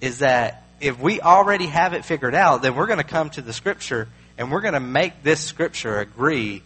is 0.00 0.18
that 0.18 0.64
if 0.80 0.98
we 0.98 1.20
already 1.20 1.66
have 1.66 1.94
it 1.94 2.04
figured 2.04 2.34
out, 2.34 2.62
then 2.62 2.74
we're 2.74 2.86
going 2.86 2.98
to 2.98 3.04
come 3.04 3.30
to 3.30 3.42
the 3.42 3.52
Scripture 3.52 4.08
and 4.36 4.50
we're 4.50 4.60
going 4.60 4.74
to 4.74 4.80
make 4.80 5.22
this 5.22 5.40
Scripture 5.40 5.98
agree 5.98 6.62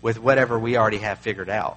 with 0.00 0.18
whatever 0.18 0.58
we 0.58 0.76
already 0.76 0.98
have 0.98 1.18
figured 1.18 1.50
out. 1.50 1.76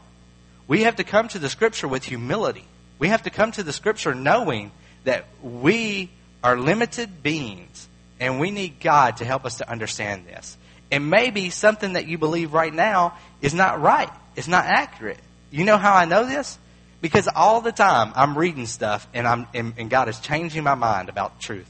We 0.68 0.84
have 0.84 0.98
to 0.98 1.04
come 1.04 1.28
to 1.30 1.40
the 1.40 1.50
Scripture 1.50 1.88
with 1.88 2.06
humility. 2.06 2.66
We 3.00 3.10
have 3.10 3.24
to 3.24 3.30
come 3.30 3.52
to 3.54 3.64
the 3.64 3.74
Scripture 3.74 4.14
knowing 4.14 4.72
that 5.04 5.26
we 5.42 6.10
are 6.44 6.58
limited 6.58 7.24
beings 7.24 7.88
and 8.20 8.39
we 8.39 8.52
need 8.52 8.80
God 8.80 9.18
to 9.18 9.26
help 9.26 9.46
us 9.46 9.58
to 9.58 9.70
understand 9.70 10.28
this. 10.28 10.58
And 10.92 11.10
maybe 11.10 11.50
something 11.50 11.94
that 11.94 12.08
you 12.08 12.18
believe 12.18 12.54
right 12.54 12.74
now 12.74 13.18
is 13.42 13.54
not 13.54 13.82
right. 13.82 14.10
It's 14.36 14.48
not 14.48 14.66
accurate. 14.66 15.20
You 15.50 15.66
know 15.66 15.78
how 15.78 15.94
I 15.96 16.06
know 16.06 16.26
this? 16.26 16.58
Because 17.02 17.28
all 17.36 17.62
the 17.62 17.72
time 17.72 18.14
I'm 18.16 18.38
reading 18.38 18.68
stuff 18.68 19.08
and 19.14 19.28
I'm 19.28 19.48
and, 19.54 19.74
and 19.78 19.89
God 19.89 20.08
is 20.08 20.20
changing 20.20 20.64
my 20.64 20.76
mind 20.76 21.10
about 21.10 21.39
truth. 21.39 21.70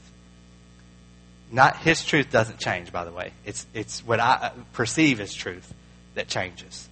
Not 1.50 1.78
his 1.78 2.04
truth 2.04 2.30
doesn't 2.30 2.58
change, 2.58 2.92
by 2.92 3.04
the 3.04 3.12
way. 3.12 3.32
It's 3.46 3.66
it's 3.72 4.04
what 4.04 4.20
I 4.20 4.52
perceive 4.74 5.20
as 5.20 5.32
truth 5.32 5.72
that 6.14 6.28
changes. 6.28 6.88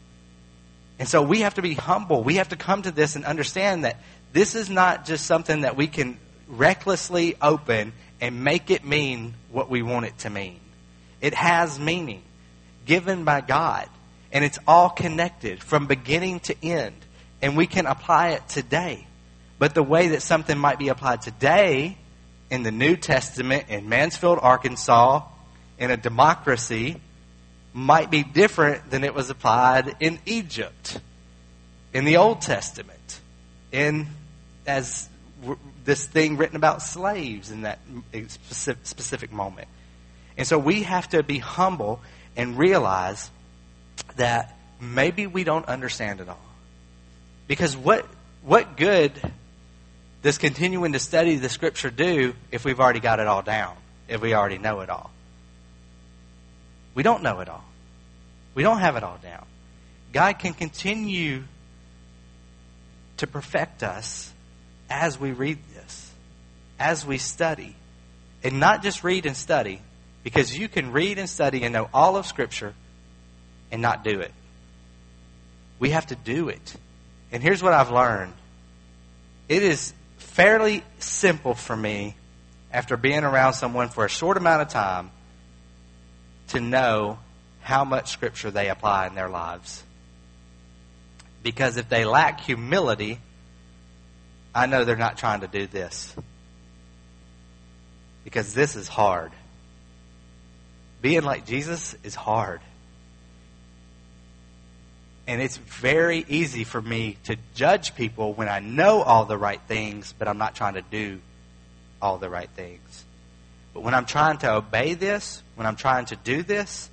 And 0.99 1.09
so 1.09 1.22
we 1.22 1.41
have 1.41 1.55
to 1.55 1.62
be 1.62 1.74
humble. 1.74 2.22
We 2.22 2.37
have 2.37 2.51
to 2.51 2.57
come 2.57 2.83
to 2.83 2.91
this 2.91 3.16
and 3.16 3.24
understand 3.24 3.85
that 3.85 3.97
this 4.33 4.55
is 4.55 4.70
not 4.70 5.05
just 5.05 5.26
something 5.26 5.62
that 5.62 5.76
we 5.76 5.87
can 5.87 6.18
recklessly 6.51 7.36
open 7.40 7.92
and 8.20 8.44
make 8.44 8.70
it 8.70 8.84
mean 8.84 9.34
what 9.51 9.70
we 9.70 9.82
want 9.82 10.07
it 10.07 10.18
to 10.18 10.30
mean. 10.30 10.61
It 11.20 11.34
has 11.34 11.78
meaning 11.78 12.22
given 12.86 13.24
by 13.24 13.40
God. 13.40 13.88
And 14.32 14.44
it's 14.44 14.59
all 14.66 14.90
connected 14.90 15.62
from 15.62 15.86
beginning 15.86 16.40
to 16.40 16.64
end. 16.64 16.94
And 17.42 17.57
we 17.57 17.66
can 17.66 17.86
apply 17.86 18.30
it 18.30 18.48
today. 18.48 19.07
But 19.59 19.74
the 19.74 19.82
way 19.82 20.09
that 20.09 20.22
something 20.22 20.57
might 20.57 20.78
be 20.78 20.88
applied 20.88 21.22
today 21.22 21.96
in 22.51 22.62
the 22.62 22.70
New 22.70 22.96
Testament 22.96 23.66
in 23.68 23.88
Mansfield, 23.88 24.38
Arkansas, 24.40 25.22
in 25.78 25.90
a 25.90 25.96
democracy, 25.96 27.01
might 27.72 28.11
be 28.11 28.22
different 28.22 28.90
than 28.90 29.05
it 29.05 29.14
was 29.14 29.30
applied 29.30 29.96
in 30.01 30.18
Egypt, 30.26 31.01
in 31.92 32.05
the 32.05 32.16
Old 32.16 32.40
Testament, 32.40 33.20
in 33.72 34.09
as 34.66 35.09
this 35.85 36.05
thing 36.05 36.37
written 36.37 36.57
about 36.57 36.83
slaves 36.83 37.51
in 37.51 37.62
that 37.62 37.78
specific 38.28 39.33
moment. 39.33 39.68
And 40.37 40.47
so 40.47 40.59
we 40.59 40.83
have 40.83 41.09
to 41.11 41.22
be 41.22 41.39
humble 41.39 42.01
and 42.37 42.57
realize 42.57 43.31
that 44.16 44.57
maybe 44.81 45.26
we 45.26 45.45
don't 45.45 45.66
understand 45.66 46.20
it 46.20 46.28
all. 46.28 46.41
Because 47.47 47.76
what, 47.76 48.07
what 48.43 48.76
good 48.76 49.12
does 50.22 50.39
continuing 50.39 50.93
to 50.93 50.99
study 50.99 51.37
the 51.37 51.49
Scripture 51.49 51.91
do 51.91 52.35
if 52.51 52.64
we've 52.64 52.81
already 52.81 53.01
got 53.01 53.20
it 53.20 53.26
all 53.26 53.43
down, 53.43 53.76
if 54.09 54.20
we 54.20 54.35
already 54.35 54.59
know 54.59 54.81
it 54.81 54.91
all? 54.91 55.11
We 56.95 57.03
don't 57.03 57.22
know 57.22 57.41
it 57.41 57.49
all. 57.49 57.64
We 58.55 58.62
don't 58.62 58.78
have 58.78 58.97
it 58.97 59.03
all 59.03 59.18
down. 59.22 59.47
God 60.12 60.39
can 60.39 60.55
continue 60.55 61.45
to 63.18 63.26
perfect 63.26 63.83
us 63.83 64.33
as 64.91 65.18
we 65.18 65.32
read 65.32 65.59
this, 65.74 66.11
as 66.78 67.07
we 67.07 67.16
study. 67.18 67.76
And 68.43 68.59
not 68.59 68.82
just 68.82 69.05
read 69.05 69.26
and 69.26 69.36
study, 69.36 69.80
because 70.24 70.57
you 70.57 70.68
can 70.68 70.93
read 70.93 71.18
and 71.18 71.28
study 71.28 71.62
and 71.62 71.72
know 71.72 71.88
all 71.95 72.16
of 72.16 72.26
Scripture 72.26 72.74
and 73.70 73.80
not 73.80 74.03
do 74.03 74.20
it. 74.20 74.32
We 75.78 75.91
have 75.91 76.07
to 76.09 76.16
do 76.16 76.49
it. 76.49 76.74
And 77.32 77.43
here's 77.43 77.62
what 77.62 77.72
I've 77.72 77.91
learned 77.91 78.32
it 79.49 79.62
is 79.62 79.93
fairly 80.18 80.84
simple 80.99 81.55
for 81.55 81.76
me, 81.76 82.14
after 82.72 82.97
being 82.97 83.24
around 83.24 83.55
someone 83.55 83.88
for 83.88 84.05
a 84.05 84.09
short 84.09 84.36
amount 84.36 84.62
of 84.62 84.68
time, 84.68 85.11
to 86.49 86.61
know 86.61 87.18
how 87.61 87.84
much 87.84 88.11
Scripture 88.11 88.51
they 88.51 88.68
apply 88.68 89.07
in 89.07 89.14
their 89.14 89.28
lives. 89.28 89.82
Because 91.43 91.76
if 91.76 91.88
they 91.88 92.05
lack 92.05 92.41
humility, 92.41 93.18
I 94.55 94.66
know 94.66 94.84
they're 94.84 94.96
not 94.96 95.16
trying 95.16 95.40
to 95.40 95.48
do 95.48 95.66
this. 95.66 96.14
Because 98.24 98.55
this 98.55 98.76
is 98.76 98.88
hard. 98.88 99.32
Being 101.01 101.22
like 101.22 101.46
Jesus 101.46 101.96
is 102.03 102.14
hard. 102.14 102.61
And 105.26 105.40
it's 105.40 105.57
very 105.57 106.24
easy 106.28 106.64
for 106.64 106.82
me 106.82 107.16
to 107.24 107.36
judge 107.55 107.94
people 107.94 108.34
when 108.34 108.48
I 108.48 108.59
know 108.59 109.03
all 109.03 109.24
the 109.24 109.38
right 109.38 109.61
things, 109.68 110.12
but 110.18 110.26
I'm 110.26 110.38
not 110.38 110.55
trying 110.57 110.74
to 110.74 110.82
do 110.82 111.20
all 112.03 112.18
the 112.18 112.28
right 112.28 112.51
things. 112.51 113.05
But 113.72 113.82
when 113.82 113.94
I'm 113.94 114.07
trying 114.07 114.38
to 114.38 114.55
obey 114.55 114.94
this, 114.94 115.42
when 115.55 115.66
I'm 115.66 115.76
trying 115.76 116.07
to 116.07 116.16
do 116.16 116.42
this, 116.42 116.90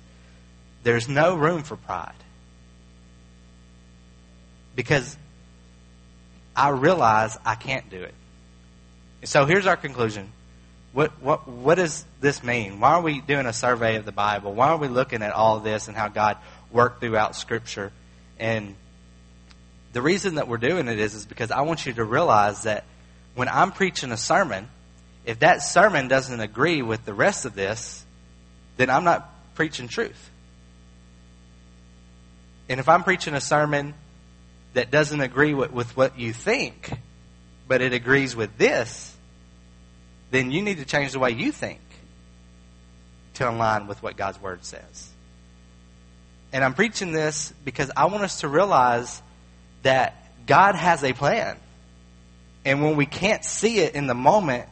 there's 0.84 1.08
no 1.08 1.34
room 1.36 1.64
for 1.64 1.76
pride. 1.76 2.12
Because 4.76 5.16
I 6.58 6.70
realize 6.70 7.38
I 7.46 7.54
can't 7.54 7.88
do 7.88 8.02
it. 8.02 8.14
So 9.22 9.44
here's 9.44 9.66
our 9.66 9.76
conclusion. 9.76 10.32
What, 10.92 11.22
what, 11.22 11.46
what 11.46 11.76
does 11.76 12.04
this 12.20 12.42
mean? 12.42 12.80
Why 12.80 12.94
are 12.94 13.00
we 13.00 13.20
doing 13.20 13.46
a 13.46 13.52
survey 13.52 13.94
of 13.94 14.04
the 14.04 14.10
Bible? 14.10 14.54
Why 14.54 14.70
are 14.70 14.76
we 14.76 14.88
looking 14.88 15.22
at 15.22 15.32
all 15.32 15.60
this 15.60 15.86
and 15.86 15.96
how 15.96 16.08
God 16.08 16.36
worked 16.72 17.00
throughout 17.00 17.36
Scripture? 17.36 17.92
And 18.40 18.74
the 19.92 20.02
reason 20.02 20.34
that 20.34 20.48
we're 20.48 20.56
doing 20.56 20.88
it 20.88 20.98
is, 20.98 21.14
is 21.14 21.26
because 21.26 21.52
I 21.52 21.60
want 21.60 21.86
you 21.86 21.92
to 21.92 22.04
realize 22.04 22.64
that 22.64 22.84
when 23.36 23.48
I'm 23.48 23.70
preaching 23.70 24.10
a 24.10 24.16
sermon, 24.16 24.68
if 25.24 25.38
that 25.38 25.62
sermon 25.62 26.08
doesn't 26.08 26.40
agree 26.40 26.82
with 26.82 27.04
the 27.04 27.14
rest 27.14 27.44
of 27.44 27.54
this, 27.54 28.04
then 28.78 28.90
I'm 28.90 29.04
not 29.04 29.32
preaching 29.54 29.86
truth. 29.86 30.28
And 32.68 32.80
if 32.80 32.88
I'm 32.88 33.04
preaching 33.04 33.34
a 33.34 33.40
sermon 33.40 33.94
that 34.74 34.90
doesn't 34.90 35.20
agree 35.20 35.54
with, 35.54 35.72
with 35.72 35.96
what 35.96 36.18
you 36.18 36.32
think, 36.32 36.90
but 37.66 37.80
it 37.80 37.92
agrees 37.92 38.36
with 38.36 38.56
this, 38.58 39.14
then 40.30 40.50
you 40.50 40.62
need 40.62 40.78
to 40.78 40.84
change 40.84 41.12
the 41.12 41.18
way 41.18 41.30
you 41.30 41.52
think 41.52 41.80
to 43.34 43.48
align 43.48 43.86
with 43.86 44.02
what 44.02 44.16
God's 44.16 44.40
Word 44.40 44.64
says. 44.64 45.10
And 46.52 46.64
I'm 46.64 46.74
preaching 46.74 47.12
this 47.12 47.52
because 47.64 47.90
I 47.96 48.06
want 48.06 48.22
us 48.24 48.40
to 48.40 48.48
realize 48.48 49.22
that 49.82 50.46
God 50.46 50.74
has 50.74 51.04
a 51.04 51.12
plan. 51.12 51.56
And 52.64 52.82
when 52.82 52.96
we 52.96 53.06
can't 53.06 53.44
see 53.44 53.78
it 53.80 53.94
in 53.94 54.06
the 54.06 54.14
moment, 54.14 54.66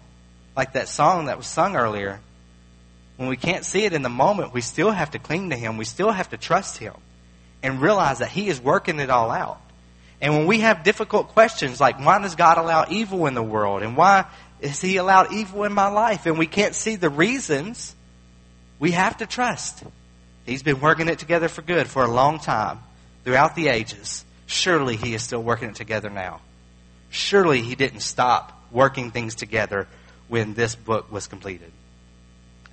like 0.57 0.73
that 0.73 0.89
song 0.89 1.27
that 1.27 1.37
was 1.37 1.47
sung 1.47 1.77
earlier, 1.77 2.21
when 3.17 3.29
we 3.29 3.37
can't 3.37 3.65
see 3.65 3.85
it 3.85 3.93
in 3.93 4.03
the 4.03 4.09
moment, 4.09 4.53
we 4.53 4.61
still 4.61 4.91
have 4.91 5.13
to 5.13 5.19
cling 5.19 5.51
to 5.51 5.57
Him. 5.57 5.77
We 5.77 5.85
still 5.85 6.11
have 6.11 6.31
to 6.31 6.37
trust 6.37 6.79
Him 6.79 6.95
and 7.63 7.81
realize 7.81 8.19
that 8.19 8.31
He 8.31 8.49
is 8.49 8.61
working 8.61 8.99
it 9.01 9.11
all 9.11 9.31
out. 9.31 9.61
And 10.21 10.35
when 10.35 10.47
we 10.47 10.61
have 10.61 10.83
difficult 10.83 11.29
questions 11.29 11.81
like, 11.81 11.99
why 11.99 12.19
does 12.21 12.35
God 12.35 12.59
allow 12.59 12.87
evil 12.89 13.27
in 13.27 13.35
the 13.35 13.43
world? 13.43 13.83
And 13.83 13.97
why 13.97 14.25
is 14.61 14.81
He 14.81 14.97
allowed 14.97 15.33
evil 15.33 15.65
in 15.65 15.73
my 15.73 15.89
life? 15.89 16.27
And 16.27 16.39
we 16.39 16.47
can't 16.47 16.75
see 16.75 16.97
the 16.97 17.11
reasons, 17.11 17.95
we 18.79 18.93
have 18.93 19.19
to 19.19 19.27
trust 19.27 19.83
He's 20.45 20.63
been 20.63 20.81
working 20.81 21.09
it 21.09 21.19
together 21.19 21.49
for 21.49 21.63
good 21.63 21.89
for 21.89 22.05
a 22.05 22.11
long 22.11 22.39
time 22.39 22.79
throughout 23.25 23.57
the 23.57 23.69
ages. 23.69 24.25
Surely 24.47 24.97
He 24.97 25.13
is 25.13 25.23
still 25.23 25.43
working 25.43 25.71
it 25.71 25.75
together 25.75 26.09
now. 26.09 26.41
Surely 27.11 27.63
He 27.63 27.75
didn't 27.75 28.01
stop 28.01 28.53
working 28.71 29.11
things 29.11 29.35
together 29.35 29.89
when 30.29 30.55
this 30.55 30.75
book 30.75 31.11
was 31.11 31.27
completed. 31.27 31.73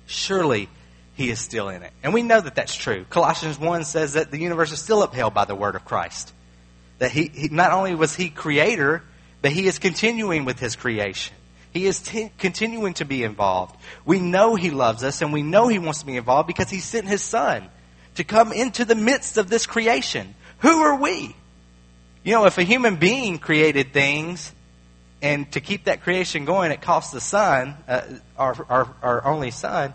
Surely 0.06 0.68
he 1.14 1.30
is 1.30 1.40
still 1.40 1.68
in 1.68 1.82
it. 1.82 1.92
And 2.02 2.12
we 2.12 2.22
know 2.22 2.40
that 2.40 2.54
that's 2.54 2.74
true. 2.74 3.06
Colossians 3.08 3.58
1 3.58 3.84
says 3.84 4.14
that 4.14 4.30
the 4.30 4.38
universe 4.38 4.72
is 4.72 4.80
still 4.80 5.02
upheld 5.02 5.32
by 5.32 5.44
the 5.44 5.54
word 5.54 5.76
of 5.76 5.84
Christ. 5.84 6.32
That 6.98 7.10
he, 7.10 7.30
he 7.34 7.48
not 7.48 7.72
only 7.72 7.94
was 7.94 8.14
he 8.14 8.30
creator, 8.30 9.02
but 9.42 9.52
he 9.52 9.66
is 9.66 9.78
continuing 9.78 10.44
with 10.44 10.58
his 10.58 10.76
creation. 10.76 11.34
He 11.72 11.86
is 11.86 12.00
t- 12.00 12.30
continuing 12.38 12.94
to 12.94 13.04
be 13.04 13.24
involved. 13.24 13.76
We 14.04 14.20
know 14.20 14.54
he 14.54 14.70
loves 14.70 15.02
us 15.02 15.22
and 15.22 15.32
we 15.32 15.42
know 15.42 15.66
he 15.66 15.80
wants 15.80 16.00
to 16.00 16.06
be 16.06 16.16
involved 16.16 16.46
because 16.46 16.70
he 16.70 16.78
sent 16.78 17.08
his 17.08 17.20
son 17.20 17.68
to 18.14 18.24
come 18.24 18.52
into 18.52 18.84
the 18.84 18.94
midst 18.94 19.38
of 19.38 19.50
this 19.50 19.66
creation. 19.66 20.34
Who 20.60 20.82
are 20.82 20.96
we? 21.00 21.34
You 22.22 22.32
know, 22.32 22.46
if 22.46 22.58
a 22.58 22.62
human 22.62 22.96
being 22.96 23.38
created 23.38 23.92
things 23.92 24.52
and 25.20 25.50
to 25.52 25.60
keep 25.60 25.84
that 25.84 26.02
creation 26.02 26.44
going, 26.44 26.70
it 26.70 26.80
costs 26.80 27.12
the 27.12 27.20
son, 27.20 27.76
uh, 27.88 28.02
our, 28.38 28.54
our, 28.68 28.94
our 29.02 29.24
only 29.26 29.50
son, 29.50 29.92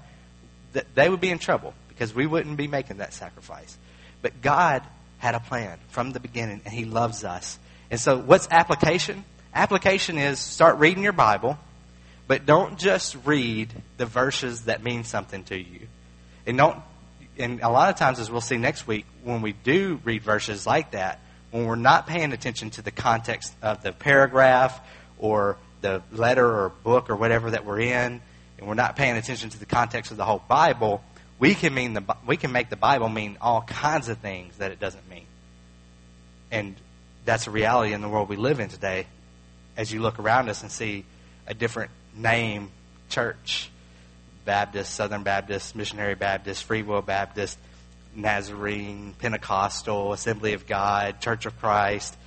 that 0.74 0.93
they 0.95 1.10
would 1.10 1.22
be 1.22 1.30
in 1.30 1.39
trouble 1.39 1.74
because 1.88 2.14
we 2.14 2.28
wouldn't 2.28 2.58
be 2.58 2.68
making 2.68 2.97
that 2.97 3.14
sacrifice. 3.14 3.78
But 4.22 4.41
God 4.41 4.84
had 5.20 5.36
a 5.36 5.39
plan 5.39 5.78
from 5.89 6.11
the 6.11 6.20
beginning, 6.20 6.61
and 6.65 6.74
He 6.74 6.86
loves 6.86 7.24
us. 7.24 7.59
And 7.91 7.99
so, 7.99 8.17
what's 8.17 8.47
application? 8.49 9.24
Application 9.53 10.17
is 10.17 10.39
start 10.39 10.80
reading 10.80 11.03
your 11.03 11.13
Bible, 11.13 11.57
but 12.28 12.45
don't 12.45 12.78
just 12.78 13.15
read 13.26 13.70
the 13.97 14.05
verses 14.05 14.65
that 14.65 14.84
mean 14.84 15.03
something 15.03 15.43
to 15.45 15.57
you. 15.57 15.88
And 16.45 16.57
don't 16.57 16.82
and 17.39 17.61
a 17.61 17.70
lot 17.70 17.89
of 17.89 17.95
times 17.95 18.20
as 18.20 18.30
we'll 18.30 18.41
see 18.41 18.57
next 18.57 18.86
week, 18.86 19.05
when 19.24 19.41
we 19.41 19.53
do 19.53 19.99
read 20.03 20.22
verses 20.22 20.67
like 20.67 20.91
that, 20.91 21.22
when 21.51 21.65
we're 21.65 21.76
not 21.76 22.05
paying 22.05 22.34
attention 22.34 22.70
to 22.72 22.82
the 22.82 22.91
context 22.91 23.55
of 23.61 23.82
the 23.82 23.91
paragraph 23.91 24.80
or 25.17 25.57
the 25.82 26.03
letter 26.11 26.45
or 26.45 26.70
book 26.70 27.09
or 27.09 27.15
whatever 27.15 27.51
that 27.51 27.65
we're 27.65 27.80
in, 27.80 28.22
and 28.57 28.67
we're 28.67 28.74
not 28.74 28.97
paying 28.97 29.15
attention 29.15 29.49
to 29.49 29.59
the 29.59 29.65
context 29.65 30.11
of 30.11 30.17
the 30.17 30.26
whole 30.26 30.43
Bible, 30.47 31.01
we 31.40 31.56
can 31.56 31.74
mean 31.74 31.94
the 31.94 32.04
we 32.28 32.38
can 32.38 32.52
make 32.52 32.70
the 32.70 32.76
Bible 32.76 33.10
mean 33.10 33.38
all 33.42 33.62
kinds 33.62 34.10
of 34.10 34.18
things 34.18 34.58
that 34.58 34.72
it 34.72 34.80
doesn't 34.80 35.10
mean. 35.10 35.26
And 36.52 36.76
that's 37.26 37.48
a 37.48 37.52
reality 37.52 37.94
in 37.94 38.02
the 38.02 38.10
world 38.10 38.30
we 38.30 38.36
live 38.36 38.60
in 38.60 38.70
today. 38.70 39.08
As 39.78 39.92
you 39.92 40.02
look 40.02 40.20
around 40.20 40.50
us 40.50 40.62
and 40.62 40.72
see 40.72 41.06
a 41.48 41.54
different 41.54 41.92
name 42.16 42.72
church, 43.10 43.70
Baptist, 44.44 44.94
Southern 44.94 45.24
Baptist, 45.24 45.76
Missionary 45.76 46.16
Baptist, 46.16 46.66
Free 46.66 46.82
Will 46.82 47.02
Baptist, 47.02 47.58
Nazarene, 48.16 49.14
Pentecostal, 49.20 50.12
Assembly 50.12 50.54
of 50.54 50.68
God, 50.68 51.22
Church 51.22 51.46
of 51.46 51.58
Christ. 51.60 52.18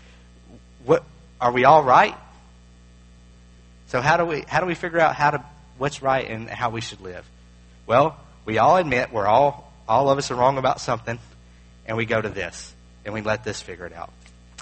What 0.85 1.05
are 1.41 1.53
we 1.53 1.65
all 1.65 1.83
right? 1.83 2.17
So 3.89 4.01
how 4.01 4.17
do 4.17 4.25
we 4.25 4.45
how 4.49 4.61
do 4.61 4.67
we 4.67 4.75
figure 4.75 5.01
out 5.01 5.15
how 5.15 5.33
to 5.33 5.45
what's 5.77 6.01
right 6.01 6.27
and 6.31 6.49
how 6.49 6.71
we 6.71 6.81
should 6.81 7.03
live? 7.03 7.29
Well, 7.87 8.17
we 8.45 8.59
all 8.59 8.77
admit 8.77 9.13
we're 9.13 9.27
all 9.27 9.73
all 9.89 10.09
of 10.11 10.19
us 10.19 10.31
are 10.31 10.35
wrong 10.35 10.59
about 10.59 10.81
something, 10.81 11.19
and 11.87 11.97
we 11.97 12.07
go 12.07 12.21
to 12.21 12.29
this 12.29 12.75
and 13.05 13.13
we 13.13 13.21
let 13.21 13.45
this 13.45 13.61
figure 13.61 13.85
it 13.87 13.93
out. 13.93 14.11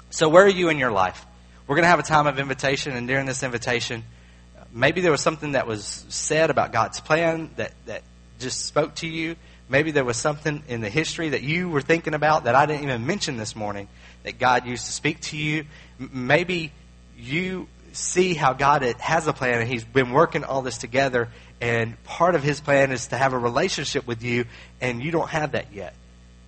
So 0.09 0.29
where 0.29 0.43
are 0.43 0.49
you 0.49 0.69
in 0.69 0.77
your 0.77 0.91
life? 0.91 1.25
We're 1.67 1.75
going 1.75 1.83
to 1.83 1.89
have 1.89 1.99
a 1.99 2.03
time 2.03 2.27
of 2.27 2.39
invitation, 2.39 2.93
and 2.93 3.07
during 3.07 3.25
this 3.25 3.43
invitation, 3.43 4.03
maybe 4.73 5.01
there 5.01 5.11
was 5.11 5.21
something 5.21 5.53
that 5.53 5.67
was 5.67 6.05
said 6.09 6.49
about 6.49 6.73
God's 6.73 6.99
plan 6.99 7.49
that 7.55 7.73
that 7.85 8.03
just 8.39 8.65
spoke 8.65 8.95
to 8.95 9.07
you. 9.07 9.35
Maybe 9.69 9.91
there 9.91 10.03
was 10.03 10.17
something 10.17 10.63
in 10.67 10.81
the 10.81 10.89
history 10.89 11.29
that 11.29 11.43
you 11.43 11.69
were 11.69 11.81
thinking 11.81 12.13
about 12.13 12.43
that 12.43 12.55
I 12.55 12.65
didn't 12.65 12.83
even 12.83 13.05
mention 13.05 13.37
this 13.37 13.55
morning 13.55 13.87
that 14.23 14.37
God 14.37 14.65
used 14.65 14.85
to 14.87 14.91
speak 14.91 15.21
to 15.21 15.37
you. 15.37 15.65
Maybe 15.97 16.73
you 17.17 17.67
see 17.93 18.33
how 18.33 18.53
God 18.53 18.83
has 18.83 19.27
a 19.27 19.33
plan 19.33 19.61
and 19.61 19.69
He's 19.69 19.85
been 19.85 20.11
working 20.11 20.43
all 20.43 20.61
this 20.61 20.77
together. 20.77 21.29
And 21.61 22.03
part 22.03 22.33
of 22.33 22.43
His 22.43 22.59
plan 22.59 22.91
is 22.91 23.07
to 23.07 23.17
have 23.17 23.33
a 23.33 23.37
relationship 23.37 24.07
with 24.07 24.23
you, 24.23 24.45
and 24.81 25.01
you 25.01 25.11
don't 25.11 25.29
have 25.29 25.51
that 25.51 25.71
yet. 25.71 25.93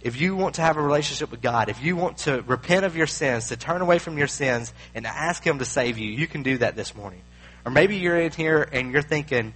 If 0.02 0.20
you 0.20 0.36
want 0.36 0.56
to 0.56 0.62
have 0.62 0.76
a 0.76 0.82
relationship 0.82 1.32
with 1.32 1.42
God, 1.42 1.70
if 1.70 1.82
you 1.82 1.96
want 1.96 2.18
to 2.20 2.42
repent 2.42 2.84
of 2.84 2.98
your 2.98 3.08
sins, 3.08 3.50
to 3.50 3.56
turn 3.56 3.82
away 3.82 4.00
from 4.00 4.18
your 4.18 4.28
sins, 4.28 4.74
and 4.96 5.06
to 5.06 5.12
ask 5.16 5.46
Him 5.46 5.60
to 5.60 5.66
save 5.66 5.98
you, 5.98 6.10
you 6.10 6.28
can 6.28 6.42
do 6.44 6.58
that 6.58 6.76
this 6.76 6.96
morning. 6.96 7.22
Or 7.64 7.72
maybe 7.72 7.98
you're 7.98 8.20
in 8.20 8.32
here 8.32 8.68
and 8.70 8.92
you're 8.92 9.02
thinking, 9.04 9.54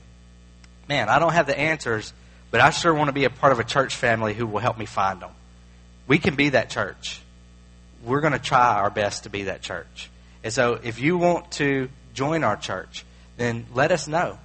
man, 0.87 1.09
I 1.09 1.19
don't 1.19 1.33
have 1.33 1.47
the 1.47 1.59
answers, 1.59 2.13
but 2.51 2.61
I 2.61 2.69
sure 2.69 2.93
want 2.93 3.09
to 3.09 3.13
be 3.13 3.25
a 3.25 3.29
part 3.29 3.51
of 3.51 3.59
a 3.59 3.63
church 3.63 3.95
family 3.95 4.33
who 4.33 4.45
will 4.45 4.59
help 4.59 4.77
me 4.77 4.85
find 4.85 5.21
them. 5.21 5.31
We 6.07 6.17
can 6.19 6.35
be 6.35 6.49
that 6.49 6.69
church. 6.69 7.19
We're 8.05 8.21
going 8.21 8.33
to 8.33 8.39
try 8.39 8.75
our 8.75 8.89
best 8.89 9.23
to 9.23 9.29
be 9.29 9.43
that 9.43 9.61
church. 9.61 10.09
And 10.43 10.53
so 10.53 10.79
if 10.81 11.01
you 11.01 11.17
want 11.17 11.51
to 11.53 11.89
join 12.13 12.43
our 12.43 12.55
church, 12.55 13.03
then 13.35 13.65
let 13.73 13.91
us 13.91 14.07
know. 14.07 14.37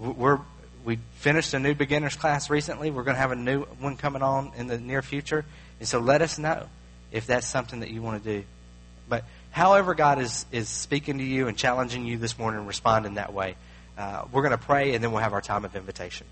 We're, 0.00 0.38
we 0.84 0.98
finished 1.16 1.52
a 1.52 1.58
new 1.58 1.74
beginners 1.74 2.16
class 2.16 2.48
recently. 2.48 2.90
We're 2.90 3.02
going 3.02 3.16
to 3.16 3.20
have 3.20 3.32
a 3.32 3.36
new 3.36 3.64
one 3.80 3.96
coming 3.98 4.22
on 4.22 4.52
in 4.56 4.66
the 4.66 4.78
near 4.78 5.02
future. 5.02 5.44
And 5.78 5.86
so 5.86 5.98
let 5.98 6.22
us 6.22 6.38
know 6.38 6.66
if 7.12 7.26
that's 7.26 7.46
something 7.46 7.80
that 7.80 7.90
you 7.90 8.00
want 8.00 8.24
to 8.24 8.38
do. 8.40 8.44
But 9.08 9.24
however 9.50 9.94
God 9.94 10.18
is, 10.18 10.46
is 10.52 10.70
speaking 10.70 11.18
to 11.18 11.24
you 11.24 11.48
and 11.48 11.56
challenging 11.56 12.06
you 12.06 12.16
this 12.16 12.38
morning, 12.38 12.66
respond 12.66 13.04
in 13.04 13.14
that 13.14 13.34
way. 13.34 13.56
Uh, 13.98 14.24
we're 14.32 14.42
going 14.42 14.52
to 14.52 14.58
pray 14.58 14.94
and 14.94 15.04
then 15.04 15.12
we'll 15.12 15.22
have 15.22 15.34
our 15.34 15.42
time 15.42 15.66
of 15.66 15.76
invitation. 15.76 16.26